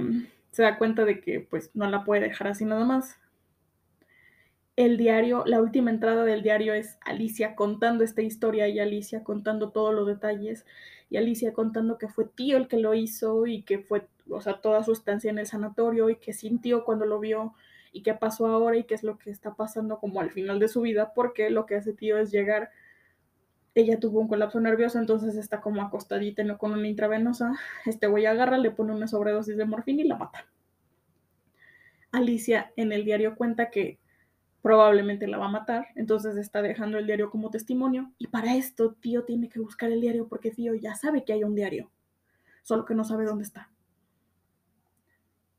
se 0.52 0.64
da 0.64 0.78
cuenta 0.78 1.06
de 1.06 1.22
que 1.22 1.40
pues 1.40 1.72
no 1.74 1.90
la 1.90 2.04
puede 2.04 2.22
dejar 2.22 2.48
así 2.48 2.66
nada 2.66 2.86
más. 2.86 3.18
El 4.76 4.98
diario, 4.98 5.44
la 5.46 5.60
última 5.60 5.90
entrada 5.90 6.24
del 6.24 6.44
diario 6.44 6.74
es 6.74 7.00
Alicia 7.02 7.56
contando 7.56 8.04
esta 8.04 8.22
historia 8.22 8.68
y 8.68 8.80
Alicia 8.80 9.24
contando 9.24 9.72
todos 9.72 9.94
los 9.94 10.06
detalles 10.06 10.66
y 11.10 11.18
Alicia 11.18 11.54
contando 11.54 11.98
que 11.98 12.08
fue 12.08 12.26
tío 12.26 12.58
el 12.58 12.68
que 12.68 12.78
lo 12.78 12.94
hizo 12.94 13.48
y 13.48 13.64
que 13.64 13.80
fue, 13.80 14.08
o 14.30 14.40
sea, 14.42 14.62
toda 14.62 14.84
su 14.84 14.92
estancia 14.92 15.32
en 15.32 15.40
el 15.40 15.48
sanatorio 15.48 16.10
y 16.10 16.18
que 16.18 16.34
sintió 16.34 16.86
cuando 16.86 17.06
lo 17.06 17.20
vio 17.20 17.56
y 17.92 18.04
qué 18.04 18.14
pasó 18.14 18.46
ahora 18.46 18.78
y 18.78 18.84
qué 18.84 18.94
es 18.94 19.04
lo 19.04 19.18
que 19.18 19.32
está 19.32 19.56
pasando 19.56 20.00
como 20.00 20.22
al 20.22 20.30
final 20.30 20.60
de 20.60 20.68
su 20.68 20.82
vida, 20.82 21.14
porque 21.16 21.50
lo 21.50 21.66
que 21.66 21.76
hace 21.76 21.94
tío 21.94 22.20
es 22.20 22.32
llegar 22.32 22.70
ella 23.78 24.00
tuvo 24.00 24.20
un 24.20 24.28
colapso 24.28 24.60
nervioso, 24.60 24.98
entonces 24.98 25.36
está 25.36 25.62
como 25.62 25.84
acostadita 25.84 26.44
¿no? 26.44 26.58
con 26.58 26.72
una 26.72 26.88
intravenosa. 26.88 27.54
Este 27.86 28.08
güey 28.08 28.26
agarra, 28.26 28.58
le 28.58 28.72
pone 28.72 28.94
una 28.94 29.08
sobredosis 29.08 29.56
de 29.56 29.66
morfina 29.66 30.02
y 30.02 30.08
la 30.08 30.18
mata. 30.18 30.48
Alicia 32.12 32.74
en 32.76 32.92
el 32.92 33.06
diario 33.06 33.36
cuenta 33.36 33.70
que 33.70 34.00
probablemente 34.64 35.28
la 35.28 35.38
va 35.38 35.46
a 35.46 35.52
matar, 35.52 35.88
entonces 35.96 36.36
está 36.38 36.64
dejando 36.64 36.98
el 36.98 37.06
diario 37.06 37.30
como 37.30 37.52
testimonio 37.52 38.12
y 38.18 38.28
para 38.28 38.56
esto 38.56 38.94
tío 38.94 39.24
tiene 39.24 39.48
que 39.48 39.60
buscar 39.60 39.92
el 39.92 40.02
diario 40.02 40.28
porque 40.28 40.50
tío 40.50 40.74
ya 40.74 40.96
sabe 40.96 41.24
que 41.24 41.34
hay 41.34 41.44
un 41.44 41.54
diario, 41.54 41.92
solo 42.64 42.84
que 42.84 42.96
no 42.96 43.04
sabe 43.04 43.26
dónde 43.26 43.44
está. 43.44 43.70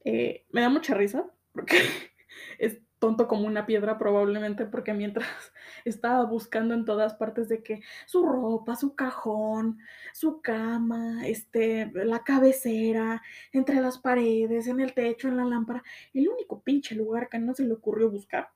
Eh, 0.05 0.45
me 0.51 0.61
da 0.61 0.69
mucha 0.69 0.95
risa 0.95 1.25
porque 1.53 1.79
es 2.59 2.81
tonto 2.99 3.29
como 3.29 3.47
una 3.47 3.67
piedra 3.67 3.99
probablemente 3.99 4.67
porque 4.67 4.93
mientras 4.93 5.29
estaba 5.85 6.25
buscando 6.25 6.75
en 6.75 6.85
todas 6.85 7.15
partes 7.15 7.49
de 7.49 7.63
que 7.63 7.81
su 8.07 8.27
ropa, 8.27 8.77
su 8.77 8.95
cajón, 8.95 9.79
su 10.13 10.41
cama, 10.41 11.27
este, 11.27 11.91
la 11.95 12.25
cabecera, 12.25 13.23
entre 13.53 13.81
las 13.81 13.99
paredes, 13.99 14.67
en 14.67 14.81
el 14.81 14.95
techo, 14.95 15.29
en 15.29 15.37
la 15.37 15.45
lámpara, 15.45 15.83
el 16.15 16.29
único 16.29 16.61
pinche 16.63 16.95
lugar 16.95 17.29
que 17.29 17.39
no 17.39 17.55
se 17.55 17.65
le 17.65 17.75
ocurrió 17.75 18.11
buscar 18.11 18.49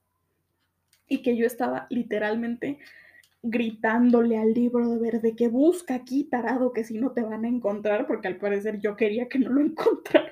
y 1.06 1.22
que 1.22 1.36
yo 1.36 1.46
estaba 1.46 1.86
literalmente 1.90 2.78
gritándole 3.42 4.38
al 4.38 4.54
libro 4.54 4.88
de 4.88 4.98
verde 4.98 5.34
que 5.36 5.48
busca 5.48 5.94
aquí, 5.94 6.24
tarado, 6.24 6.72
que 6.72 6.84
si 6.84 6.98
no 6.98 7.12
te 7.12 7.22
van 7.22 7.44
a 7.44 7.48
encontrar, 7.48 8.06
porque 8.06 8.28
al 8.28 8.36
parecer 8.36 8.80
yo 8.80 8.96
quería 8.96 9.28
que 9.28 9.38
no 9.38 9.50
lo 9.50 9.60
encontraran, 9.66 10.30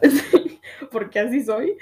porque 0.90 1.20
así 1.20 1.42
soy 1.42 1.76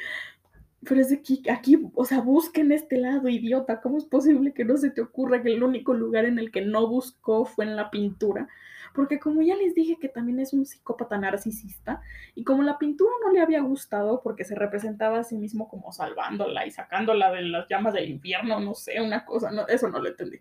pero 0.85 1.01
es 1.01 1.11
de 1.11 1.17
aquí, 1.17 1.43
aquí, 1.49 1.79
o 1.95 2.05
sea, 2.05 2.21
busquen 2.21 2.73
este 2.73 2.97
lado, 2.97 3.29
idiota. 3.29 3.81
¿Cómo 3.81 3.99
es 3.99 4.05
posible 4.05 4.53
que 4.53 4.65
no 4.65 4.77
se 4.77 4.91
te 4.91 5.01
ocurra 5.01 5.43
que 5.43 5.53
el 5.53 5.63
único 5.63 5.95
lugar 5.95 6.25
en 6.25 6.39
el 6.39 6.51
que 6.51 6.63
no 6.63 6.89
buscó 6.89 7.45
fue 7.45 7.65
en 7.65 7.77
la 7.77 7.91
pintura? 7.91 8.49
Porque 8.93 9.21
como 9.21 9.43
ya 9.43 9.55
les 9.55 9.75
dije 9.75 9.97
que 10.01 10.09
también 10.09 10.41
es 10.41 10.53
un 10.53 10.67
psicópata 10.67 11.17
narcisista, 11.19 12.03
y 12.35 12.43
como 12.43 12.65
la 12.65 12.79
pintura 12.79 13.13
no 13.25 13.33
le 13.33 13.41
había 13.41 13.61
gustado 13.61 14.23
porque 14.23 14.45
se 14.45 14.57
representaba 14.57 15.21
a 15.21 15.25
sí 15.25 15.37
mismo 15.37 15.69
como 15.69 15.93
salvándola 15.93 16.67
y 16.67 16.73
sacándola 16.73 17.31
de 17.31 17.43
las 17.43 17.69
llamas 17.69 17.95
del 17.95 18.11
infierno, 18.11 18.59
no 18.59 18.75
sé, 18.75 19.01
una 19.01 19.25
cosa, 19.25 19.53
no, 19.53 19.67
eso 19.69 19.89
no 19.89 20.01
lo 20.01 20.09
entendí. 20.09 20.41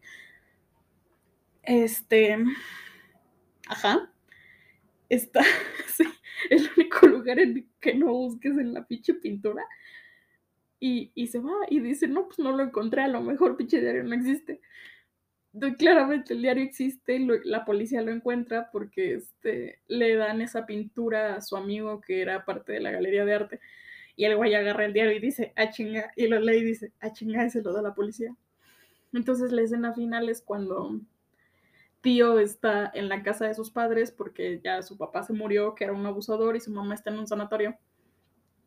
Este, 1.61 2.37
ajá, 3.67 4.11
está, 5.07 5.43
sí, 5.87 6.03
el 6.49 6.67
único 6.75 7.05
lugar 7.05 7.37
en 7.37 7.57
el 7.57 7.67
que 7.79 7.93
no 7.93 8.07
busques 8.07 8.57
en 8.57 8.73
la 8.73 8.87
pinche 8.87 9.13
pintura 9.13 9.63
y, 10.82 11.27
se 11.27 11.39
va 11.39 11.53
y 11.69 11.79
dice, 11.79 12.07
no, 12.07 12.25
pues 12.25 12.39
no 12.39 12.51
lo 12.51 12.63
encontré, 12.63 13.03
a 13.03 13.07
lo 13.07 13.21
mejor 13.21 13.55
pinche 13.55 13.79
diario 13.79 14.03
no 14.03 14.15
existe. 14.15 14.59
Entonces, 15.53 15.77
claramente 15.77 16.34
el 16.34 16.41
diario 16.41 16.63
existe, 16.63 17.19
la 17.43 17.65
policía 17.65 18.01
lo 18.01 18.11
encuentra 18.11 18.69
porque 18.71 19.15
este, 19.15 19.79
le 19.88 20.15
dan 20.15 20.41
esa 20.41 20.65
pintura 20.65 21.36
a 21.36 21.41
su 21.41 21.55
amigo 21.55 22.01
que 22.01 22.21
era 22.21 22.45
parte 22.45 22.73
de 22.73 22.79
la 22.79 22.91
galería 22.91 23.25
de 23.25 23.34
arte. 23.34 23.59
Y 24.15 24.25
el 24.25 24.36
güey 24.36 24.55
agarra 24.55 24.86
el 24.86 24.93
diario 24.93 25.13
y 25.13 25.19
dice, 25.19 25.53
ah, 25.55 25.69
chinga, 25.69 26.11
y 26.15 26.27
lo 26.27 26.39
lee 26.39 26.57
y 26.57 26.63
dice, 26.63 26.93
ah, 26.99 27.11
chinga, 27.13 27.45
y 27.45 27.51
se 27.51 27.61
lo 27.61 27.73
da 27.73 27.82
la 27.84 27.93
policía. 27.93 28.36
Entonces 29.13 29.51
la 29.51 29.61
escena 29.61 29.93
final 29.93 30.29
es 30.29 30.41
cuando 30.41 30.99
tío 32.01 32.39
está 32.39 32.89
en 32.95 33.07
la 33.07 33.21
casa 33.21 33.45
de 33.45 33.53
sus 33.53 33.69
padres 33.69 34.11
porque 34.11 34.59
ya 34.63 34.82
su 34.82 34.97
papá 34.97 35.23
se 35.23 35.34
murió, 35.34 35.75
que 35.75 35.84
era 35.84 35.93
un 35.93 36.05
abusador, 36.07 36.55
y 36.55 36.59
su 36.59 36.71
mamá 36.71 36.95
está 36.95 37.11
en 37.11 37.19
un 37.19 37.27
sanatorio. 37.27 37.77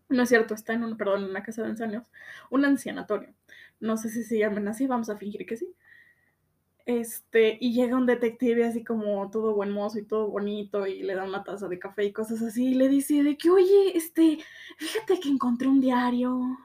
No 0.08 0.22
es 0.22 0.28
cierto, 0.28 0.54
está 0.54 0.74
en 0.74 0.84
un, 0.84 0.96
perdón, 0.96 1.24
en 1.24 1.30
una 1.30 1.42
casa 1.42 1.62
de 1.62 1.68
ancianos, 1.68 2.06
un 2.50 2.64
ancianatorio. 2.64 3.34
No 3.80 3.96
sé 3.96 4.10
si 4.10 4.22
se 4.24 4.38
llaman 4.38 4.68
así, 4.68 4.86
vamos 4.86 5.10
a 5.10 5.16
fingir 5.16 5.46
que 5.46 5.56
sí. 5.56 5.74
Este, 6.86 7.56
y 7.60 7.72
llega 7.72 7.96
un 7.96 8.04
detective 8.06 8.66
así 8.66 8.84
como 8.84 9.30
todo 9.30 9.54
buen 9.54 9.70
mozo 9.70 9.98
y 9.98 10.04
todo 10.04 10.28
bonito 10.28 10.86
y 10.86 11.02
le 11.02 11.14
da 11.14 11.24
una 11.24 11.42
taza 11.42 11.66
de 11.66 11.78
café 11.78 12.04
y 12.04 12.12
cosas 12.12 12.42
así 12.42 12.68
y 12.68 12.74
le 12.74 12.88
dice 12.88 13.22
de 13.22 13.38
que, 13.38 13.48
oye, 13.50 13.96
este, 13.96 14.38
fíjate 14.76 15.18
que 15.18 15.30
encontré 15.30 15.66
un 15.66 15.80
diario 15.80 16.58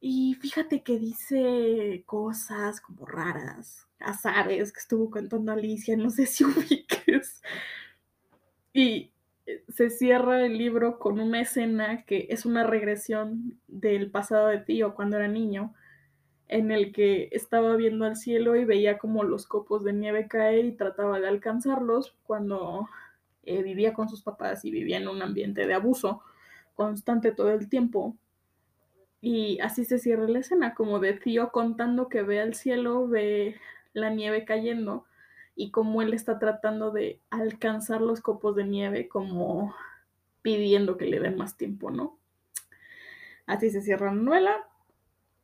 y 0.00 0.34
fíjate 0.34 0.82
que 0.82 0.98
dice 0.98 2.02
cosas 2.06 2.80
como 2.80 3.06
raras, 3.06 3.88
azares 3.98 4.72
que 4.72 4.80
estuvo 4.80 5.10
contando 5.10 5.52
Alicia, 5.52 5.96
no 5.96 6.10
sé 6.10 6.26
si 6.26 6.44
ubiques. 6.44 7.42
Y 8.72 9.10
se 9.68 9.90
cierra 9.90 10.44
el 10.44 10.58
libro 10.58 10.98
con 10.98 11.20
una 11.20 11.40
escena 11.40 12.04
que 12.04 12.26
es 12.30 12.44
una 12.46 12.64
regresión 12.64 13.58
del 13.66 14.10
pasado 14.10 14.48
de 14.48 14.58
tío 14.58 14.94
cuando 14.94 15.16
era 15.16 15.28
niño, 15.28 15.74
en 16.48 16.70
el 16.70 16.92
que 16.92 17.28
estaba 17.32 17.76
viendo 17.76 18.06
al 18.06 18.16
cielo 18.16 18.56
y 18.56 18.64
veía 18.64 18.98
como 18.98 19.22
los 19.24 19.46
copos 19.46 19.84
de 19.84 19.92
nieve 19.92 20.28
caer 20.28 20.64
y 20.64 20.72
trataba 20.72 21.20
de 21.20 21.28
alcanzarlos 21.28 22.16
cuando 22.24 22.88
eh, 23.44 23.62
vivía 23.62 23.92
con 23.92 24.08
sus 24.08 24.22
papás 24.22 24.64
y 24.64 24.70
vivía 24.70 24.96
en 24.96 25.08
un 25.08 25.22
ambiente 25.22 25.66
de 25.66 25.74
abuso 25.74 26.22
constante 26.74 27.32
todo 27.32 27.50
el 27.50 27.68
tiempo. 27.68 28.16
Y 29.20 29.58
así 29.60 29.84
se 29.84 29.98
cierra 29.98 30.28
la 30.28 30.38
escena, 30.38 30.74
como 30.74 31.00
de 31.00 31.14
tío 31.14 31.50
contando 31.50 32.08
que 32.08 32.22
ve 32.22 32.40
al 32.40 32.54
cielo, 32.54 33.08
ve 33.08 33.56
la 33.92 34.10
nieve 34.10 34.44
cayendo 34.44 35.04
y 35.60 35.72
cómo 35.72 36.02
él 36.02 36.14
está 36.14 36.38
tratando 36.38 36.92
de 36.92 37.20
alcanzar 37.30 38.00
los 38.00 38.20
copos 38.20 38.54
de 38.54 38.64
nieve 38.64 39.08
como 39.08 39.74
pidiendo 40.40 40.96
que 40.96 41.06
le 41.06 41.18
den 41.18 41.36
más 41.36 41.56
tiempo, 41.56 41.90
¿no? 41.90 42.16
Así 43.44 43.68
se 43.68 43.82
cierra 43.82 44.14
la 44.14 44.22
novela. 44.22 44.68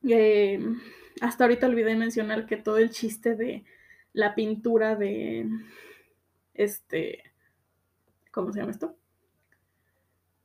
Eh, 0.08 0.64
hasta 1.20 1.42
ahorita 1.42 1.66
olvidé 1.66 1.96
mencionar 1.96 2.46
que 2.46 2.56
todo 2.56 2.78
el 2.78 2.90
chiste 2.90 3.34
de 3.34 3.64
la 4.12 4.36
pintura 4.36 4.94
de 4.94 5.48
este, 6.54 7.24
¿cómo 8.30 8.52
se 8.52 8.60
llama 8.60 8.70
esto? 8.70 8.94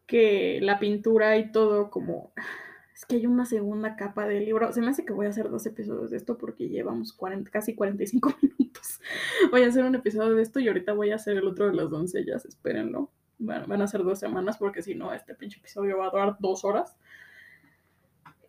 Que 0.08 0.58
la 0.64 0.80
pintura 0.80 1.38
y 1.38 1.52
todo 1.52 1.92
como 1.92 2.34
es 3.00 3.06
que 3.06 3.16
hay 3.16 3.28
una 3.28 3.46
segunda 3.46 3.96
capa 3.96 4.28
del 4.28 4.44
libro. 4.44 4.74
Se 4.74 4.82
me 4.82 4.90
hace 4.90 5.06
que 5.06 5.14
voy 5.14 5.26
a 5.26 5.30
hacer 5.30 5.50
dos 5.50 5.66
episodios 5.66 6.12
de 6.12 6.18
esto 6.18 6.38
porque 6.38 6.68
llevamos 6.68 7.18
casi 7.50 7.74
45 7.74 8.34
minutos. 8.42 9.00
Voy 9.52 9.64
a 9.64 9.68
hacer 9.68 9.86
un 9.86 9.96
episodio 9.96 10.36
de 10.36 10.42
esto 10.42 10.60
y 10.60 10.68
ahorita 10.68 10.92
voy 10.92 11.12
a 11.12 11.16
hacer 11.16 11.38
el 11.38 11.48
otro 11.48 11.68
de 11.68 11.76
las 11.76 11.90
doncellas. 11.90 12.44
Espérenlo. 12.44 13.10
van 13.38 13.82
a 13.82 13.88
ser 13.88 14.04
dos 14.04 14.20
semanas 14.20 14.58
porque 14.58 14.82
si 14.82 14.96
no, 14.96 15.14
este 15.14 15.34
pinche 15.34 15.60
episodio 15.60 15.98
va 15.98 16.08
a 16.08 16.10
durar 16.10 16.36
dos 16.42 16.66
horas. 16.66 16.98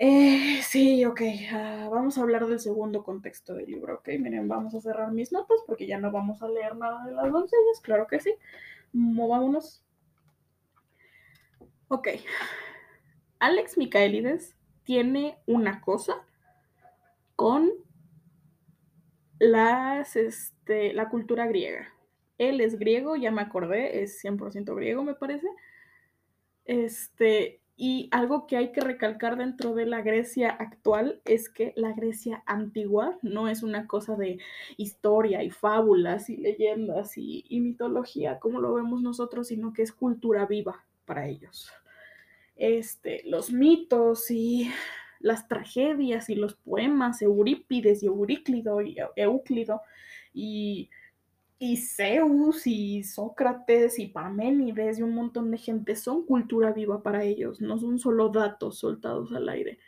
Eh, 0.01 0.61
sí, 0.65 1.05
ok. 1.05 1.21
Ah, 1.53 1.89
vamos 1.89 2.19
a 2.19 2.23
hablar 2.23 2.45
del 2.49 2.59
segundo 2.59 3.05
contexto 3.05 3.55
del 3.55 3.67
libro, 3.67 3.99
ok. 3.99 4.09
Miren, 4.19 4.49
vamos 4.49 4.75
a 4.75 4.81
cerrar 4.81 5.13
mis 5.13 5.31
notas 5.31 5.59
porque 5.65 5.87
ya 5.87 6.01
no 6.01 6.11
vamos 6.11 6.43
a 6.43 6.49
leer 6.49 6.75
nada 6.75 7.05
de 7.05 7.13
las 7.13 7.31
doncellas. 7.31 7.81
Claro 7.85 8.09
que 8.09 8.19
sí. 8.19 8.35
Movámonos. 8.93 9.85
Ok. 11.87 12.09
Alex 13.41 13.79
Micaelides 13.79 14.55
tiene 14.85 15.39
una 15.47 15.81
cosa 15.81 16.25
con 17.37 17.71
las, 19.39 20.17
este, 20.17 20.93
la 20.93 21.09
cultura 21.09 21.47
griega. 21.47 21.89
Él 22.39 22.61
es 22.61 22.79
griego, 22.79 23.17
ya 23.17 23.31
me 23.31 23.43
acordé, 23.43 24.03
es 24.03 24.23
100% 24.23 24.75
griego, 24.75 25.03
me 25.05 25.15
parece. 25.15 25.49
Este, 26.65 27.61
Y 27.77 28.09
algo 28.13 28.47
que 28.47 28.57
hay 28.59 28.73
que 28.73 28.83
recalcar 28.83 29.37
dentro 29.39 29.75
de 29.75 29.87
la 29.87 30.03
Grecia 30.03 30.51
actual 30.51 31.23
es 31.25 31.49
que 31.49 31.73
la 31.77 31.93
Grecia 31.93 32.43
antigua 32.47 33.19
no 33.23 33.49
es 33.49 33.63
una 33.63 33.87
cosa 33.87 34.17
de 34.17 34.39
historia 34.77 35.43
y 35.43 35.51
fábulas 35.51 36.29
y 36.31 36.37
leyendas 36.37 37.17
y, 37.17 37.45
y 37.49 37.61
mitología 37.61 38.39
como 38.39 38.61
lo 38.61 38.75
vemos 38.75 39.03
nosotros, 39.03 39.49
sino 39.49 39.73
que 39.73 39.83
es 39.83 39.93
cultura 39.93 40.47
viva 40.47 40.85
para 41.07 41.27
ellos. 41.27 41.73
Este, 42.61 43.23
los 43.25 43.53
mitos 43.53 44.31
y 44.31 44.71
las 45.19 45.49
tragedias 45.49 46.31
y 46.31 46.35
los 46.35 46.55
poemas, 46.55 47.23
Eurípides 47.23 48.03
y 48.03 48.07
Euríclido 48.07 48.81
y 48.83 48.97
Euclido 49.17 49.83
y 50.33 50.91
y 51.63 51.77
Zeus 51.77 52.67
y 52.67 53.05
Sócrates 53.05 53.99
y 53.99 54.07
Parménides 54.07 54.99
y 54.99 55.03
un 55.03 55.15
montón 55.15 55.51
de 55.51 55.59
gente 55.59 55.95
son 55.95 56.25
cultura 56.25 56.73
viva 56.73 57.03
para 57.03 57.23
ellos, 57.23 57.61
no 57.61 57.79
son 57.79 57.99
solo 57.99 58.31
datos 58.31 58.79
soltados 58.79 59.31
al 59.35 59.47
aire. 59.51 59.79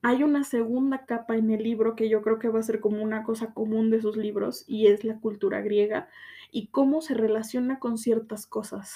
Hay 0.00 0.22
una 0.22 0.44
segunda 0.44 1.06
capa 1.06 1.36
en 1.36 1.50
el 1.50 1.64
libro 1.64 1.96
que 1.96 2.08
yo 2.08 2.22
creo 2.22 2.38
que 2.38 2.48
va 2.48 2.60
a 2.60 2.62
ser 2.62 2.78
como 2.78 3.02
una 3.02 3.24
cosa 3.24 3.52
común 3.52 3.90
de 3.90 4.00
sus 4.00 4.16
libros 4.16 4.64
y 4.68 4.86
es 4.86 5.02
la 5.02 5.18
cultura 5.18 5.60
griega 5.60 6.08
y 6.52 6.68
cómo 6.68 7.00
se 7.00 7.14
relaciona 7.14 7.80
con 7.80 7.98
ciertas 7.98 8.46
cosas. 8.46 8.94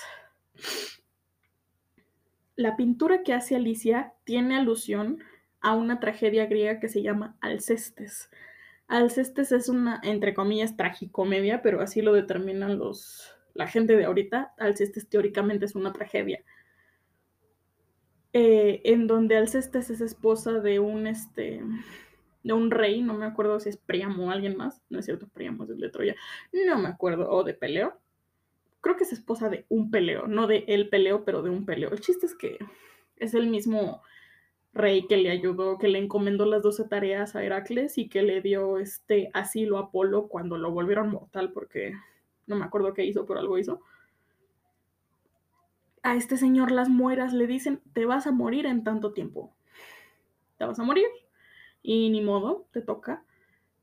La 2.58 2.76
pintura 2.76 3.22
que 3.22 3.34
hace 3.34 3.54
Alicia 3.54 4.14
tiene 4.24 4.56
alusión 4.56 5.20
a 5.60 5.76
una 5.76 6.00
tragedia 6.00 6.46
griega 6.46 6.80
que 6.80 6.88
se 6.88 7.02
llama 7.02 7.36
Alcestes. 7.40 8.30
Alcestes 8.88 9.52
es 9.52 9.68
una, 9.68 10.00
entre 10.02 10.34
comillas, 10.34 10.76
tragicomedia, 10.76 11.62
pero 11.62 11.80
así 11.80 12.02
lo 12.02 12.12
determinan 12.12 12.76
los, 12.76 13.32
la 13.54 13.68
gente 13.68 13.96
de 13.96 14.06
ahorita. 14.06 14.54
Alcestes 14.58 15.08
teóricamente 15.08 15.66
es 15.66 15.76
una 15.76 15.92
tragedia. 15.92 16.44
Eh, 18.32 18.80
en 18.82 19.06
donde 19.06 19.36
Alcestes 19.36 19.88
es 19.90 20.00
esposa 20.00 20.54
de 20.54 20.80
un, 20.80 21.06
este, 21.06 21.62
de 22.42 22.52
un 22.52 22.72
rey, 22.72 23.02
no 23.02 23.14
me 23.14 23.26
acuerdo 23.26 23.60
si 23.60 23.68
es 23.68 23.76
Priamo 23.76 24.26
o 24.26 24.30
alguien 24.32 24.56
más, 24.56 24.82
no 24.90 24.98
es 24.98 25.04
cierto, 25.04 25.28
Priamo 25.28 25.62
es 25.62 25.78
de 25.78 25.90
Troya, 25.90 26.16
no 26.66 26.76
me 26.80 26.88
acuerdo, 26.88 27.30
o 27.30 27.44
de 27.44 27.54
Peleo. 27.54 28.00
Creo 28.80 28.96
que 28.96 29.04
es 29.04 29.12
esposa 29.12 29.48
de 29.48 29.66
un 29.68 29.90
Peleo, 29.90 30.26
no 30.26 30.46
de 30.46 30.64
el 30.68 30.88
Peleo, 30.88 31.24
pero 31.24 31.42
de 31.42 31.50
un 31.50 31.64
Peleo. 31.64 31.90
El 31.90 32.00
chiste 32.00 32.26
es 32.26 32.34
que 32.34 32.58
es 33.16 33.34
el 33.34 33.48
mismo 33.48 34.02
rey 34.72 35.06
que 35.06 35.16
le 35.16 35.30
ayudó, 35.30 35.78
que 35.78 35.88
le 35.88 35.98
encomendó 35.98 36.44
las 36.46 36.62
doce 36.62 36.84
tareas 36.84 37.34
a 37.34 37.42
Heracles 37.42 37.98
y 37.98 38.08
que 38.08 38.22
le 38.22 38.40
dio 38.40 38.78
este 38.78 39.30
asilo 39.34 39.78
a 39.78 39.82
Apolo 39.82 40.28
cuando 40.28 40.56
lo 40.56 40.70
volvieron 40.70 41.10
mortal 41.10 41.52
porque 41.52 41.94
no 42.46 42.56
me 42.56 42.64
acuerdo 42.64 42.94
qué 42.94 43.04
hizo, 43.04 43.26
pero 43.26 43.40
algo 43.40 43.58
hizo. 43.58 43.80
A 46.02 46.16
este 46.16 46.36
señor 46.36 46.70
las 46.70 46.88
mueras 46.88 47.32
le 47.32 47.46
dicen, 47.46 47.82
te 47.92 48.06
vas 48.06 48.26
a 48.26 48.32
morir 48.32 48.66
en 48.66 48.84
tanto 48.84 49.12
tiempo. 49.12 49.54
Te 50.56 50.64
vas 50.64 50.78
a 50.78 50.84
morir. 50.84 51.08
Y 51.82 52.10
ni 52.10 52.20
modo, 52.20 52.66
te 52.72 52.80
toca. 52.80 53.24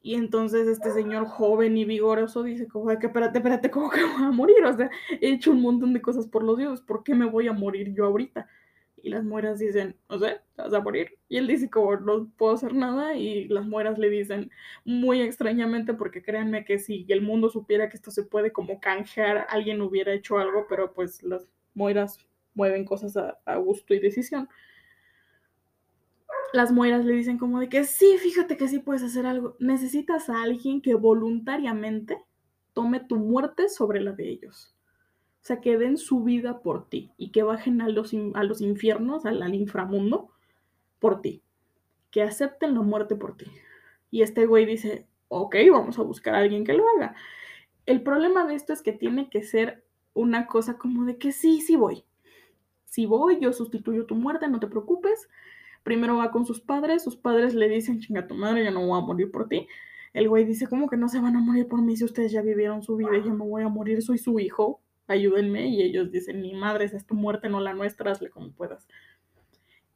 Y 0.06 0.14
entonces 0.14 0.68
este 0.68 0.92
señor 0.92 1.26
joven 1.26 1.76
y 1.78 1.84
vigoroso 1.84 2.44
dice, 2.44 2.68
como 2.68 2.86
que 3.00 3.08
espérate, 3.08 3.40
espérate, 3.40 3.72
¿cómo 3.72 3.90
que 3.90 4.04
voy 4.04 4.24
a 4.24 4.30
morir? 4.30 4.64
O 4.64 4.78
sea, 4.78 4.88
he 5.20 5.32
hecho 5.32 5.50
un 5.50 5.64
montón 5.64 5.94
de 5.94 6.02
cosas 6.02 6.28
por 6.28 6.44
los 6.44 6.60
dioses, 6.60 6.86
¿por 6.86 7.04
qué 7.04 7.16
me 7.16 7.26
voy 7.26 7.48
a 7.48 7.54
morir 7.54 7.92
yo 7.92 8.06
ahorita? 8.06 8.48
y 9.02 9.10
las 9.10 9.24
mueras 9.24 9.60
dicen, 9.60 9.96
no 10.10 10.18
sé, 10.20 10.42
vas 10.58 10.74
a 10.74 10.80
morir. 10.80 11.18
Y 11.28 11.38
él 11.38 11.46
dice, 11.46 11.70
como 11.70 11.96
no 11.98 12.28
puedo 12.38 12.54
hacer 12.54 12.74
nada, 12.74 13.16
y 13.16 13.48
las 13.48 13.66
mueras 13.66 14.00
le 14.00 14.10
dicen 14.10 14.52
muy 14.84 15.22
extrañamente, 15.22 15.94
porque 15.94 16.24
créanme 16.24 16.66
que 16.66 16.80
si 16.80 17.06
el 17.10 17.22
mundo 17.22 17.50
supiera 17.50 17.88
que 17.88 17.98
esto 17.98 18.10
se 18.10 18.24
puede 18.24 18.52
como 18.52 18.80
canjear, 18.80 19.46
alguien 19.50 19.82
hubiera 19.82 20.12
hecho 20.12 20.40
algo, 20.40 20.66
pero 20.68 20.94
pues 20.94 21.22
las 21.22 21.48
mueras 21.76 22.18
mueven 22.56 22.84
cosas 22.84 23.16
a, 23.16 23.38
a 23.46 23.58
gusto 23.58 23.94
y 23.94 24.00
decisión. 24.00 24.50
Las 26.54 26.72
mueras 26.72 27.06
le 27.06 27.14
dicen 27.14 27.38
como 27.38 27.60
de 27.60 27.70
que 27.70 27.84
sí, 27.84 28.18
fíjate 28.18 28.58
que 28.58 28.68
sí 28.68 28.80
puedes 28.80 29.04
hacer 29.04 29.26
algo. 29.26 29.56
Necesitas 29.60 30.30
a 30.30 30.42
alguien 30.42 30.82
que 30.82 30.96
voluntariamente 30.96 32.24
tome 32.74 33.00
tu 33.00 33.18
muerte 33.18 33.70
sobre 33.70 34.02
la 34.02 34.12
de 34.12 34.30
ellos. 34.30 34.76
O 35.42 35.48
sea, 35.48 35.62
que 35.62 35.78
den 35.78 35.98
su 35.98 36.24
vida 36.24 36.62
por 36.62 36.90
ti 36.90 37.12
y 37.18 37.30
que 37.32 37.44
bajen 37.44 37.82
a 37.82 37.88
los, 37.88 38.14
a 38.34 38.44
los 38.44 38.62
infiernos, 38.62 39.26
al, 39.26 39.54
inframundo, 39.54 40.32
por 41.00 41.22
ti. 41.22 41.44
Que 42.10 42.24
acepten 42.24 42.74
la 42.74 42.82
muerte 42.82 43.16
por 43.16 43.38
ti. 43.38 43.46
Y 44.12 44.22
este 44.22 44.46
güey 44.46 44.66
dice, 44.66 45.08
ok, 45.28 45.56
vamos 45.72 46.00
a 46.00 46.04
buscar 46.04 46.36
a 46.36 46.40
alguien 46.40 46.64
que 46.66 46.74
lo 46.74 46.84
haga. 46.96 47.16
El 47.86 48.02
problema 48.02 48.46
de 48.48 48.56
esto 48.56 48.74
es 48.74 48.82
que 48.82 48.92
tiene 48.92 49.30
que 49.30 49.44
ser 49.44 49.84
una 50.14 50.48
cosa 50.48 50.78
como 50.78 51.06
de 51.06 51.18
que 51.18 51.32
sí, 51.32 51.62
sí 51.62 51.76
voy. 51.76 52.04
Si 52.86 53.06
voy, 53.06 53.40
yo 53.40 53.54
sustituyo 53.54 54.06
tu 54.06 54.16
muerte, 54.16 54.48
no 54.48 54.60
te 54.60 54.68
preocupes. 54.68 55.30
Primero 55.86 56.18
va 56.18 56.32
con 56.32 56.48
sus 56.48 56.62
padres, 56.62 57.04
sus 57.04 57.16
padres 57.16 57.54
le 57.54 57.70
dicen, 57.70 58.00
chinga 58.00 58.26
tu 58.26 58.34
madre, 58.34 58.66
yo 58.66 58.72
no 58.72 58.88
voy 58.88 58.98
a 58.98 59.06
morir 59.06 59.30
por 59.30 59.48
ti. 59.48 59.68
El 60.14 60.28
güey 60.28 60.44
dice, 60.44 60.66
¿cómo 60.66 60.90
que 60.90 60.98
no 60.98 61.10
se 61.10 61.20
van 61.20 61.36
a 61.36 61.42
morir 61.42 61.68
por 61.68 61.80
mí 61.84 61.96
si 61.96 62.04
ustedes 62.04 62.32
ya 62.32 62.42
vivieron 62.42 62.82
su 62.82 62.96
vida 62.96 63.16
y 63.16 63.24
yo 63.24 63.36
me 63.36 63.46
voy 63.46 63.62
a 63.62 63.70
morir? 63.70 64.02
Soy 64.02 64.18
su 64.18 64.40
hijo, 64.40 64.82
ayúdenme, 65.06 65.68
y 65.68 65.84
ellos 65.84 66.12
dicen, 66.12 66.42
mi 66.42 66.56
madre, 66.56 66.86
es 66.86 67.06
tu 67.06 67.14
muerte, 67.14 67.50
no 67.50 67.60
la 67.60 67.76
nuestra, 67.76 68.12
hazle 68.12 68.32
como 68.32 68.52
puedas. 68.52 68.88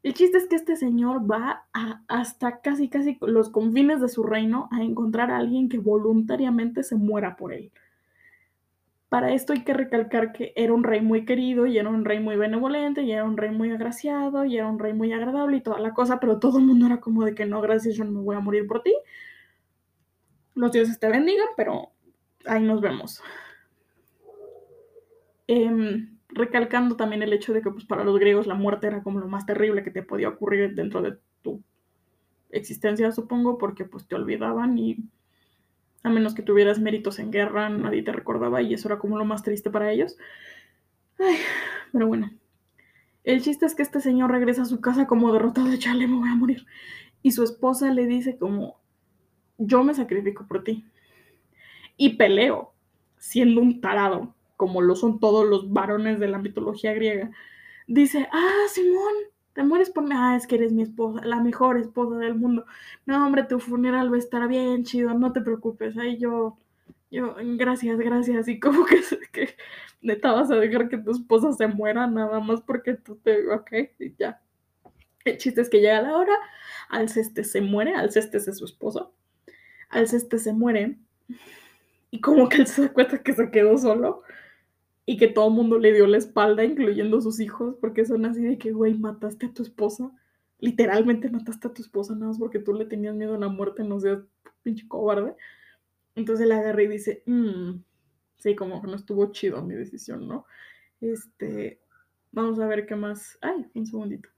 El 0.04 0.14
chiste 0.14 0.38
es 0.38 0.48
que 0.48 0.58
este 0.58 0.76
señor 0.76 1.30
va 1.30 1.66
hasta 2.08 2.62
casi, 2.62 2.88
casi 2.88 3.18
los 3.22 3.50
confines 3.50 4.00
de 4.00 4.10
su 4.10 4.22
reino 4.22 4.70
a 4.72 4.84
encontrar 4.84 5.32
a 5.32 5.38
alguien 5.38 5.70
que 5.70 5.80
voluntariamente 5.80 6.84
se 6.84 6.98
muera 6.98 7.36
por 7.36 7.52
él. 7.52 7.72
Para 9.10 9.34
esto 9.34 9.54
hay 9.54 9.64
que 9.64 9.74
recalcar 9.74 10.32
que 10.32 10.54
era 10.56 10.72
un 10.72 10.84
rey 10.84 11.02
muy 11.02 11.26
querido 11.26 11.66
y 11.66 11.80
era 11.80 11.90
un 11.90 12.06
rey 12.06 12.20
muy 12.20 12.36
benevolente 12.36 13.02
y 13.02 13.12
era 13.12 13.24
un 13.24 13.38
rey 13.38 13.50
muy 13.50 13.72
agraciado 13.72 14.46
y 14.46 14.56
era 14.56 14.68
un 14.68 14.78
rey 14.78 14.94
muy 14.94 15.12
agradable 15.12 15.58
y 15.58 15.62
toda 15.62 15.80
la 15.80 15.96
cosa, 15.96 16.20
pero 16.20 16.40
todo 16.40 16.60
el 16.60 16.66
mundo 16.66 16.86
era 16.86 17.00
como 17.00 17.26
de 17.26 17.34
que 17.34 17.48
no, 17.48 17.60
gracias, 17.60 17.96
yo 17.96 18.04
no 18.04 18.12
me 18.12 18.22
voy 18.22 18.36
a 18.36 18.40
morir 18.40 18.68
por 18.68 18.84
ti. 18.84 18.94
Los 20.54 20.72
dioses 20.72 21.00
te 21.00 21.10
bendigan, 21.10 21.48
pero 21.58 21.92
ahí 22.46 22.64
nos 22.64 22.82
vemos. 22.82 23.24
Em, 25.48 26.20
recalcando 26.28 26.96
también 26.96 27.24
el 27.24 27.34
hecho 27.34 27.54
de 27.54 27.64
que 27.64 27.72
pues, 27.72 27.86
para 27.86 28.04
los 28.04 28.20
griegos 28.20 28.46
la 28.46 28.54
muerte 28.54 28.86
era 28.86 29.02
como 29.02 29.20
lo 29.20 29.28
más 29.28 29.48
terrible 29.48 29.84
que 29.84 29.90
te 29.90 30.04
podía 30.04 30.30
ocurrir 30.30 30.76
dentro 30.76 31.02
de 31.02 31.18
tu 31.42 31.64
existencia, 32.52 33.12
supongo, 33.12 33.58
porque 33.58 33.86
pues 33.86 34.08
te 34.08 34.14
olvidaban 34.14 34.78
y 34.78 34.98
a 36.04 36.10
menos 36.10 36.34
que 36.34 36.42
tuvieras 36.42 36.80
méritos 36.80 37.20
en 37.20 37.32
guerra, 37.32 37.70
nadie 37.70 38.04
te 38.04 38.12
recordaba 38.12 38.62
y 38.62 38.74
eso 38.74 38.88
era 38.88 39.00
como 39.00 39.18
lo 39.18 39.26
más 39.26 39.44
triste 39.44 39.70
para 39.70 39.92
ellos. 39.92 40.18
pero 41.92 42.08
bueno, 42.08 42.32
el 43.24 43.42
chiste 43.42 43.66
es 43.66 43.76
que 43.76 43.84
este 43.84 44.00
señor 44.00 44.32
regresa 44.32 44.64
a 44.64 44.66
su 44.66 44.80
casa 44.82 45.08
como 45.08 45.34
derrotado 45.34 45.68
de 45.70 45.80
chale, 45.80 46.08
me 46.08 46.18
voy 46.18 46.30
a 46.30 46.36
morir. 46.36 46.66
Y 47.22 47.32
su 47.32 47.44
esposa 47.44 47.94
le 47.94 48.06
dice 48.06 48.38
como, 48.38 48.80
yo 49.58 49.84
me 49.84 49.94
sacrifico 49.94 50.48
por 50.48 50.64
ti. 50.64 50.86
Y 51.98 52.16
peleo, 52.16 52.74
siendo 53.18 53.62
un 53.62 53.82
tarado 53.82 54.34
como 54.56 54.82
lo 54.82 54.96
son 54.96 55.20
todos 55.20 55.48
los 55.48 55.72
varones 55.72 56.20
de 56.20 56.28
la 56.28 56.38
mitología 56.38 56.94
griega, 56.94 57.32
dice, 57.88 58.28
ah, 58.32 58.64
Simón, 58.68 59.14
te 59.60 59.66
mueres 59.66 59.90
por 59.90 60.06
mí, 60.06 60.12
ah, 60.14 60.38
es 60.38 60.48
que 60.48 60.56
eres 60.56 60.72
mi 60.72 60.84
esposa, 60.84 61.20
la 61.26 61.42
mejor 61.42 61.78
esposa 61.78 62.16
del 62.16 62.34
mundo. 62.34 62.66
No, 63.06 63.26
hombre, 63.26 63.44
tu 63.44 63.60
funeral 63.60 64.10
va 64.10 64.16
a 64.16 64.20
estar 64.20 64.48
bien 64.48 64.86
chido, 64.86 65.14
no 65.14 65.34
te 65.34 65.42
preocupes, 65.42 65.98
ahí 65.98 66.18
yo, 66.18 66.58
yo, 67.12 67.36
gracias, 67.58 67.98
gracias, 68.00 68.48
y 68.48 68.58
como 68.58 68.86
que, 68.86 69.02
que 69.34 69.58
neta 70.02 70.32
vas 70.32 70.50
a 70.50 70.56
dejar 70.56 70.88
que 70.88 70.98
tu 70.98 71.12
esposa 71.12 71.52
se 71.52 71.68
muera 71.68 72.08
nada 72.08 72.40
más 72.40 72.62
porque 72.62 72.94
tú 72.94 73.18
te, 73.18 73.52
ok, 73.52 73.72
y 74.00 74.16
ya. 74.18 74.42
El 75.26 75.36
chiste 75.36 75.60
es 75.60 75.70
que 75.70 75.82
llega 75.82 76.04
la 76.04 76.16
hora, 76.16 76.38
Alceste 76.88 77.44
se 77.44 77.60
muere, 77.60 77.96
Alceste 77.96 78.38
es 78.38 78.58
su 78.58 78.64
esposo, 78.64 79.14
Alceste 79.90 80.40
se 80.40 80.54
muere, 80.54 80.96
y 82.12 82.22
como 82.22 82.48
que 82.48 82.60
él 82.60 82.68
se 82.68 82.84
da 82.84 82.94
cuenta 82.94 83.22
que 83.22 83.34
se 83.34 83.52
quedó 83.52 83.78
solo, 83.78 84.24
y 85.10 85.18
que 85.18 85.28
todo 85.28 85.48
el 85.48 85.56
mundo 85.56 85.80
le 85.80 85.92
dio 85.92 86.06
la 86.06 86.20
espalda, 86.20 86.64
incluyendo 86.64 87.20
sus 87.20 87.40
hijos, 87.40 87.76
porque 87.82 88.06
son 88.06 88.28
así 88.28 88.44
de 88.44 88.60
que, 88.60 88.72
güey, 88.72 88.94
mataste 88.94 89.48
a 89.48 89.52
tu 89.52 89.64
esposa. 89.64 90.12
Literalmente 90.60 91.32
mataste 91.32 91.68
a 91.68 91.74
tu 91.74 91.82
esposa 91.82 92.14
nada 92.14 92.28
más 92.28 92.38
porque 92.38 92.60
tú 92.60 92.76
le 92.76 92.86
tenías 92.86 93.16
miedo 93.16 93.34
a 93.34 93.40
la 93.40 93.48
muerte, 93.48 93.84
no 93.84 94.00
seas 94.00 94.20
pinche 94.62 94.88
cobarde. 94.88 95.36
Entonces 96.14 96.48
le 96.48 96.54
agarra 96.54 96.84
y 96.84 96.88
dice, 96.90 97.24
mmm, 97.26 97.80
sí, 98.38 98.56
como 98.56 98.84
que 98.84 98.88
no 98.88 98.98
estuvo 98.98 99.32
chido 99.32 99.64
mi 99.64 99.74
decisión, 99.74 100.28
¿no? 100.28 100.46
Este, 101.02 101.80
vamos 102.32 102.60
a 102.60 102.68
ver 102.68 102.86
qué 102.86 102.96
más. 102.96 103.40
Ay, 103.42 103.66
un 103.74 103.88
segundito. 103.88 104.30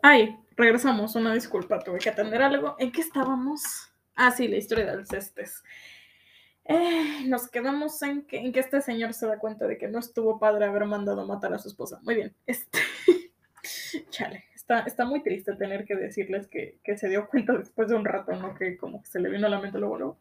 Ay, 0.00 0.38
regresamos, 0.56 1.14
una 1.16 1.34
disculpa, 1.34 1.80
tuve 1.80 1.98
que 1.98 2.08
atender 2.08 2.40
algo. 2.40 2.76
¿En 2.78 2.92
qué 2.92 3.02
estábamos? 3.02 3.92
Ah, 4.14 4.30
sí, 4.30 4.48
la 4.48 4.56
historia 4.56 4.86
de 4.86 4.92
Alcestes. 4.92 5.62
Eh, 6.64 7.24
nos 7.26 7.48
quedamos 7.48 8.00
en 8.02 8.22
que, 8.22 8.38
en 8.38 8.52
que 8.52 8.60
este 8.60 8.80
señor 8.80 9.14
se 9.14 9.26
da 9.26 9.38
cuenta 9.38 9.66
de 9.66 9.78
que 9.78 9.88
no 9.88 9.98
estuvo 9.98 10.38
padre 10.38 10.66
haber 10.66 10.84
mandado 10.84 11.26
matar 11.26 11.52
a 11.52 11.58
su 11.58 11.68
esposa. 11.68 12.00
Muy 12.02 12.14
bien, 12.14 12.34
este. 12.46 12.78
Chale, 14.10 14.44
está, 14.54 14.80
está 14.80 15.04
muy 15.04 15.22
triste 15.22 15.54
tener 15.54 15.84
que 15.84 15.96
decirles 15.96 16.46
que, 16.48 16.78
se 16.96 17.08
dio 17.08 17.28
cuenta 17.28 17.52
después 17.54 17.88
de 17.88 17.96
un 17.96 18.04
rato, 18.04 18.32
¿no? 18.32 18.54
Que 18.54 18.76
como 18.76 19.02
que 19.02 19.08
se 19.08 19.20
le 19.20 19.28
vino 19.28 19.46
a 19.46 19.50
la 19.50 19.60
mente 19.60 19.78
luego, 19.78 19.98
luego. 19.98 20.18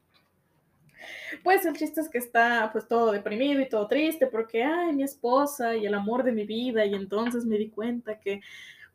Pues 1.44 1.66
el 1.66 1.76
chiste 1.76 2.02
es 2.02 2.10
que 2.10 2.20
está 2.20 2.70
pues 2.72 2.88
todo 2.88 3.12
deprimido 3.12 3.60
y 3.60 3.70
todo 3.70 3.88
triste 3.88 4.28
porque, 4.28 4.64
ay, 4.64 4.94
mi 4.94 5.04
esposa 5.04 5.76
y 5.76 5.86
el 5.86 5.96
amor 5.96 6.24
de 6.24 6.32
mi 6.32 6.46
vida 6.46 6.86
y 6.86 6.94
entonces 6.94 7.46
me 7.46 7.58
di 7.58 7.70
cuenta 7.70 8.20
que 8.20 8.42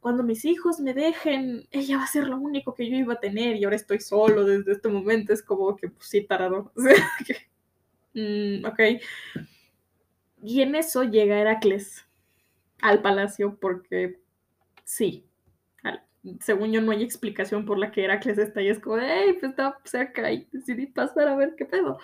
cuando 0.01 0.23
mis 0.23 0.45
hijos 0.45 0.81
me 0.81 0.95
dejen, 0.95 1.67
ella 1.71 1.99
va 1.99 2.05
a 2.05 2.09
ser 2.09 2.29
lo 2.29 2.39
único 2.39 2.75
que 2.75 2.89
yo 2.89 2.97
iba 2.97 3.15
a 3.15 3.21
tener 3.21 3.57
y 3.57 3.65
ahora 3.65 3.77
estoy 3.77 4.01
solo 4.01 4.45
desde 4.45 4.73
este 4.73 4.89
momento. 4.89 5.33
Es 5.33 5.43
como 5.43 5.75
que, 5.77 5.89
pues 5.89 6.09
sí, 6.09 6.23
tarado. 6.23 6.73
mm, 8.15 8.65
ok. 8.65 8.81
Y 10.43 10.63
en 10.63 10.75
eso 10.75 11.03
llega 11.03 11.39
Heracles 11.39 12.07
al 12.81 13.03
palacio 13.03 13.57
porque 13.59 14.21
sí, 14.85 15.27
según 16.41 16.73
yo 16.73 16.81
no 16.81 16.93
hay 16.93 17.03
explicación 17.03 17.65
por 17.65 17.79
la 17.79 17.91
que 17.91 18.05
Heracles 18.05 18.39
está 18.39 18.61
ahí, 18.61 18.69
es 18.69 18.81
como, 18.81 18.99
hey, 18.99 19.37
pues 19.39 19.51
estaba 19.51 19.79
cerca 19.85 20.31
y 20.33 20.47
decidí 20.53 20.87
pasar 20.87 21.29
a 21.29 21.37
ver 21.37 21.55
qué 21.57 21.65
pedo. 21.65 21.99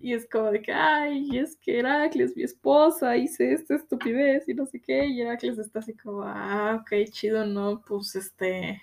Y 0.00 0.14
es 0.14 0.28
como 0.28 0.50
de 0.50 0.62
que, 0.62 0.72
ay, 0.72 1.38
es 1.38 1.56
que 1.56 1.78
Heracles, 1.80 2.36
mi 2.36 2.42
esposa, 2.42 3.16
hice 3.16 3.52
esta 3.52 3.74
estupidez 3.74 4.48
y 4.48 4.54
no 4.54 4.66
sé 4.66 4.80
qué. 4.80 5.06
Y 5.06 5.20
Heracles 5.20 5.58
está 5.58 5.80
así 5.80 5.94
como, 5.94 6.22
ah, 6.22 6.78
ok, 6.80 7.10
chido, 7.10 7.44
no, 7.46 7.82
pues 7.86 8.14
este. 8.16 8.80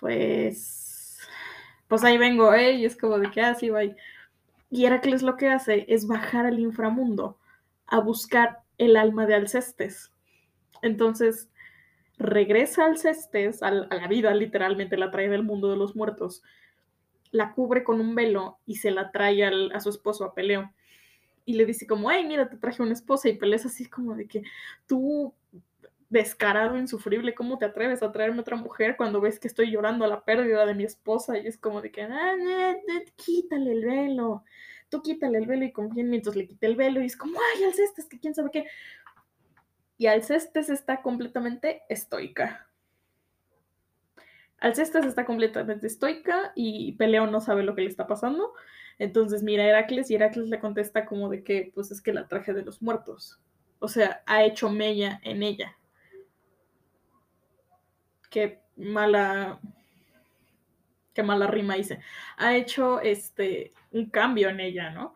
Pues. 0.00 1.18
Pues 1.88 2.04
ahí 2.04 2.18
vengo, 2.18 2.52
¿eh? 2.54 2.72
Y 2.74 2.84
es 2.84 2.96
como 2.96 3.18
de 3.18 3.30
que, 3.30 3.40
ah, 3.40 3.54
sí, 3.54 3.70
bye. 3.70 3.96
Y 4.70 4.84
Heracles 4.84 5.22
lo 5.22 5.36
que 5.36 5.48
hace 5.48 5.86
es 5.88 6.06
bajar 6.06 6.46
al 6.46 6.58
inframundo 6.58 7.38
a 7.86 8.00
buscar 8.00 8.60
el 8.76 8.96
alma 8.96 9.26
de 9.26 9.34
Alcestes. 9.34 10.12
Entonces, 10.82 11.48
regresa 12.18 12.84
al 12.84 12.92
Alcestes, 12.92 13.62
a 13.62 13.70
la 13.70 14.08
vida, 14.08 14.34
literalmente 14.34 14.96
la 14.96 15.10
trae 15.10 15.28
del 15.28 15.42
mundo 15.42 15.70
de 15.70 15.76
los 15.76 15.96
muertos, 15.96 16.42
la 17.30 17.52
cubre 17.52 17.84
con 17.84 18.00
un 18.00 18.14
velo 18.14 18.58
y 18.66 18.76
se 18.76 18.90
la 18.90 19.10
trae 19.10 19.44
a 19.44 19.80
su 19.80 19.90
esposo, 19.90 20.24
a 20.24 20.34
Peleo. 20.34 20.72
Y 21.44 21.54
le 21.54 21.64
dice 21.64 21.86
como, 21.86 22.10
ay, 22.10 22.26
mira, 22.26 22.48
te 22.48 22.56
traje 22.56 22.82
una 22.82 22.92
esposa. 22.92 23.28
Y 23.28 23.36
Peleo 23.36 23.58
así 23.64 23.86
como 23.86 24.14
de 24.14 24.26
que 24.26 24.42
tú, 24.86 25.34
descarado, 26.10 26.76
insufrible, 26.76 27.34
¿cómo 27.34 27.58
te 27.58 27.64
atreves 27.64 28.02
a 28.02 28.12
traerme 28.12 28.40
otra 28.40 28.56
mujer 28.56 28.96
cuando 28.96 29.20
ves 29.20 29.38
que 29.38 29.48
estoy 29.48 29.70
llorando 29.70 30.04
a 30.04 30.08
la 30.08 30.24
pérdida 30.24 30.66
de 30.66 30.74
mi 30.74 30.84
esposa? 30.84 31.38
Y 31.38 31.46
es 31.46 31.58
como 31.58 31.80
de 31.80 31.90
que, 31.90 32.02
ah, 32.02 32.76
quítale 33.16 33.72
el 33.72 33.84
velo. 33.84 34.44
Tú 34.90 35.02
quítale 35.02 35.38
el 35.38 35.46
velo 35.46 35.64
y 35.64 35.72
confía 35.72 36.02
en 36.02 36.10
mientras 36.10 36.36
le 36.36 36.46
quite 36.46 36.66
el 36.66 36.76
velo. 36.76 37.02
Y 37.02 37.06
es 37.06 37.16
como, 37.16 37.38
ay, 37.54 37.64
Alcestes, 37.64 38.06
que 38.06 38.18
quién 38.18 38.34
sabe 38.34 38.50
qué. 38.50 38.66
Y 39.96 40.06
Alcestes 40.06 40.70
está 40.70 41.02
completamente 41.02 41.82
estoica. 41.88 42.67
Alcestes 44.60 45.04
está 45.04 45.24
completamente 45.24 45.86
estoica 45.86 46.52
y 46.54 46.92
Peleo 46.92 47.26
no 47.26 47.40
sabe 47.40 47.62
lo 47.62 47.74
que 47.74 47.82
le 47.82 47.88
está 47.88 48.06
pasando. 48.06 48.54
Entonces 48.98 49.42
mira 49.42 49.62
a 49.62 49.68
Heracles 49.68 50.10
y 50.10 50.16
Heracles 50.16 50.48
le 50.48 50.58
contesta 50.58 51.06
como 51.06 51.28
de 51.28 51.44
que 51.44 51.70
pues 51.74 51.90
es 51.90 52.00
que 52.02 52.12
la 52.12 52.26
traje 52.26 52.52
de 52.52 52.64
los 52.64 52.82
muertos. 52.82 53.40
O 53.78 53.88
sea, 53.88 54.22
ha 54.26 54.42
hecho 54.42 54.70
mella 54.70 55.20
en 55.22 55.42
ella. 55.42 55.76
Qué 58.30 58.60
mala 58.76 59.60
qué 61.14 61.22
mala 61.22 61.46
rima 61.46 61.76
hice. 61.76 62.00
Ha 62.36 62.56
hecho 62.56 63.00
este 63.00 63.72
un 63.92 64.10
cambio 64.10 64.48
en 64.48 64.60
ella, 64.60 64.90
¿no? 64.90 65.14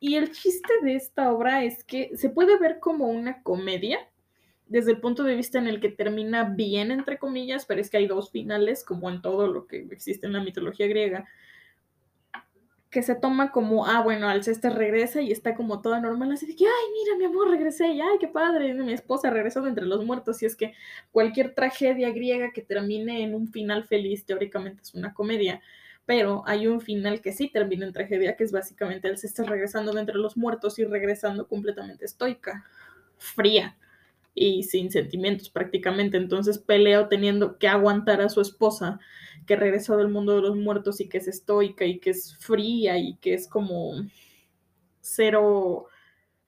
Y 0.00 0.16
el 0.16 0.32
chiste 0.32 0.72
de 0.82 0.96
esta 0.96 1.32
obra 1.32 1.62
es 1.64 1.84
que 1.84 2.16
se 2.16 2.28
puede 2.28 2.58
ver 2.58 2.80
como 2.80 3.06
una 3.06 3.42
comedia, 3.42 3.98
desde 4.72 4.92
el 4.92 5.00
punto 5.00 5.22
de 5.22 5.36
vista 5.36 5.58
en 5.58 5.68
el 5.68 5.80
que 5.80 5.90
termina 5.90 6.44
bien, 6.44 6.90
entre 6.90 7.18
comillas, 7.18 7.66
pero 7.66 7.82
es 7.82 7.90
que 7.90 7.98
hay 7.98 8.06
dos 8.06 8.30
finales, 8.30 8.84
como 8.84 9.10
en 9.10 9.20
todo 9.20 9.46
lo 9.46 9.66
que 9.66 9.86
existe 9.90 10.26
en 10.26 10.32
la 10.32 10.42
mitología 10.42 10.86
griega, 10.86 11.26
que 12.88 13.02
se 13.02 13.14
toma 13.14 13.52
como, 13.52 13.86
ah, 13.86 14.02
bueno, 14.02 14.30
Alcestes 14.30 14.74
regresa 14.74 15.20
y 15.20 15.30
está 15.30 15.54
como 15.54 15.82
toda 15.82 16.00
normal, 16.00 16.32
así 16.32 16.46
de 16.46 16.56
que, 16.56 16.64
ay, 16.64 16.84
mira, 16.94 17.18
mi 17.18 17.24
amor, 17.26 17.50
regresé, 17.50 17.88
y 17.88 18.00
ay, 18.00 18.16
qué 18.18 18.28
padre, 18.28 18.72
mi 18.72 18.94
esposa 18.94 19.28
regresó 19.28 19.60
de 19.60 19.68
entre 19.68 19.84
los 19.84 20.06
muertos, 20.06 20.42
y 20.42 20.46
es 20.46 20.56
que 20.56 20.72
cualquier 21.10 21.54
tragedia 21.54 22.10
griega 22.10 22.50
que 22.52 22.62
termine 22.62 23.24
en 23.24 23.34
un 23.34 23.48
final 23.48 23.84
feliz, 23.84 24.24
teóricamente 24.24 24.80
es 24.80 24.94
una 24.94 25.12
comedia, 25.12 25.60
pero 26.06 26.44
hay 26.46 26.66
un 26.66 26.80
final 26.80 27.20
que 27.20 27.32
sí 27.32 27.48
termina 27.48 27.84
en 27.84 27.92
tragedia, 27.92 28.36
que 28.36 28.44
es 28.44 28.52
básicamente 28.52 29.06
Alcestes 29.06 29.46
regresando 29.46 29.92
de 29.92 30.00
entre 30.00 30.16
los 30.16 30.38
muertos 30.38 30.78
y 30.78 30.84
regresando 30.84 31.46
completamente 31.46 32.06
estoica, 32.06 32.64
fría 33.18 33.76
y 34.34 34.62
sin 34.64 34.90
sentimientos 34.90 35.50
prácticamente. 35.50 36.16
Entonces 36.16 36.58
Peleo 36.58 37.08
teniendo 37.08 37.58
que 37.58 37.68
aguantar 37.68 38.20
a 38.20 38.28
su 38.28 38.40
esposa 38.40 39.00
que 39.46 39.56
regresó 39.56 39.96
del 39.96 40.08
mundo 40.08 40.36
de 40.36 40.42
los 40.42 40.56
muertos 40.56 41.00
y 41.00 41.08
que 41.08 41.18
es 41.18 41.28
estoica 41.28 41.84
y 41.84 41.98
que 41.98 42.10
es 42.10 42.36
fría 42.38 42.98
y 42.98 43.16
que 43.16 43.34
es 43.34 43.48
como 43.48 43.92
cero 45.00 45.88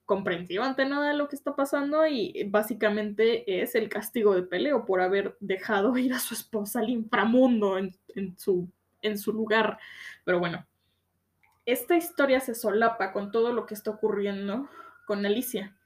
comprensiva 0.04 0.66
ante 0.66 0.84
nada 0.84 1.08
de 1.08 1.16
lo 1.16 1.28
que 1.28 1.36
está 1.36 1.56
pasando 1.56 2.06
y 2.06 2.44
básicamente 2.50 3.62
es 3.62 3.74
el 3.74 3.88
castigo 3.88 4.34
de 4.34 4.42
Peleo 4.42 4.84
por 4.84 5.00
haber 5.00 5.36
dejado 5.40 5.96
ir 5.98 6.12
a 6.12 6.18
su 6.18 6.34
esposa 6.34 6.80
al 6.80 6.90
inframundo 6.90 7.78
en, 7.78 7.94
su, 8.38 8.68
en 9.02 9.18
su 9.18 9.32
lugar. 9.32 9.78
Pero 10.24 10.38
bueno, 10.38 10.66
esta 11.66 11.96
historia 11.96 12.40
se 12.40 12.54
solapa 12.54 13.12
con 13.12 13.30
todo 13.30 13.52
lo 13.52 13.66
que 13.66 13.74
está 13.74 13.90
ocurriendo 13.90 14.68
con 15.06 15.24
Alicia. 15.24 15.76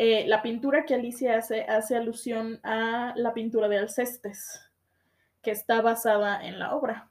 Eh, 0.00 0.28
la 0.28 0.42
pintura 0.42 0.86
que 0.86 0.94
Alicia 0.94 1.36
hace 1.36 1.62
hace 1.62 1.96
alusión 1.96 2.60
a 2.62 3.14
la 3.16 3.34
pintura 3.34 3.66
de 3.66 3.78
Alcestes, 3.78 4.60
que 5.42 5.50
está 5.50 5.82
basada 5.82 6.46
en 6.46 6.60
la 6.60 6.76
obra. 6.76 7.10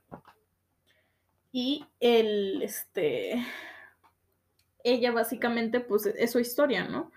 Y 1.51 1.83
el, 1.99 2.61
este, 2.61 3.45
ella 4.85 5.11
básicamente, 5.11 5.81
pues 5.81 6.05
es 6.05 6.31
su 6.31 6.39
historia, 6.39 6.85
¿no? 6.85 7.11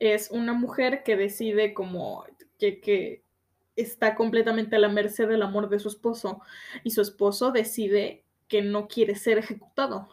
Es 0.00 0.30
una 0.30 0.52
mujer 0.52 1.02
que 1.02 1.16
decide 1.16 1.72
como 1.72 2.26
que, 2.58 2.82
que 2.82 3.22
está 3.76 4.14
completamente 4.14 4.76
a 4.76 4.80
la 4.80 4.90
merced 4.90 5.28
del 5.28 5.44
amor 5.44 5.70
de 5.70 5.78
su 5.78 5.88
esposo 5.88 6.42
y 6.82 6.90
su 6.90 7.00
esposo 7.00 7.52
decide 7.52 8.22
que 8.48 8.60
no 8.60 8.86
quiere 8.86 9.14
ser 9.14 9.38
ejecutado. 9.38 10.10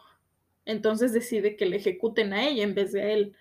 Entonces 0.64 1.12
decide 1.12 1.56
que 1.56 1.66
le 1.66 1.76
ejecuten 1.76 2.32
a 2.32 2.48
ella 2.48 2.62
en 2.62 2.74
vez 2.74 2.92
de 2.92 3.02
a 3.02 3.10
él 3.10 3.36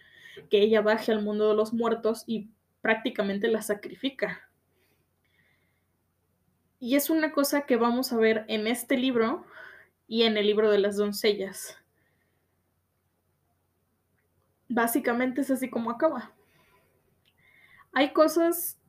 que 0.50 0.62
ella 0.62 0.82
baje 0.82 1.12
al 1.12 1.22
mundo 1.22 1.50
de 1.50 1.56
los 1.56 1.74
muertos 1.74 2.24
y 2.28 2.50
prácticamente 2.82 3.48
la 3.48 3.62
sacrifica. 3.62 4.50
Y 6.80 6.96
es 6.96 7.10
una 7.10 7.32
cosa 7.32 7.68
que 7.68 7.78
vamos 7.78 8.12
a 8.12 8.18
ver 8.18 8.44
en 8.48 8.66
este 8.68 8.98
libro 8.98 9.46
y 10.08 10.24
en 10.24 10.36
el 10.36 10.48
libro 10.48 10.72
de 10.72 10.80
las 10.80 10.98
doncellas. 10.98 11.78
Básicamente 14.68 15.42
es 15.42 15.52
así 15.52 15.70
como 15.70 15.92
acaba. 15.92 16.32
Hay 17.94 18.14
cosas 18.14 18.80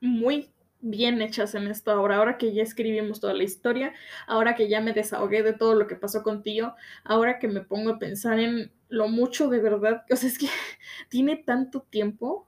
muy 0.00 0.50
bien 0.80 1.20
hechas 1.20 1.54
en 1.54 1.66
esta 1.66 2.00
obra. 2.00 2.16
Ahora 2.16 2.38
que 2.38 2.54
ya 2.54 2.62
escribimos 2.62 3.20
toda 3.20 3.34
la 3.34 3.42
historia, 3.42 3.92
ahora 4.26 4.54
que 4.54 4.68
ya 4.68 4.80
me 4.80 4.92
desahogué 4.92 5.42
de 5.42 5.52
todo 5.52 5.74
lo 5.74 5.86
que 5.86 5.96
pasó 5.96 6.22
contigo, 6.22 6.74
ahora 7.04 7.38
que 7.38 7.48
me 7.48 7.60
pongo 7.60 7.90
a 7.90 7.98
pensar 7.98 8.38
en 8.38 8.72
lo 8.90 9.08
mucho 9.08 9.48
de 9.48 9.60
verdad, 9.60 10.04
o 10.10 10.16
sea, 10.16 10.28
es 10.28 10.38
que 10.38 10.48
tiene 11.08 11.36
tanto 11.36 11.82
tiempo 11.88 12.46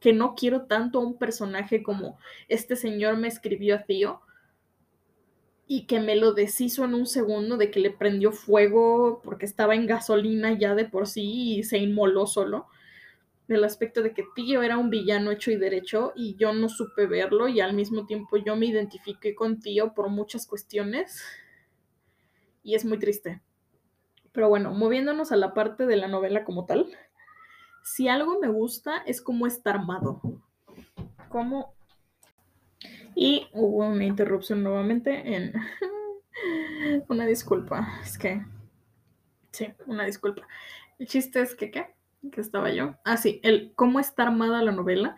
que 0.00 0.12
no 0.12 0.34
quiero 0.34 0.66
tanto 0.66 0.98
a 0.98 1.02
un 1.02 1.16
personaje 1.18 1.82
como 1.82 2.18
este 2.48 2.76
señor 2.76 3.16
me 3.16 3.28
escribió 3.28 3.76
a 3.76 3.84
tío 3.84 4.20
y 5.66 5.86
que 5.86 5.98
me 5.98 6.14
lo 6.14 6.34
deshizo 6.34 6.84
en 6.84 6.94
un 6.94 7.06
segundo 7.06 7.56
de 7.56 7.70
que 7.70 7.80
le 7.80 7.90
prendió 7.90 8.30
fuego 8.32 9.22
porque 9.24 9.46
estaba 9.46 9.74
en 9.74 9.86
gasolina 9.86 10.58
ya 10.58 10.74
de 10.74 10.84
por 10.84 11.06
sí 11.06 11.56
y 11.56 11.62
se 11.62 11.78
inmoló 11.78 12.26
solo 12.26 12.66
del 13.48 13.64
aspecto 13.64 14.02
de 14.02 14.12
que 14.12 14.24
Tío 14.34 14.62
era 14.62 14.78
un 14.78 14.90
villano 14.90 15.30
hecho 15.30 15.50
y 15.50 15.56
derecho 15.56 16.12
y 16.16 16.36
yo 16.36 16.52
no 16.52 16.68
supe 16.68 17.06
verlo 17.06 17.48
y 17.48 17.60
al 17.60 17.74
mismo 17.74 18.06
tiempo 18.06 18.36
yo 18.36 18.56
me 18.56 18.66
identifiqué 18.66 19.34
con 19.34 19.60
Tío 19.60 19.94
por 19.94 20.08
muchas 20.08 20.46
cuestiones 20.46 21.22
y 22.62 22.74
es 22.74 22.84
muy 22.84 22.98
triste. 22.98 23.42
Pero 24.34 24.50
bueno, 24.50 24.72
moviéndonos 24.74 25.32
a 25.32 25.36
la 25.36 25.54
parte 25.54 25.86
de 25.86 25.96
la 25.96 26.08
novela 26.08 26.44
como 26.44 26.66
tal, 26.66 26.86
si 27.82 28.08
algo 28.08 28.38
me 28.40 28.48
gusta 28.48 28.98
es 29.06 29.22
cómo 29.22 29.46
está 29.46 29.70
armado. 29.70 30.20
Cómo... 31.30 31.72
Y 33.14 33.46
hubo 33.52 33.86
una 33.86 34.04
interrupción 34.04 34.62
nuevamente 34.62 35.34
en... 35.34 35.54
una 37.08 37.24
disculpa, 37.24 38.00
es 38.02 38.18
que... 38.18 38.44
Sí, 39.52 39.72
una 39.86 40.04
disculpa. 40.04 40.46
El 40.98 41.06
chiste 41.06 41.40
es 41.40 41.54
que, 41.54 41.70
¿qué? 41.70 41.94
que 42.30 42.40
estaba 42.40 42.70
yo. 42.70 42.96
Ah, 43.04 43.16
sí, 43.16 43.40
el 43.42 43.72
cómo 43.74 44.00
está 44.00 44.24
armada 44.24 44.62
la 44.62 44.72
novela 44.72 45.16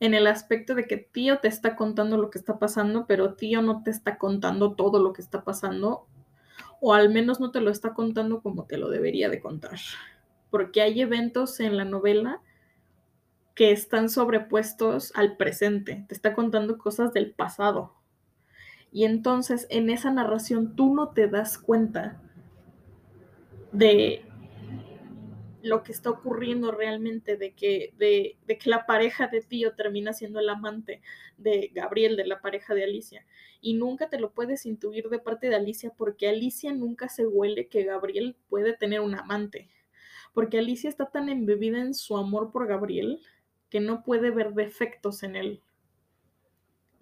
en 0.00 0.14
el 0.14 0.26
aspecto 0.26 0.74
de 0.74 0.86
que 0.86 0.96
tío 0.96 1.38
te 1.38 1.48
está 1.48 1.76
contando 1.76 2.16
lo 2.18 2.30
que 2.30 2.38
está 2.38 2.58
pasando, 2.58 3.06
pero 3.06 3.34
tío 3.34 3.62
no 3.62 3.82
te 3.82 3.90
está 3.90 4.18
contando 4.18 4.74
todo 4.74 4.98
lo 5.00 5.12
que 5.12 5.22
está 5.22 5.44
pasando, 5.44 6.06
o 6.80 6.92
al 6.94 7.10
menos 7.10 7.40
no 7.40 7.50
te 7.50 7.60
lo 7.60 7.70
está 7.70 7.94
contando 7.94 8.42
como 8.42 8.64
te 8.64 8.76
lo 8.76 8.88
debería 8.88 9.28
de 9.28 9.40
contar. 9.40 9.78
Porque 10.50 10.82
hay 10.82 11.00
eventos 11.00 11.60
en 11.60 11.76
la 11.76 11.84
novela 11.84 12.40
que 13.54 13.72
están 13.72 14.10
sobrepuestos 14.10 15.12
al 15.16 15.36
presente, 15.36 16.04
te 16.08 16.14
está 16.14 16.34
contando 16.34 16.76
cosas 16.76 17.12
del 17.14 17.32
pasado. 17.32 17.94
Y 18.92 19.04
entonces 19.04 19.66
en 19.70 19.90
esa 19.90 20.10
narración 20.10 20.76
tú 20.76 20.94
no 20.94 21.08
te 21.08 21.26
das 21.28 21.58
cuenta 21.58 22.20
de 23.72 24.25
lo 25.66 25.82
que 25.82 25.92
está 25.92 26.10
ocurriendo 26.10 26.70
realmente, 26.70 27.36
de 27.36 27.54
que, 27.54 27.92
de, 27.98 28.36
que 28.46 28.70
la 28.70 28.86
pareja 28.86 29.26
de 29.26 29.40
Tío 29.40 29.74
termina 29.74 30.12
siendo 30.12 30.40
el 30.40 30.48
amante 30.48 31.02
de 31.36 31.70
Gabriel, 31.74 32.16
de 32.16 32.26
la 32.26 32.40
pareja 32.40 32.74
de 32.74 32.84
Alicia. 32.84 33.26
Y 33.60 33.74
nunca 33.74 34.08
te 34.08 34.18
lo 34.18 34.32
puedes 34.32 34.64
intuir 34.64 35.08
de 35.08 35.18
parte 35.18 35.48
de 35.48 35.56
Alicia 35.56 35.92
porque 35.96 36.28
Alicia 36.28 36.72
nunca 36.72 37.08
se 37.08 37.26
huele 37.26 37.68
que 37.68 37.84
Gabriel 37.84 38.36
puede 38.48 38.74
tener 38.74 39.00
un 39.00 39.14
amante. 39.14 39.68
Porque 40.32 40.58
Alicia 40.58 40.88
está 40.88 41.06
tan 41.06 41.28
embebida 41.28 41.80
en 41.80 41.94
su 41.94 42.16
amor 42.16 42.52
por 42.52 42.66
Gabriel 42.66 43.20
que 43.68 43.80
no 43.80 44.02
puede 44.04 44.30
ver 44.30 44.54
defectos 44.54 45.22
en 45.22 45.34
él. 45.34 45.62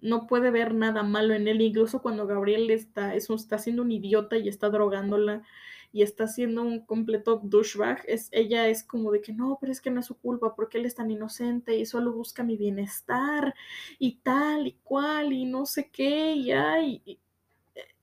No 0.01 0.27
puede 0.27 0.51
ver 0.51 0.73
nada 0.73 1.03
malo 1.03 1.33
en 1.33 1.47
él, 1.47 1.61
incluso 1.61 2.01
cuando 2.01 2.27
Gabriel 2.27 2.69
está, 2.71 3.15
es, 3.15 3.29
está 3.29 3.57
siendo 3.57 3.81
un 3.81 3.91
idiota 3.91 4.37
y 4.37 4.47
está 4.47 4.69
drogándola 4.69 5.43
y 5.91 6.01
está 6.01 6.27
siendo 6.27 6.61
un 6.61 6.85
completo 6.85 7.39
douchebag, 7.43 8.03
es, 8.07 8.29
ella 8.31 8.67
es 8.67 8.83
como 8.83 9.11
de 9.11 9.21
que 9.21 9.33
no, 9.33 9.57
pero 9.59 9.71
es 9.71 9.81
que 9.81 9.91
no 9.91 9.99
es 9.99 10.05
su 10.05 10.17
culpa, 10.17 10.55
porque 10.55 10.77
él 10.77 10.85
es 10.85 10.95
tan 10.95 11.11
inocente 11.11 11.75
y 11.75 11.85
solo 11.85 12.11
busca 12.11 12.43
mi 12.43 12.57
bienestar 12.57 13.53
y 13.99 14.17
tal 14.17 14.67
y 14.67 14.73
cual 14.83 15.33
y 15.33 15.45
no 15.45 15.65
sé 15.65 15.89
qué, 15.89 16.33
y 16.33 16.51
ay, 16.51 17.19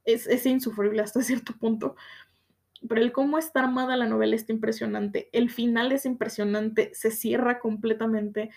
es, 0.05 0.47
insufrible 0.47 1.03
hasta 1.03 1.23
cierto 1.23 1.53
punto. 1.55 1.97
Pero 2.89 3.01
el 3.01 3.13
cómo 3.13 3.39
está 3.39 3.61
armada 3.61 3.97
la 3.97 4.09
novela 4.09 4.35
está 4.35 4.53
impresionante, 4.53 5.29
el 5.33 5.51
final 5.51 5.93
es 5.93 6.07
impresionante, 6.07 6.91
se 6.95 7.11
cierra 7.11 7.61
completamente. 7.61 8.51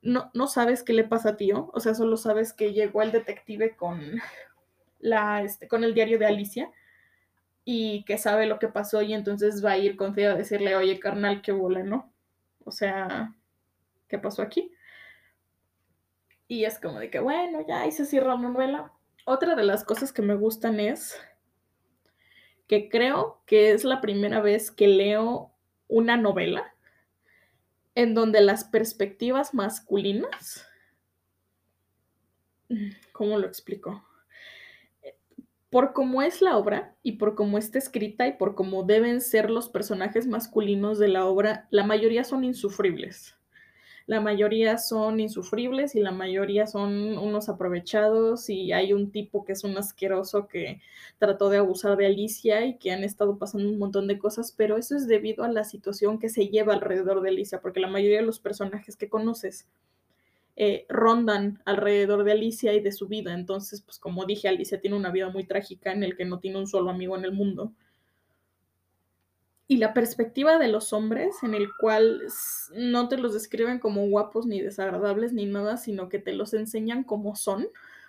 No, 0.00 0.30
no 0.34 0.48
sabes 0.48 0.82
qué 0.82 0.92
le 0.92 1.04
pasa 1.04 1.30
a 1.30 1.36
tío, 1.36 1.70
o 1.72 1.78
sea, 1.78 1.94
solo 1.94 2.16
sabes 2.16 2.52
que 2.52 2.72
llegó 2.72 3.02
el 3.02 3.12
detective 3.12 3.76
con, 3.76 4.00
la, 4.98 5.42
este, 5.42 5.68
con 5.68 5.84
el 5.84 5.94
diario 5.94 6.18
de 6.18 6.26
Alicia 6.26 6.70
y 7.64 8.04
que 8.04 8.18
sabe 8.18 8.46
lo 8.46 8.58
que 8.58 8.68
pasó 8.68 9.02
y 9.02 9.14
entonces 9.14 9.64
va 9.64 9.72
a 9.72 9.78
ir 9.78 9.96
con 9.96 10.18
a 10.18 10.34
decirle, 10.34 10.74
oye, 10.76 10.98
carnal, 10.98 11.42
qué 11.42 11.52
bola, 11.52 11.82
¿no? 11.82 12.12
O 12.64 12.72
sea, 12.72 13.34
¿qué 14.08 14.18
pasó 14.18 14.42
aquí? 14.42 14.72
Y 16.48 16.64
es 16.64 16.78
como 16.78 16.98
de 16.98 17.10
que, 17.10 17.20
bueno, 17.20 17.64
ya 17.66 17.82
ahí 17.82 17.92
se 17.92 18.04
cierra 18.04 18.34
la 18.34 18.40
novela. 18.40 18.92
Otra 19.24 19.54
de 19.54 19.64
las 19.64 19.84
cosas 19.84 20.12
que 20.12 20.22
me 20.22 20.34
gustan 20.34 20.80
es 20.80 21.18
que 22.66 22.88
creo 22.88 23.42
que 23.46 23.72
es 23.72 23.84
la 23.84 24.00
primera 24.00 24.40
vez 24.40 24.70
que 24.70 24.88
leo 24.88 25.52
una 25.88 26.16
novela 26.16 26.74
en 27.94 28.14
donde 28.14 28.40
las 28.40 28.64
perspectivas 28.64 29.54
masculinas, 29.54 30.66
¿cómo 33.12 33.38
lo 33.38 33.46
explico? 33.46 34.02
Por 35.72 35.94
cómo 35.94 36.20
es 36.20 36.42
la 36.42 36.58
obra 36.58 36.94
y 37.02 37.12
por 37.12 37.34
cómo 37.34 37.56
está 37.56 37.78
escrita 37.78 38.26
y 38.26 38.34
por 38.34 38.54
cómo 38.54 38.82
deben 38.82 39.22
ser 39.22 39.48
los 39.48 39.70
personajes 39.70 40.26
masculinos 40.26 40.98
de 40.98 41.08
la 41.08 41.24
obra, 41.24 41.66
la 41.70 41.82
mayoría 41.82 42.24
son 42.24 42.44
insufribles. 42.44 43.36
La 44.06 44.20
mayoría 44.20 44.76
son 44.76 45.18
insufribles 45.18 45.94
y 45.94 46.00
la 46.00 46.10
mayoría 46.10 46.66
son 46.66 47.16
unos 47.16 47.48
aprovechados 47.48 48.50
y 48.50 48.72
hay 48.72 48.92
un 48.92 49.10
tipo 49.12 49.46
que 49.46 49.52
es 49.52 49.64
un 49.64 49.78
asqueroso 49.78 50.46
que 50.46 50.82
trató 51.16 51.48
de 51.48 51.56
abusar 51.56 51.96
de 51.96 52.04
Alicia 52.04 52.66
y 52.66 52.76
que 52.76 52.92
han 52.92 53.02
estado 53.02 53.38
pasando 53.38 53.70
un 53.70 53.78
montón 53.78 54.08
de 54.08 54.18
cosas, 54.18 54.52
pero 54.54 54.76
eso 54.76 54.94
es 54.94 55.06
debido 55.06 55.42
a 55.42 55.48
la 55.48 55.64
situación 55.64 56.18
que 56.18 56.28
se 56.28 56.48
lleva 56.48 56.74
alrededor 56.74 57.22
de 57.22 57.30
Alicia, 57.30 57.62
porque 57.62 57.80
la 57.80 57.88
mayoría 57.88 58.18
de 58.18 58.26
los 58.26 58.40
personajes 58.40 58.96
que 58.98 59.08
conoces 59.08 59.66
eh, 60.54 60.84
rondan 60.88 61.62
alrededor 61.64 62.24
de 62.24 62.32
Alicia 62.32 62.74
y 62.74 62.80
de 62.80 62.92
su 62.92 63.08
vida. 63.08 63.32
Entonces, 63.32 63.80
pues 63.82 63.98
como 63.98 64.26
dije, 64.26 64.48
Alicia 64.48 64.80
tiene 64.80 64.96
una 64.96 65.10
vida 65.10 65.30
muy 65.30 65.44
trágica 65.44 65.92
en 65.92 66.02
el 66.02 66.16
que 66.16 66.26
no 66.26 66.40
tiene 66.40 66.58
un 66.58 66.66
solo 66.66 66.90
amigo 66.90 67.16
en 67.16 67.24
el 67.24 67.32
mundo. 67.32 67.72
Y 69.66 69.78
la 69.78 69.94
perspectiva 69.94 70.58
de 70.58 70.68
los 70.68 70.92
hombres, 70.92 71.42
en 71.42 71.54
el 71.54 71.68
cual 71.80 72.20
no 72.74 73.08
te 73.08 73.16
los 73.16 73.32
describen 73.32 73.78
como 73.78 74.06
guapos 74.06 74.44
ni 74.46 74.60
desagradables 74.60 75.32
ni 75.32 75.46
nada, 75.46 75.78
sino 75.78 76.10
que 76.10 76.18
te 76.18 76.34
los 76.34 76.52
enseñan 76.52 77.04
como 77.04 77.34
son, 77.34 77.68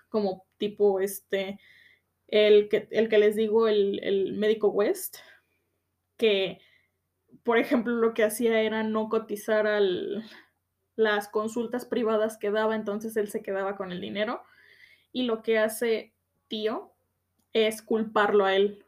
como 0.09 0.45
tipo 0.57 0.99
este, 0.99 1.59
el 2.27 2.67
que, 2.67 2.89
el 2.91 3.07
que 3.07 3.17
les 3.17 3.37
digo, 3.37 3.69
el, 3.69 4.03
el 4.03 4.33
médico 4.33 4.67
West, 4.67 5.17
que, 6.17 6.59
por 7.43 7.57
ejemplo, 7.57 7.93
lo 7.93 8.13
que 8.13 8.25
hacía 8.25 8.59
era 8.59 8.83
no 8.83 9.07
cotizar 9.07 9.65
al, 9.65 10.25
las 10.95 11.27
consultas 11.27 11.85
privadas 11.85 12.37
que 12.37 12.51
daba, 12.51 12.75
entonces 12.75 13.15
él 13.17 13.29
se 13.29 13.41
quedaba 13.41 13.75
con 13.75 13.91
el 13.91 14.01
dinero. 14.01 14.43
Y 15.11 15.23
lo 15.23 15.41
que 15.43 15.59
hace 15.59 16.13
tío 16.47 16.93
es 17.53 17.81
culparlo 17.81 18.45
a 18.45 18.55
él. 18.55 18.83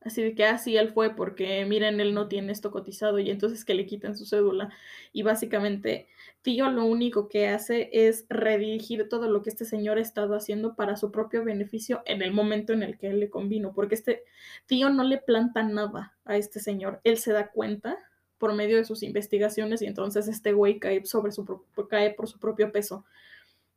Así 0.00 0.22
de 0.22 0.34
que 0.34 0.44
así 0.44 0.76
ah, 0.76 0.80
él 0.82 0.90
fue 0.90 1.16
porque 1.16 1.64
miren, 1.66 2.00
él 2.00 2.14
no 2.14 2.28
tiene 2.28 2.52
esto 2.52 2.70
cotizado 2.70 3.18
y 3.18 3.30
entonces 3.30 3.64
que 3.64 3.74
le 3.74 3.84
quiten 3.84 4.16
su 4.16 4.26
cédula. 4.26 4.72
Y 5.12 5.22
básicamente 5.22 6.06
tío 6.42 6.70
lo 6.70 6.84
único 6.84 7.28
que 7.28 7.48
hace 7.48 7.90
es 7.92 8.24
redirigir 8.28 9.08
todo 9.08 9.28
lo 9.28 9.42
que 9.42 9.50
este 9.50 9.64
señor 9.64 9.98
ha 9.98 10.02
estado 10.02 10.34
haciendo 10.36 10.76
para 10.76 10.96
su 10.96 11.10
propio 11.10 11.44
beneficio 11.44 12.02
en 12.06 12.22
el 12.22 12.32
momento 12.32 12.72
en 12.72 12.84
el 12.84 12.96
que 12.96 13.08
él 13.08 13.18
le 13.20 13.28
convino, 13.28 13.72
porque 13.74 13.96
este 13.96 14.22
tío 14.66 14.88
no 14.88 15.02
le 15.02 15.18
planta 15.18 15.64
nada 15.64 16.16
a 16.24 16.36
este 16.36 16.60
señor. 16.60 17.00
Él 17.02 17.18
se 17.18 17.32
da 17.32 17.50
cuenta 17.50 17.98
por 18.38 18.54
medio 18.54 18.76
de 18.76 18.84
sus 18.84 19.02
investigaciones 19.02 19.82
y 19.82 19.86
entonces 19.86 20.28
este 20.28 20.52
güey 20.52 20.78
cae, 20.78 21.04
sobre 21.04 21.32
su, 21.32 21.64
cae 21.88 22.10
por 22.14 22.28
su 22.28 22.38
propio 22.38 22.72
peso. 22.72 23.04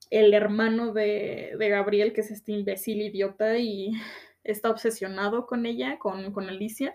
El 0.09 0.33
hermano 0.33 0.93
de, 0.93 1.55
Gabriel, 1.57 2.13
que 2.13 2.21
es 2.21 2.31
este 2.31 2.51
imbécil 2.51 3.01
idiota 3.01 3.57
y 3.57 3.91
está 4.43 4.69
obsesionado 4.69 5.45
con 5.47 5.65
ella, 5.65 5.99
con, 5.99 6.31
con 6.31 6.49
Alicia, 6.49 6.93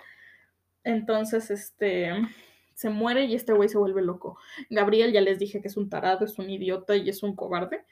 entonces 0.85 1.51
este 1.51 2.13
se 2.77 2.91
muere 2.91 3.25
y 3.25 3.35
este 3.35 3.55
güey 3.55 3.71
se 3.71 3.79
vuelve 3.79 4.03
loco. 4.03 4.39
Gabriel 4.69 5.11
ya 5.11 5.23
les 5.23 5.39
dije 5.39 5.63
que 5.63 5.69
es 5.69 5.79
un 5.79 5.89
tarado, 5.89 6.27
es 6.27 6.39
un 6.39 6.51
idiota 6.51 6.95
y 6.95 7.09
es 7.09 7.23
un 7.23 7.35
cobarde. 7.35 7.85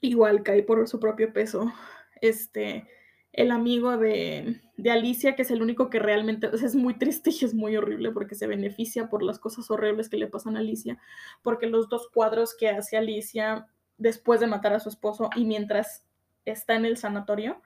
Igual 0.00 0.44
cae 0.44 0.62
por 0.62 0.86
su 0.86 1.00
propio 1.00 1.32
peso. 1.32 1.72
Este, 2.20 2.86
el 3.32 3.50
amigo 3.50 3.96
de, 3.96 4.60
Alicia, 4.90 5.34
que 5.34 5.42
es 5.42 5.50
el 5.50 5.62
único 5.62 5.88
que 5.88 5.98
realmente 5.98 6.50
es 6.52 6.74
muy 6.74 6.94
triste 6.94 7.30
y 7.30 7.44
es 7.44 7.54
muy 7.54 7.76
horrible 7.76 8.10
porque 8.10 8.34
se 8.34 8.46
beneficia 8.46 9.08
por 9.08 9.22
las 9.22 9.38
cosas 9.38 9.70
horribles 9.70 10.08
que 10.08 10.18
le 10.18 10.26
pasan 10.26 10.56
a 10.56 10.60
Alicia, 10.60 10.98
porque 11.42 11.66
los 11.66 11.88
dos 11.88 12.08
cuadros 12.12 12.54
que 12.54 12.68
hace 12.68 12.96
Alicia 12.96 13.66
después 13.96 14.40
de 14.40 14.46
matar 14.46 14.72
a 14.74 14.80
su 14.80 14.88
esposo 14.88 15.30
y 15.36 15.44
mientras 15.44 16.04
está 16.44 16.74
en 16.74 16.84
el 16.84 16.96
sanatorio, 16.96 17.62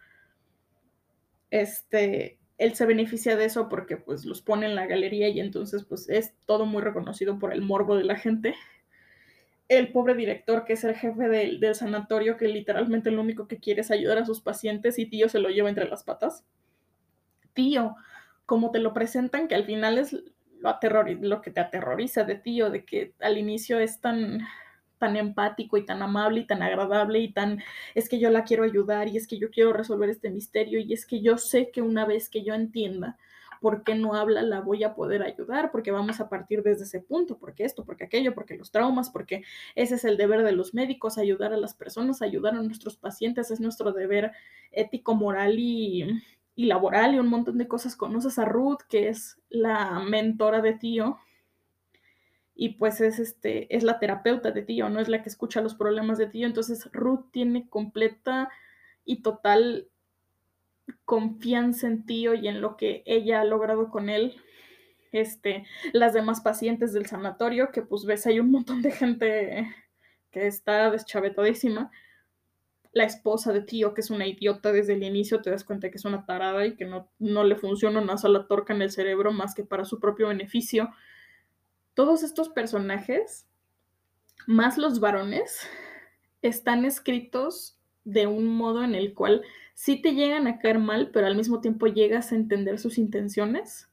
este, 1.50 2.38
él 2.58 2.74
se 2.74 2.86
beneficia 2.86 3.36
de 3.36 3.46
eso 3.46 3.68
porque 3.68 3.96
pues 3.96 4.24
los 4.24 4.42
pone 4.42 4.66
en 4.66 4.74
la 4.74 4.86
galería 4.86 5.28
y 5.28 5.40
entonces 5.40 5.84
pues 5.84 6.08
es 6.08 6.34
todo 6.44 6.66
muy 6.66 6.82
reconocido 6.82 7.38
por 7.38 7.52
el 7.52 7.62
morbo 7.62 7.96
de 7.96 8.04
la 8.04 8.16
gente 8.16 8.54
el 9.68 9.92
pobre 9.92 10.14
director, 10.14 10.64
que 10.64 10.74
es 10.74 10.84
el 10.84 10.94
jefe 10.94 11.28
del, 11.28 11.74
sanatorio, 11.74 12.36
que 12.36 12.48
literalmente 12.48 13.10
lo 13.10 13.20
único 13.20 13.48
que 13.48 13.58
quiere 13.58 13.80
es 13.80 13.90
ayudar 13.90 14.18
a 14.18 14.26
sus 14.26 14.40
pacientes 14.40 14.98
y 14.98 15.06
tío 15.06 15.28
se 15.28 15.40
lo 15.40 15.48
lleva 15.48 15.68
entre 15.68 15.88
las 15.88 16.04
patas. 16.04 16.44
Tío, 17.52 17.96
como 18.44 18.70
te 18.70 18.78
lo 18.78 18.92
presentan, 18.92 19.48
que 19.48 19.54
al 19.54 19.64
final 19.64 19.98
es 19.98 20.12
lo, 20.12 20.78
lo 21.20 21.40
que 21.42 21.50
te 21.50 21.60
aterroriza 21.60 22.24
de 22.24 22.36
tío, 22.36 22.70
de 22.70 22.84
que 22.84 23.14
al 23.20 23.38
inicio 23.38 23.80
es 23.80 24.00
tan, 24.00 24.40
tan 24.98 25.16
empático 25.16 25.76
y 25.76 25.84
tan 25.84 26.02
amable 26.02 26.40
y 26.40 26.46
tan 26.46 26.62
agradable 26.62 27.18
y 27.20 27.32
tan 27.32 27.62
es 27.94 28.08
que 28.08 28.18
yo 28.18 28.30
la 28.30 28.44
quiero 28.44 28.64
ayudar 28.64 29.08
y 29.08 29.16
es 29.16 29.26
que 29.26 29.38
yo 29.38 29.50
quiero 29.50 29.72
resolver 29.72 30.08
este 30.08 30.30
misterio 30.30 30.78
y 30.80 30.92
es 30.92 31.06
que 31.06 31.20
yo 31.20 31.38
sé 31.38 31.70
que 31.70 31.82
una 31.82 32.04
vez 32.04 32.28
que 32.28 32.42
yo 32.42 32.54
entienda 32.54 33.18
¿por 33.60 33.84
qué 33.84 33.94
no 33.94 34.14
habla? 34.14 34.42
La 34.42 34.60
voy 34.60 34.84
a 34.84 34.94
poder 34.94 35.22
ayudar, 35.22 35.70
porque 35.70 35.90
vamos 35.90 36.20
a 36.20 36.28
partir 36.28 36.62
desde 36.62 36.84
ese 36.84 37.00
punto, 37.00 37.38
porque 37.38 37.64
esto, 37.64 37.84
porque 37.84 38.04
aquello, 38.04 38.34
porque 38.34 38.56
los 38.56 38.70
traumas, 38.70 39.10
porque 39.10 39.42
ese 39.74 39.96
es 39.96 40.04
el 40.04 40.16
deber 40.16 40.42
de 40.42 40.52
los 40.52 40.74
médicos, 40.74 41.18
ayudar 41.18 41.52
a 41.52 41.56
las 41.56 41.74
personas, 41.74 42.22
ayudar 42.22 42.54
a 42.54 42.62
nuestros 42.62 42.96
pacientes, 42.96 43.50
es 43.50 43.60
nuestro 43.60 43.92
deber 43.92 44.32
ético, 44.72 45.14
moral 45.14 45.58
y, 45.58 46.22
laboral 46.56 47.14
y 47.14 47.18
un 47.18 47.28
montón 47.28 47.58
de 47.58 47.68
cosas. 47.68 47.96
Conoces 47.96 48.38
a 48.38 48.44
Ruth, 48.44 48.80
que 48.88 49.08
es 49.08 49.38
la 49.48 50.00
mentora 50.00 50.60
de 50.60 50.74
tío, 50.74 51.18
y 52.54 52.70
pues 52.70 53.02
es 53.02 53.18
este 53.18 53.74
es 53.76 53.82
la 53.82 53.98
terapeuta 53.98 54.50
de 54.50 54.62
tío, 54.62 54.88
no 54.88 54.98
es 54.98 55.08
la 55.08 55.22
que 55.22 55.28
escucha 55.28 55.60
los 55.60 55.74
problemas 55.74 56.16
de 56.16 56.26
tío, 56.26 56.46
entonces 56.46 56.88
Ruth 56.90 57.26
tiene 57.30 57.68
completa 57.68 58.48
y 59.04 59.20
total 59.20 59.88
confianza 61.04 61.86
en 61.86 62.04
Tío 62.04 62.34
y 62.34 62.48
en 62.48 62.60
lo 62.60 62.76
que 62.76 63.02
ella 63.06 63.40
ha 63.40 63.44
logrado 63.44 63.90
con 63.90 64.08
él. 64.08 64.36
Este, 65.12 65.64
las 65.92 66.12
demás 66.12 66.40
pacientes 66.40 66.92
del 66.92 67.06
sanatorio, 67.06 67.70
que 67.70 67.82
pues 67.82 68.04
ves, 68.04 68.26
hay 68.26 68.40
un 68.40 68.50
montón 68.50 68.82
de 68.82 68.90
gente 68.90 69.74
que 70.30 70.46
está 70.46 70.90
deschavetadísima. 70.90 71.90
La 72.92 73.04
esposa 73.04 73.52
de 73.52 73.62
Tío, 73.62 73.94
que 73.94 74.00
es 74.00 74.10
una 74.10 74.26
idiota 74.26 74.72
desde 74.72 74.94
el 74.94 75.02
inicio, 75.02 75.42
te 75.42 75.50
das 75.50 75.64
cuenta 75.64 75.90
que 75.90 75.96
es 75.96 76.04
una 76.04 76.26
tarada 76.26 76.66
y 76.66 76.76
que 76.76 76.84
no, 76.84 77.10
no 77.18 77.44
le 77.44 77.56
funciona 77.56 78.00
una 78.00 78.18
sola 78.18 78.46
torca 78.46 78.74
en 78.74 78.82
el 78.82 78.90
cerebro 78.90 79.32
más 79.32 79.54
que 79.54 79.64
para 79.64 79.84
su 79.84 80.00
propio 80.00 80.28
beneficio. 80.28 80.90
Todos 81.94 82.22
estos 82.22 82.48
personajes, 82.48 83.46
más 84.46 84.76
los 84.76 85.00
varones, 85.00 85.68
están 86.42 86.84
escritos 86.84 87.78
de 88.04 88.26
un 88.26 88.46
modo 88.46 88.84
en 88.84 88.94
el 88.94 89.14
cual 89.14 89.42
sí 89.76 90.00
te 90.00 90.14
llegan 90.14 90.46
a 90.46 90.58
caer 90.58 90.78
mal, 90.78 91.10
pero 91.12 91.26
al 91.26 91.36
mismo 91.36 91.60
tiempo 91.60 91.86
llegas 91.86 92.32
a 92.32 92.34
entender 92.34 92.78
sus 92.78 92.96
intenciones. 92.96 93.90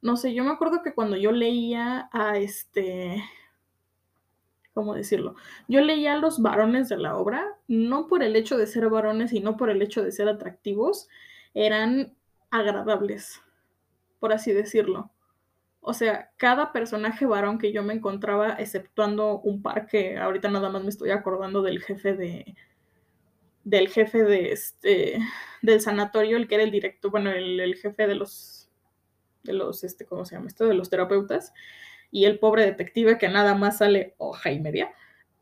No 0.00 0.16
sé, 0.16 0.32
yo 0.32 0.44
me 0.44 0.52
acuerdo 0.52 0.80
que 0.82 0.94
cuando 0.94 1.16
yo 1.16 1.32
leía 1.32 2.08
a 2.12 2.38
este, 2.38 3.20
¿cómo 4.74 4.94
decirlo? 4.94 5.34
Yo 5.66 5.80
leía 5.80 6.14
a 6.14 6.18
los 6.18 6.40
varones 6.40 6.88
de 6.88 6.98
la 6.98 7.16
obra, 7.16 7.44
no 7.66 8.06
por 8.06 8.22
el 8.22 8.36
hecho 8.36 8.56
de 8.56 8.68
ser 8.68 8.88
varones 8.88 9.32
y 9.32 9.40
no 9.40 9.56
por 9.56 9.70
el 9.70 9.82
hecho 9.82 10.04
de 10.04 10.12
ser 10.12 10.28
atractivos, 10.28 11.08
eran 11.52 12.14
agradables, 12.50 13.42
por 14.20 14.32
así 14.32 14.52
decirlo. 14.52 15.10
O 15.80 15.94
sea, 15.94 16.30
cada 16.36 16.70
personaje 16.70 17.26
varón 17.26 17.58
que 17.58 17.72
yo 17.72 17.82
me 17.82 17.94
encontraba, 17.94 18.52
exceptuando 18.52 19.40
un 19.40 19.62
par 19.62 19.86
que 19.88 20.16
ahorita 20.16 20.48
nada 20.48 20.70
más 20.70 20.84
me 20.84 20.90
estoy 20.90 21.10
acordando 21.10 21.60
del 21.60 21.82
jefe 21.82 22.14
de. 22.14 22.54
Del 23.68 23.88
jefe 23.88 24.24
de 24.24 24.52
este. 24.52 25.18
del 25.62 25.80
sanatorio, 25.80 26.36
el 26.36 26.48
que 26.48 26.54
era 26.54 26.64
el 26.64 26.70
director, 26.70 27.10
bueno, 27.10 27.30
el, 27.30 27.74
jefe 27.76 28.06
de 28.06 28.14
los. 28.14 28.70
de 29.42 29.52
los, 29.52 29.84
este, 29.84 30.06
¿cómo 30.06 30.24
se 30.24 30.34
llama 30.34 30.48
esto? 30.48 30.66
De 30.66 30.74
los 30.74 30.88
terapeutas. 30.90 31.52
Y 32.10 32.24
el 32.24 32.38
pobre 32.38 32.64
detective 32.64 33.18
que 33.18 33.28
nada 33.28 33.54
más 33.54 33.78
sale 33.78 34.14
hoja 34.18 34.50
y 34.50 34.60
media. 34.60 34.92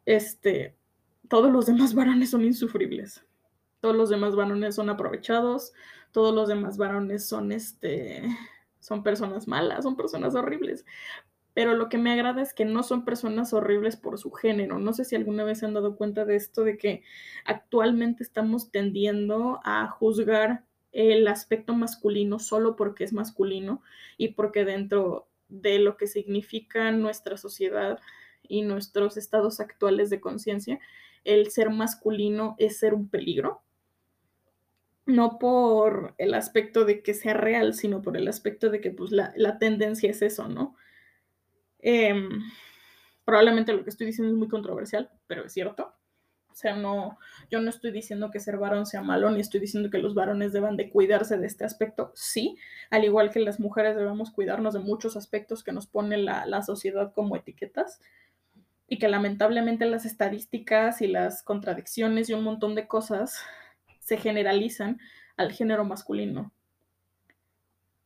Este. 0.05 0.77
Todos 1.29 1.53
los 1.53 1.67
demás 1.67 1.95
varones 1.95 2.31
son 2.31 2.45
insufribles. 2.45 3.25
Todos 3.81 3.97
los 3.97 4.11
demás 4.11 4.35
varones 4.35 4.75
son 4.75 4.91
aprovechados. 4.91 5.73
Todos 6.13 6.35
los 6.35 6.49
demás 6.49 6.77
varones 6.79 7.27
son 7.27 7.53
este 7.53 8.25
son 8.81 9.03
personas 9.03 9.49
malas, 9.49 9.83
son 9.83 9.97
personas 9.97 10.37
horribles. 10.37 10.85
Pero 11.57 11.73
lo 11.73 11.89
que 11.89 11.97
me 11.97 12.13
agrada 12.13 12.43
es 12.43 12.53
que 12.53 12.67
no 12.67 12.83
son 12.83 13.07
personas 13.07 13.55
horribles 13.55 13.97
por 13.97 14.19
su 14.19 14.31
género. 14.31 14.79
No 14.79 14.93
sé 14.93 15.07
si 15.07 15.17
alguna 15.17 15.43
vez 15.43 15.61
se 15.61 15.65
han 15.65 15.73
dado 15.73 15.97
cuenta 15.97 16.27
de 16.27 16.37
esto, 16.37 16.65
de 16.65 16.77
que 16.77 17.03
actualmente 17.47 18.23
estamos 18.23 18.71
tendiendo 18.71 19.59
a 19.65 19.89
juzgar 19.89 20.67
el 20.93 21.27
aspecto 21.27 21.73
masculino 21.73 22.41
solo 22.41 22.77
porque 22.77 23.05
es 23.05 23.15
masculino 23.15 23.81
y 24.19 24.35
porque 24.35 24.67
dentro 24.67 25.31
de 25.49 25.79
lo 25.79 25.97
que 25.97 26.09
significa 26.09 26.91
nuestra 26.91 27.39
sociedad 27.39 28.01
y 28.43 28.61
nuestros 28.61 29.17
estados 29.17 29.59
actuales 29.59 30.11
de 30.11 30.21
conciencia, 30.21 30.79
el 31.25 31.51
ser 31.51 31.71
masculino 31.71 32.55
es 32.59 32.79
ser 32.79 32.93
un 32.93 33.09
peligro 33.09 33.63
no 35.07 35.39
por 35.39 36.15
el 36.19 36.35
aspecto 36.35 36.85
de 36.85 37.03
que 37.03 37.15
sea 37.15 37.33
real, 37.33 37.75
sino 37.75 38.03
por 38.03 38.17
el 38.17 38.29
aspecto 38.29 38.71
de 38.71 38.81
que 38.81 38.91
pues 38.91 39.13
la, 39.13 39.59
tendencia 39.59 40.11
es 40.11 40.21
eso, 40.21 40.49
¿no? 40.49 40.75
Em, 41.79 42.41
probablemente 43.25 43.73
lo 43.73 43.85
que 43.85 43.91
estoy 43.91 44.07
diciendo 44.07 44.33
es 44.33 44.39
muy 44.39 44.49
controversial, 44.49 45.11
pero 45.27 45.45
es 45.45 45.53
cierto. 45.53 45.95
O 46.51 46.55
sea, 46.55 46.75
no, 46.75 47.19
yo 47.51 47.61
no 47.61 47.69
estoy 47.69 47.93
diciendo 47.93 48.31
que 48.31 48.41
ser 48.41 48.57
varón 48.57 48.87
sea 48.87 49.03
malo, 49.03 49.31
ni 49.31 49.41
estoy 49.41 49.61
diciendo 49.61 49.91
que 49.91 49.99
los 49.99 50.15
varones 50.15 50.55
deban 50.55 50.79
de 50.79 50.89
cuidarse 50.89 51.37
de 51.37 51.47
este 51.47 51.67
aspecto. 51.67 52.13
Sí, 52.15 52.57
al 52.91 53.05
igual 53.05 53.31
que 53.31 53.41
las 53.41 53.61
mujeres 53.61 53.95
debemos 53.95 54.31
cuidarnos 54.31 54.73
de 54.73 54.81
muchos 54.81 55.19
aspectos 55.19 55.63
que 55.63 55.73
nos 55.73 55.87
pone 55.87 56.17
la, 56.17 56.47
la 56.47 56.63
sociedad 56.63 57.13
como 57.13 57.37
etiquetas 57.37 58.01
y 58.89 58.99
que 58.99 59.09
lamentablemente 59.09 59.85
las 59.85 60.07
estadísticas 60.07 61.03
y 61.03 61.09
las 61.09 61.43
contradicciones 61.43 62.31
y 62.31 62.35
un 62.35 62.45
montón 62.45 62.75
de 62.75 62.89
cosas 62.89 63.39
se 64.01 64.17
generalizan 64.17 64.99
al 65.37 65.53
género 65.53 65.85
masculino. 65.85 66.53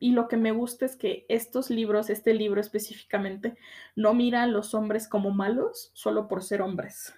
Y 0.02 0.12
lo 0.12 0.28
que 0.28 0.38
me 0.38 0.50
gusta 0.50 0.86
es 0.86 0.96
que 0.96 1.26
estos 1.28 1.68
libros, 1.68 2.08
este 2.08 2.32
libro 2.32 2.58
específicamente, 2.60 3.56
no 3.94 4.14
mira 4.14 4.42
a 4.42 4.46
los 4.46 4.74
hombres 4.74 5.06
como 5.06 5.30
malos 5.30 5.90
solo 5.92 6.26
por 6.26 6.42
ser 6.42 6.62
hombres, 6.62 7.14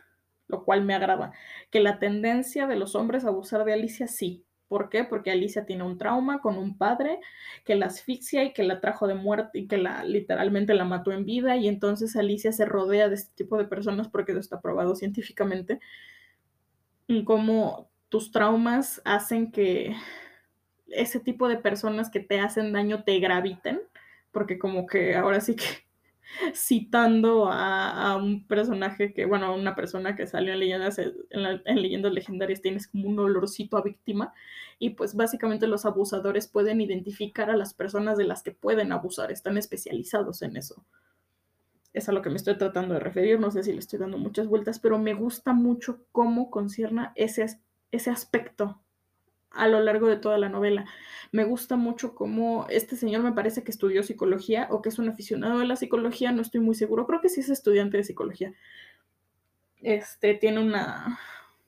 lo 0.49 0.65
cual 0.65 0.83
me 0.85 0.93
agrada. 0.93 1.33
Que 1.71 1.79
la 1.79 2.01
tendencia 2.01 2.67
de 2.67 2.75
los 2.75 2.97
hombres 2.97 3.25
a 3.25 3.29
abusar 3.29 3.65
de 3.65 3.73
Alicia, 3.73 4.09
sí. 4.09 4.45
¿Por 4.67 4.89
qué? 4.89 5.05
Porque 5.05 5.31
Alicia 5.31 5.65
tiene 5.65 5.85
un 5.85 5.97
trauma 5.97 6.41
con 6.41 6.59
un 6.59 6.77
padre 6.77 7.21
que 7.65 7.77
la 7.77 7.87
asfixia 7.87 8.43
y 8.43 8.53
que 8.53 8.65
la 8.65 8.81
trajo 8.81 9.07
de 9.07 9.15
muerte 9.15 9.61
y 9.61 9.69
que 9.69 9.79
literalmente 10.07 10.75
la 10.75 10.85
mató 10.85 11.13
en 11.13 11.25
vida 11.25 11.57
y 11.57 11.69
entonces 11.69 12.17
Alicia 12.17 12.53
se 12.53 12.65
rodea 12.65 13.09
de 13.09 13.15
este 13.15 13.33
tipo 13.35 13.59
de 13.59 13.67
personas 13.67 14.09
porque 14.09 14.33
eso 14.33 14.41
está 14.41 14.61
probado 14.61 14.97
científicamente. 14.97 15.79
Como 17.27 17.91
tus 18.09 18.33
traumas 18.33 19.03
hacen 19.05 19.53
que 19.53 19.95
ese 20.93 21.21
tipo 21.21 21.49
de 21.49 21.57
personas 21.57 22.11
que 22.11 22.21
te 22.21 22.41
hacen 22.41 22.73
daño 22.73 23.05
te 23.05 23.19
graviten, 23.19 23.81
porque 24.31 24.59
como 24.59 24.87
que 24.87 25.15
ahora 25.17 25.41
sí 25.41 25.57
que 25.57 25.65
citando 26.55 27.49
a, 27.51 28.17
un 28.17 28.47
personaje 28.47 29.13
que, 29.13 29.27
bueno, 29.27 29.47
a 29.47 29.55
una 29.55 29.75
persona 29.75 30.17
que 30.17 30.27
salió 30.27 30.53
en 30.53 30.61
leyendas, 30.61 30.99
en, 30.99 31.83
leyendas 31.83 32.13
legendarias 32.13 32.63
tienes 32.63 32.89
como 32.89 33.09
un 33.09 33.19
olorcito 33.19 33.77
a 33.77 33.83
víctima 33.83 34.33
y 34.79 34.91
pues 34.91 35.15
básicamente 35.15 35.67
los 35.67 35.85
abusadores 35.85 36.49
pueden 36.49 36.81
identificar 36.81 37.51
a 37.51 37.57
las 37.57 37.75
personas 37.75 38.17
de 38.17 38.25
las 38.25 38.43
que 38.43 38.53
pueden 38.53 38.93
abusar, 38.93 39.31
están 39.31 39.59
especializados 39.59 40.43
en 40.43 40.57
eso. 40.57 40.85
Es 41.93 42.09
a 42.09 42.13
lo 42.13 42.23
que 42.23 42.31
me 42.31 42.37
estoy 42.37 42.57
tratando 42.57 42.95
de 42.95 43.01
referir, 43.01 43.39
no 43.39 43.51
sé 43.51 43.63
si 43.63 43.73
le 43.73 43.79
estoy 43.79 43.99
dando 43.99 44.17
muchas 44.17 44.47
vueltas, 44.47 44.79
pero 44.79 44.99
me 44.99 45.13
gusta 45.13 45.53
mucho 45.53 46.07
cómo 46.11 46.51
concierna 46.51 47.13
ese 47.17 47.47
ese 47.93 48.11
aspecto 48.11 48.81
a 49.55 49.69
lo 49.69 49.81
largo 49.81 50.09
de 50.09 50.17
toda 50.17 50.39
la 50.39 50.49
novela. 50.49 50.87
Me 51.31 51.45
gusta 51.45 51.77
mucho 51.77 52.15
cómo 52.15 52.67
este 52.69 52.97
señor 52.97 53.23
me 53.23 53.33
parece 53.33 53.63
que 53.65 53.71
estudió 53.71 54.03
psicología 54.03 54.69
o 54.71 54.83
que 54.83 54.91
es 54.91 54.99
un 54.99 55.09
aficionado 55.09 55.59
de 55.59 55.67
la 55.67 55.77
psicología, 55.77 56.33
no 56.33 56.43
estoy 56.43 56.61
muy 56.61 56.75
seguro, 56.75 57.07
creo 57.07 57.21
que 57.21 57.29
sí 57.29 57.41
es 57.41 57.49
estudiante 57.49 57.97
de 57.97 58.05
psicología. 58.05 58.53
Este 59.81 60.35
tiene 60.35 60.61
una 60.61 61.19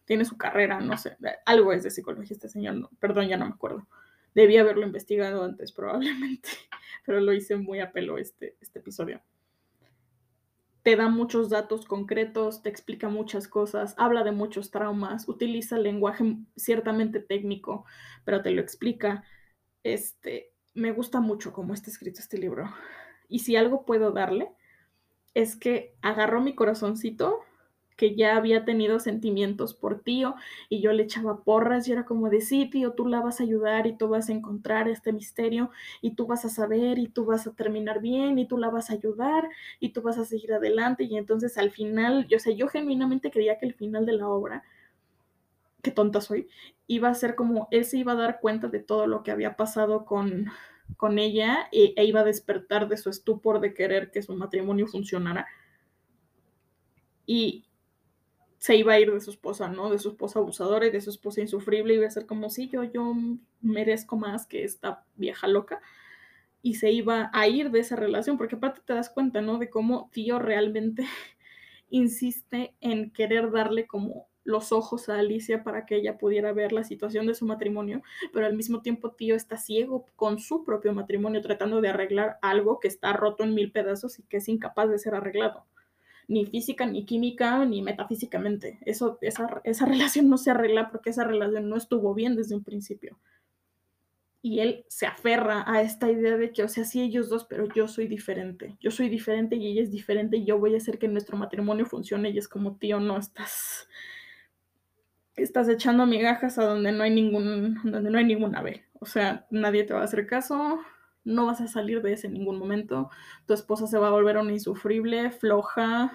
tiene 0.04 0.24
su 0.26 0.36
carrera, 0.36 0.80
no 0.80 0.98
sé, 0.98 1.16
algo 1.46 1.72
es 1.72 1.82
de 1.82 1.90
psicología 1.90 2.34
este 2.34 2.48
señor, 2.48 2.74
no, 2.74 2.90
perdón, 3.00 3.28
ya 3.28 3.38
no 3.38 3.46
me 3.46 3.52
acuerdo. 3.52 3.86
Debía 4.34 4.60
haberlo 4.60 4.86
investigado 4.86 5.44
antes 5.44 5.72
probablemente, 5.72 6.48
pero 7.06 7.20
lo 7.20 7.32
hice 7.32 7.56
muy 7.56 7.80
a 7.80 7.92
pelo 7.92 8.18
este, 8.18 8.56
este 8.60 8.80
episodio 8.80 9.22
te 10.84 10.96
da 10.96 11.08
muchos 11.08 11.48
datos 11.48 11.86
concretos, 11.86 12.62
te 12.62 12.68
explica 12.68 13.08
muchas 13.08 13.48
cosas, 13.48 13.94
habla 13.96 14.22
de 14.22 14.32
muchos 14.32 14.70
traumas, 14.70 15.26
utiliza 15.28 15.78
lenguaje 15.78 16.36
ciertamente 16.56 17.20
técnico, 17.20 17.86
pero 18.24 18.42
te 18.42 18.50
lo 18.50 18.60
explica. 18.60 19.24
Este, 19.82 20.52
me 20.74 20.92
gusta 20.92 21.20
mucho 21.20 21.54
cómo 21.54 21.72
está 21.72 21.88
escrito 21.88 22.20
este 22.20 22.36
libro. 22.36 22.70
Y 23.28 23.38
si 23.38 23.56
algo 23.56 23.86
puedo 23.86 24.12
darle, 24.12 24.52
es 25.32 25.56
que 25.56 25.96
agarró 26.02 26.42
mi 26.42 26.54
corazoncito 26.54 27.40
que 27.96 28.16
ya 28.16 28.36
había 28.36 28.64
tenido 28.64 28.98
sentimientos 28.98 29.74
por 29.74 30.00
tío 30.00 30.34
y 30.68 30.80
yo 30.80 30.92
le 30.92 31.04
echaba 31.04 31.42
porras 31.42 31.86
y 31.86 31.92
era 31.92 32.04
como 32.04 32.28
de 32.28 32.40
sí, 32.40 32.66
tío, 32.68 32.92
tú 32.92 33.06
la 33.06 33.20
vas 33.20 33.40
a 33.40 33.44
ayudar 33.44 33.86
y 33.86 33.96
tú 33.96 34.08
vas 34.08 34.28
a 34.28 34.32
encontrar 34.32 34.88
este 34.88 35.12
misterio 35.12 35.70
y 36.00 36.14
tú 36.14 36.26
vas 36.26 36.44
a 36.44 36.48
saber 36.48 36.98
y 36.98 37.08
tú 37.08 37.24
vas 37.24 37.46
a 37.46 37.52
terminar 37.52 38.00
bien 38.00 38.38
y 38.38 38.46
tú 38.46 38.58
la 38.58 38.70
vas 38.70 38.90
a 38.90 38.94
ayudar 38.94 39.48
y 39.80 39.90
tú 39.90 40.02
vas 40.02 40.18
a 40.18 40.24
seguir 40.24 40.52
adelante 40.52 41.04
y 41.04 41.16
entonces 41.16 41.56
al 41.58 41.70
final, 41.70 42.26
yo 42.28 42.38
sé, 42.38 42.56
yo 42.56 42.68
genuinamente 42.68 43.30
creía 43.30 43.58
que 43.58 43.66
el 43.66 43.74
final 43.74 44.06
de 44.06 44.14
la 44.14 44.28
obra, 44.28 44.64
qué 45.82 45.90
tonta 45.90 46.20
soy, 46.20 46.48
iba 46.86 47.08
a 47.08 47.14
ser 47.14 47.34
como 47.34 47.68
él 47.70 47.84
se 47.84 47.98
iba 47.98 48.12
a 48.12 48.16
dar 48.16 48.40
cuenta 48.40 48.68
de 48.68 48.80
todo 48.80 49.06
lo 49.06 49.22
que 49.22 49.30
había 49.30 49.56
pasado 49.56 50.04
con 50.04 50.50
con 50.96 51.18
ella 51.18 51.68
e, 51.72 51.94
e 51.96 52.04
iba 52.04 52.20
a 52.20 52.24
despertar 52.24 52.88
de 52.88 52.96
su 52.96 53.10
estupor 53.10 53.60
de 53.60 53.74
querer 53.74 54.10
que 54.10 54.22
su 54.22 54.34
matrimonio 54.34 54.86
funcionara. 54.86 55.46
Y, 57.26 57.64
se 58.64 58.76
iba 58.76 58.94
a 58.94 58.98
ir 58.98 59.12
de 59.12 59.20
su 59.20 59.30
esposa, 59.30 59.68
¿no? 59.68 59.90
De 59.90 59.98
su 59.98 60.08
esposa 60.08 60.38
abusadora 60.38 60.86
y 60.86 60.90
de 60.90 61.02
su 61.02 61.10
esposa 61.10 61.42
insufrible, 61.42 61.92
iba 61.92 62.06
a 62.06 62.10
ser 62.10 62.24
como, 62.24 62.48
si 62.48 62.70
yo, 62.70 62.82
yo 62.82 63.14
merezco 63.60 64.16
más 64.16 64.46
que 64.46 64.64
esta 64.64 65.04
vieja 65.16 65.48
loca. 65.48 65.82
Y 66.62 66.76
se 66.76 66.90
iba 66.90 67.28
a 67.34 67.46
ir 67.46 67.70
de 67.70 67.80
esa 67.80 67.94
relación, 67.94 68.38
porque 68.38 68.56
aparte 68.56 68.80
te 68.82 68.94
das 68.94 69.10
cuenta, 69.10 69.42
¿no? 69.42 69.58
De 69.58 69.68
cómo 69.68 70.08
Tío 70.14 70.38
realmente 70.38 71.04
insiste 71.90 72.74
en 72.80 73.10
querer 73.10 73.50
darle 73.50 73.86
como 73.86 74.28
los 74.44 74.72
ojos 74.72 75.10
a 75.10 75.18
Alicia 75.18 75.62
para 75.62 75.84
que 75.84 75.96
ella 75.96 76.16
pudiera 76.16 76.54
ver 76.54 76.72
la 76.72 76.84
situación 76.84 77.26
de 77.26 77.34
su 77.34 77.44
matrimonio, 77.44 78.02
pero 78.32 78.46
al 78.46 78.56
mismo 78.56 78.80
tiempo 78.80 79.10
Tío 79.10 79.34
está 79.36 79.58
ciego 79.58 80.06
con 80.16 80.38
su 80.38 80.64
propio 80.64 80.94
matrimonio, 80.94 81.42
tratando 81.42 81.82
de 81.82 81.90
arreglar 81.90 82.38
algo 82.40 82.80
que 82.80 82.88
está 82.88 83.12
roto 83.12 83.44
en 83.44 83.52
mil 83.52 83.72
pedazos 83.72 84.18
y 84.18 84.22
que 84.22 84.38
es 84.38 84.48
incapaz 84.48 84.88
de 84.88 84.98
ser 84.98 85.14
arreglado 85.14 85.66
ni 86.28 86.46
física, 86.46 86.86
ni 86.86 87.04
química, 87.04 87.64
ni 87.64 87.82
metafísicamente. 87.82 88.78
Eso, 88.84 89.18
esa, 89.20 89.60
esa 89.64 89.86
relación 89.86 90.28
no 90.28 90.38
se 90.38 90.50
arregla 90.50 90.90
porque 90.90 91.10
esa 91.10 91.24
relación 91.24 91.68
no 91.68 91.76
estuvo 91.76 92.14
bien 92.14 92.36
desde 92.36 92.54
un 92.54 92.64
principio. 92.64 93.18
Y 94.42 94.60
él 94.60 94.84
se 94.88 95.06
aferra 95.06 95.64
a 95.66 95.80
esta 95.80 96.10
idea 96.10 96.36
de 96.36 96.52
que, 96.52 96.62
o 96.62 96.68
sea, 96.68 96.84
sí 96.84 97.00
ellos 97.00 97.30
dos, 97.30 97.44
pero 97.44 97.66
yo 97.74 97.88
soy 97.88 98.06
diferente. 98.06 98.76
Yo 98.78 98.90
soy 98.90 99.08
diferente 99.08 99.56
y 99.56 99.68
ella 99.68 99.82
es 99.82 99.90
diferente 99.90 100.36
y 100.36 100.44
yo 100.44 100.58
voy 100.58 100.74
a 100.74 100.76
hacer 100.76 100.98
que 100.98 101.08
nuestro 101.08 101.38
matrimonio 101.38 101.86
funcione. 101.86 102.28
Y 102.28 102.36
es 102.36 102.46
como, 102.46 102.76
tío, 102.76 103.00
no 103.00 103.16
estás. 103.16 103.88
Estás 105.34 105.68
echando 105.68 106.04
migajas 106.04 106.58
a 106.58 106.64
donde 106.64 106.92
no 106.92 107.04
hay 107.04 107.10
ningún. 107.10 107.80
donde 107.84 108.10
no 108.10 108.18
hay 108.18 108.24
ningún 108.24 108.54
ave. 108.54 108.84
O 109.00 109.06
sea, 109.06 109.46
nadie 109.50 109.84
te 109.84 109.94
va 109.94 110.02
a 110.02 110.04
hacer 110.04 110.26
caso 110.26 110.78
no 111.24 111.46
vas 111.46 111.60
a 111.60 111.68
salir 111.68 112.02
de 112.02 112.12
ese 112.12 112.26
en 112.26 112.34
ningún 112.34 112.58
momento, 112.58 113.10
tu 113.46 113.54
esposa 113.54 113.86
se 113.86 113.98
va 113.98 114.08
a 114.08 114.12
volver 114.12 114.36
una 114.38 114.52
insufrible, 114.52 115.30
floja, 115.30 116.12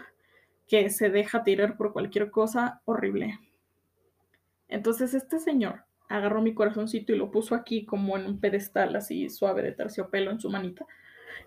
que 0.67 0.89
se 0.89 1.09
deja 1.09 1.43
tirar 1.43 1.77
por 1.77 1.93
cualquier 1.93 2.29
cosa, 2.31 2.81
horrible. 2.85 3.39
Entonces 4.67 5.13
este 5.13 5.39
señor 5.39 5.83
agarró 6.07 6.41
mi 6.41 6.53
corazoncito 6.53 7.13
y 7.13 7.17
lo 7.17 7.31
puso 7.31 7.55
aquí 7.55 7.85
como 7.85 8.17
en 8.17 8.25
un 8.25 8.39
pedestal 8.39 8.95
así 8.95 9.29
suave 9.29 9.61
de 9.63 9.71
terciopelo 9.71 10.31
en 10.31 10.39
su 10.39 10.49
manita. 10.49 10.85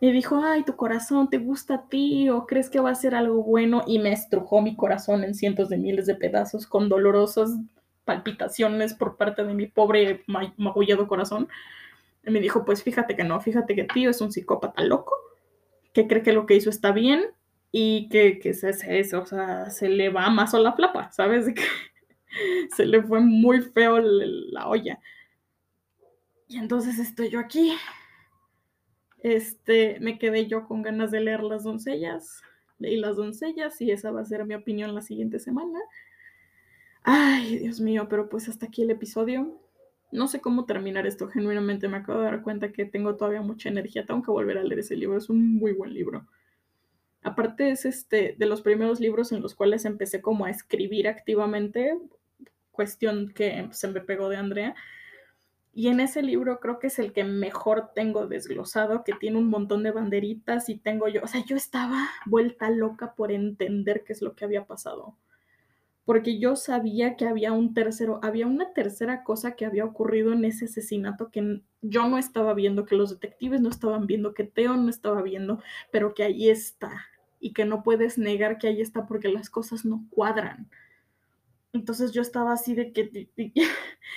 Y 0.01 0.11
dijo, 0.11 0.41
ay, 0.43 0.65
tu 0.65 0.75
corazón 0.75 1.31
te 1.31 1.39
gusta 1.39 1.75
a 1.75 1.89
ti 1.89 2.29
o 2.29 2.47
crees 2.47 2.71
que 2.71 2.81
va 2.81 2.91
a 2.91 2.95
ser 2.95 3.15
algo 3.15 3.43
bueno. 3.43 3.85
Y 3.87 4.01
me 4.01 4.13
estrujó 4.13 4.61
mi 4.61 4.75
corazón 4.75 5.23
en 5.23 5.35
cientos 5.35 5.69
de 5.69 5.79
miles 5.79 6.07
de 6.07 6.17
pedazos 6.17 6.67
con 6.67 6.89
dolorosas 6.89 7.57
palpitaciones 8.05 8.95
por 8.95 9.17
parte 9.17 9.45
de 9.45 9.55
mi 9.55 9.67
pobre 9.67 10.25
magullado 10.57 11.07
corazón. 11.07 11.49
Me 12.25 12.41
dijo, 12.41 12.65
pues 12.65 12.83
fíjate 12.83 13.17
que 13.17 13.25
no, 13.25 13.41
fíjate 13.41 13.75
que 13.75 13.85
tío 13.85 14.11
es 14.11 14.21
un 14.21 14.31
psicópata 14.31 14.83
loco, 14.83 15.15
que 15.93 16.07
cree 16.07 16.23
que 16.23 16.33
lo 16.33 16.47
que 16.47 16.55
hizo 16.55 16.71
está 16.71 16.93
bien 16.93 17.25
y 17.73 18.09
que, 18.11 18.39
que 18.39 18.55
se, 18.55 18.73
se, 18.73 19.17
o 19.17 19.27
sea, 19.27 19.71
se 19.71 19.89
le 19.89 20.11
va 20.11 20.31
más 20.31 20.55
o 20.55 20.59
la 20.59 20.75
flapa, 20.75 21.11
¿sabes? 21.13 21.47
Se 22.75 22.87
le 22.87 23.03
fue 23.03 23.21
muy 23.21 23.61
feo 23.61 23.99
la 23.99 24.67
olla. 24.67 24.99
Y 26.49 26.57
entonces 26.59 26.99
estoy 26.99 27.31
yo 27.31 27.39
aquí. 27.39 27.75
Este, 29.19 29.99
me 30.01 30.19
quedé 30.19 30.47
yo 30.47 30.67
con 30.67 30.83
ganas 30.83 31.11
de 31.11 31.21
leer 31.21 31.43
Las 31.43 31.65
doncellas. 31.65 32.43
Leí 32.79 32.97
Las 32.97 33.17
doncellas 33.17 33.81
y 33.81 33.91
esa 33.91 34.11
va 34.11 34.23
a 34.23 34.25
ser 34.27 34.45
mi 34.45 34.55
opinión 34.55 34.95
la 34.95 35.03
siguiente 35.03 35.39
semana. 35.39 35.79
Ay, 37.05 37.59
Dios 37.59 37.81
mío, 37.81 38.07
pero 38.09 38.29
pues 38.29 38.49
hasta 38.49 38.67
aquí 38.67 38.83
el 38.83 38.91
episodio. 38.91 39.62
No 40.13 40.29
sé 40.29 40.41
cómo 40.43 40.67
terminar 40.67 41.07
esto, 41.07 41.29
genuinamente 41.29 41.89
me 41.89 41.97
acabo 41.97 42.19
de 42.19 42.27
dar 42.27 42.43
cuenta 42.43 42.71
que 42.71 42.85
tengo 42.85 43.17
todavía 43.17 43.41
mucha 43.41 43.71
energía, 43.71 44.05
tengo 44.05 44.23
que 44.23 44.31
volver 44.31 44.59
a 44.59 44.63
leer 44.63 44.81
ese 44.81 44.95
libro, 44.95 45.17
es 45.17 45.31
un 45.31 45.55
muy 45.55 45.73
buen 45.73 45.95
libro. 45.95 46.27
Aparte 47.23 47.71
es 47.71 47.87
este 47.87 48.35
de 48.39 48.47
los 48.47 48.61
primeros 48.61 49.01
libros 49.01 49.33
en 49.33 49.41
los 49.41 49.55
cuales 49.55 49.87
empecé 49.87 50.21
como 50.21 50.45
a 50.45 50.51
escribir 50.51 51.09
activamente, 51.09 51.99
cuestión 52.73 53.33
que 53.35 53.69
se 53.71 53.89
me 53.89 54.01
pegó 54.01 54.29
de 54.29 54.37
Andrea. 54.37 54.75
Y 55.73 55.89
en 55.89 56.01
ese 56.01 56.23
libro 56.23 56.61
creo 56.61 56.79
que 56.79 56.89
es 56.89 56.99
el 56.99 57.15
que 57.15 57.25
mejor 57.25 57.93
tengo 57.95 58.27
desglosado, 58.27 59.05
que 59.05 59.15
tiene 59.15 59.39
un 59.39 59.49
montón 59.49 59.83
de 59.83 59.93
banderitas 59.93 60.69
y 60.69 60.77
tengo 60.77 61.09
yo, 61.09 61.23
o 61.23 61.27
sea, 61.27 61.43
yo 61.45 61.57
estaba 61.57 62.07
vuelta 62.27 62.69
loca 62.69 63.15
por 63.15 63.33
entender 63.33 64.05
qué 64.05 64.13
es 64.13 64.21
lo 64.21 64.35
que 64.35 64.45
había 64.45 64.67
pasado 64.67 65.17
porque 66.13 66.39
yo 66.39 66.57
sabía 66.57 67.17
que 67.17 67.25
había 67.25 67.53
un 67.53 67.73
tercero, 67.73 68.21
había 68.23 68.47
una 68.47 68.75
tercera 68.75 69.25
cosa 69.25 69.57
que 69.57 69.65
había 69.65 69.87
ocurrido 69.87 70.35
en 70.35 70.45
ese 70.45 70.67
asesinato 70.67 71.31
que 71.31 71.63
yo 71.81 72.07
no 72.07 72.19
estaba 72.19 72.53
viendo, 72.53 72.85
que 72.85 72.97
los 72.97 73.19
detectives 73.19 73.63
no 73.63 73.71
estaban 73.71 74.07
viendo, 74.07 74.35
que 74.35 74.45
Teo 74.45 74.77
no 74.77 74.91
estaba 74.91 75.23
viendo, 75.23 75.63
pero 75.91 76.13
que 76.13 76.25
ahí 76.25 76.51
está 76.51 77.07
y 77.41 77.55
que 77.55 77.65
no 77.65 77.83
puedes 77.83 78.19
negar 78.19 78.59
que 78.59 78.69
ahí 78.69 78.83
está 78.83 79.07
porque 79.07 79.31
las 79.31 79.49
cosas 79.49 79.87
no 79.87 80.05
cuadran. 80.11 80.69
Entonces 81.73 82.13
yo 82.13 82.21
estaba 82.21 82.53
así 82.53 82.75
de 82.75 82.93
que 82.93 83.31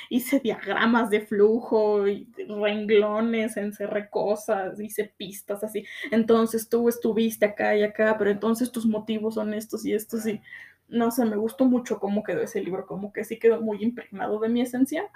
hice 0.09 0.41
diagramas 0.41 1.09
de 1.09 1.21
flujo 1.21 2.09
y 2.09 2.27
renglones, 2.49 3.55
encerré 3.55 4.09
cosas, 4.09 4.81
hice 4.81 5.13
pistas 5.15 5.63
así. 5.63 5.85
Entonces 6.11 6.67
tú 6.67 6.89
estuviste 6.89 7.45
acá 7.45 7.73
y 7.77 7.83
acá, 7.83 8.17
pero 8.17 8.31
entonces 8.31 8.69
tus 8.69 8.85
motivos 8.85 9.35
son 9.35 9.53
estos 9.53 9.85
y 9.85 9.93
estos 9.93 10.27
y 10.27 10.41
no 10.87 11.11
sé, 11.11 11.25
me 11.25 11.35
gustó 11.35 11.65
mucho 11.65 11.99
cómo 11.99 12.23
quedó 12.23 12.41
ese 12.41 12.61
libro, 12.61 12.85
como 12.85 13.11
que 13.11 13.23
sí 13.23 13.39
quedó 13.39 13.61
muy 13.61 13.83
impregnado 13.83 14.39
de 14.39 14.49
mi 14.49 14.61
esencia 14.61 15.09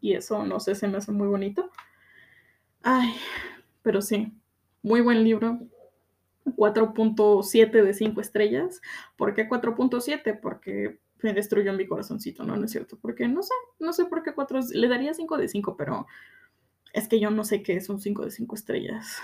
y 0.00 0.14
eso, 0.14 0.44
no 0.44 0.60
sé, 0.60 0.74
se 0.74 0.88
me 0.88 0.98
hace 0.98 1.12
muy 1.12 1.28
bonito. 1.28 1.70
Ay, 2.82 3.14
pero 3.82 4.02
sí, 4.02 4.32
muy 4.82 5.00
buen 5.00 5.24
libro. 5.24 5.60
4.7 6.44 7.82
de 7.82 7.94
5 7.94 8.20
estrellas. 8.20 8.82
¿Por 9.16 9.34
qué 9.34 9.48
4.7? 9.48 10.38
Porque 10.40 11.00
me 11.22 11.32
destruyó 11.32 11.72
mi 11.72 11.86
corazoncito, 11.86 12.44
¿no? 12.44 12.54
No 12.56 12.66
es 12.66 12.70
cierto. 12.70 12.98
Porque 13.00 13.26
no 13.26 13.42
sé, 13.42 13.54
no 13.78 13.94
sé 13.94 14.04
por 14.04 14.22
qué 14.22 14.34
4. 14.34 14.60
Le 14.74 14.88
daría 14.88 15.14
5 15.14 15.38
de 15.38 15.48
5, 15.48 15.76
pero 15.78 16.06
es 16.92 17.08
que 17.08 17.18
yo 17.18 17.30
no 17.30 17.44
sé 17.44 17.62
qué 17.62 17.76
es 17.76 17.88
un 17.88 17.98
5 17.98 18.26
de 18.26 18.30
5 18.30 18.54
estrellas 18.54 19.16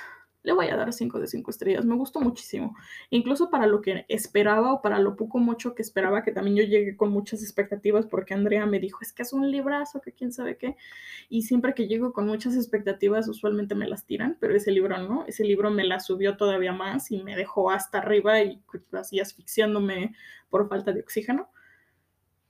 le 0.43 0.53
voy 0.53 0.69
a 0.69 0.77
dar 0.77 0.93
5 0.93 1.21
de 1.21 1.27
5 1.27 1.51
estrellas. 1.51 1.85
Me 1.85 1.95
gustó 1.97 2.21
muchísimo. 2.21 2.77
Incluso 3.11 3.51
para 3.51 3.67
lo 3.67 3.81
que 3.81 4.07
esperaba 4.09 4.73
o 4.73 4.83
para 4.83 4.99
lo 4.99 5.17
poco 5.17 5.39
mucho 5.39 5.75
que 5.75 5.83
esperaba, 5.83 6.23
que 6.23 6.33
también 6.33 6.57
yo 6.57 6.65
llegué 6.65 6.97
con 6.97 7.11
muchas 7.11 7.43
expectativas 7.43 8.07
porque 8.07 8.35
Andrea 8.35 8.67
me 8.67 8.81
dijo, 8.81 8.99
es 9.03 9.13
que 9.13 9.23
es 9.23 9.33
un 9.33 9.51
librazo, 9.51 10.01
que 10.01 10.13
quién 10.13 10.33
sabe 10.33 10.57
qué. 10.57 10.77
Y 11.29 11.43
siempre 11.43 11.75
que 11.75 11.89
llego 11.89 12.13
con 12.13 12.27
muchas 12.27 12.57
expectativas, 12.57 13.29
usualmente 13.29 13.75
me 13.75 13.89
las 13.89 14.07
tiran, 14.07 14.37
pero 14.41 14.55
ese 14.55 14.73
libro 14.73 14.97
no. 14.99 15.25
Ese 15.27 15.45
libro 15.45 15.71
me 15.71 15.85
la 15.85 16.01
subió 16.01 16.37
todavía 16.37 16.73
más 16.73 17.11
y 17.11 17.23
me 17.23 17.37
dejó 17.37 17.71
hasta 17.71 17.99
arriba 17.99 18.43
y 18.43 18.63
así 18.93 19.21
asfixiándome 19.21 20.15
por 20.49 20.69
falta 20.69 20.93
de 20.93 21.01
oxígeno. 21.01 21.51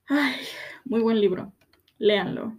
Ay, 0.07 0.36
muy 0.84 1.01
buen 1.01 1.20
libro. 1.20 1.53
Léanlo. 1.99 2.57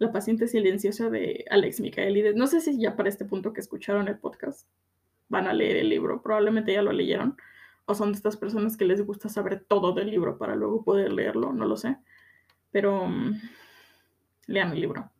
La 0.00 0.12
paciente 0.12 0.48
silenciosa 0.48 1.10
de 1.10 1.44
Alex 1.50 1.78
Micaelides. 1.78 2.34
No 2.34 2.46
sé 2.46 2.62
si 2.62 2.80
ya 2.80 2.96
para 2.96 3.10
este 3.10 3.26
punto 3.26 3.52
que 3.52 3.60
escucharon 3.60 4.08
el 4.08 4.16
podcast 4.16 4.66
van 5.28 5.46
a 5.46 5.52
leer 5.52 5.76
el 5.76 5.90
libro, 5.90 6.22
probablemente 6.22 6.72
ya 6.72 6.80
lo 6.80 6.90
leyeron, 6.90 7.36
o 7.84 7.94
son 7.94 8.12
de 8.12 8.16
estas 8.16 8.38
personas 8.38 8.78
que 8.78 8.86
les 8.86 9.04
gusta 9.04 9.28
saber 9.28 9.62
todo 9.62 9.92
del 9.92 10.10
libro 10.10 10.38
para 10.38 10.56
luego 10.56 10.84
poder 10.84 11.12
leerlo, 11.12 11.52
no 11.52 11.66
lo 11.66 11.76
sé. 11.76 11.98
Pero 12.72 13.08
mm, 13.08 13.42
lean 14.46 14.72
el 14.72 14.80
libro. 14.80 15.10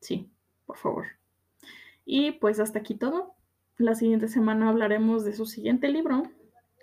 Sí, 0.00 0.28
por 0.66 0.76
favor. 0.76 1.06
Y 2.04 2.32
pues 2.32 2.58
hasta 2.58 2.80
aquí 2.80 2.96
todo. 2.96 3.36
La 3.78 3.94
siguiente 3.94 4.26
semana 4.26 4.70
hablaremos 4.70 5.24
de 5.24 5.34
su 5.34 5.46
siguiente 5.46 5.88
libro, 5.88 6.24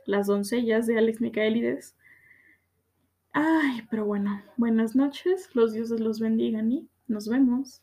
Las 0.06 0.28
doncellas 0.28 0.88
de 0.88 0.98
Alex 0.98 1.20
Micaelides. 1.20 1.98
Ay, 3.34 3.86
pero 3.90 4.06
bueno, 4.06 4.42
buenas 4.56 4.96
noches, 4.96 5.54
los 5.54 5.74
dioses 5.74 6.00
los 6.00 6.22
bendigan 6.22 6.72
y 6.72 6.88
nos 7.08 7.28
vemos. 7.28 7.82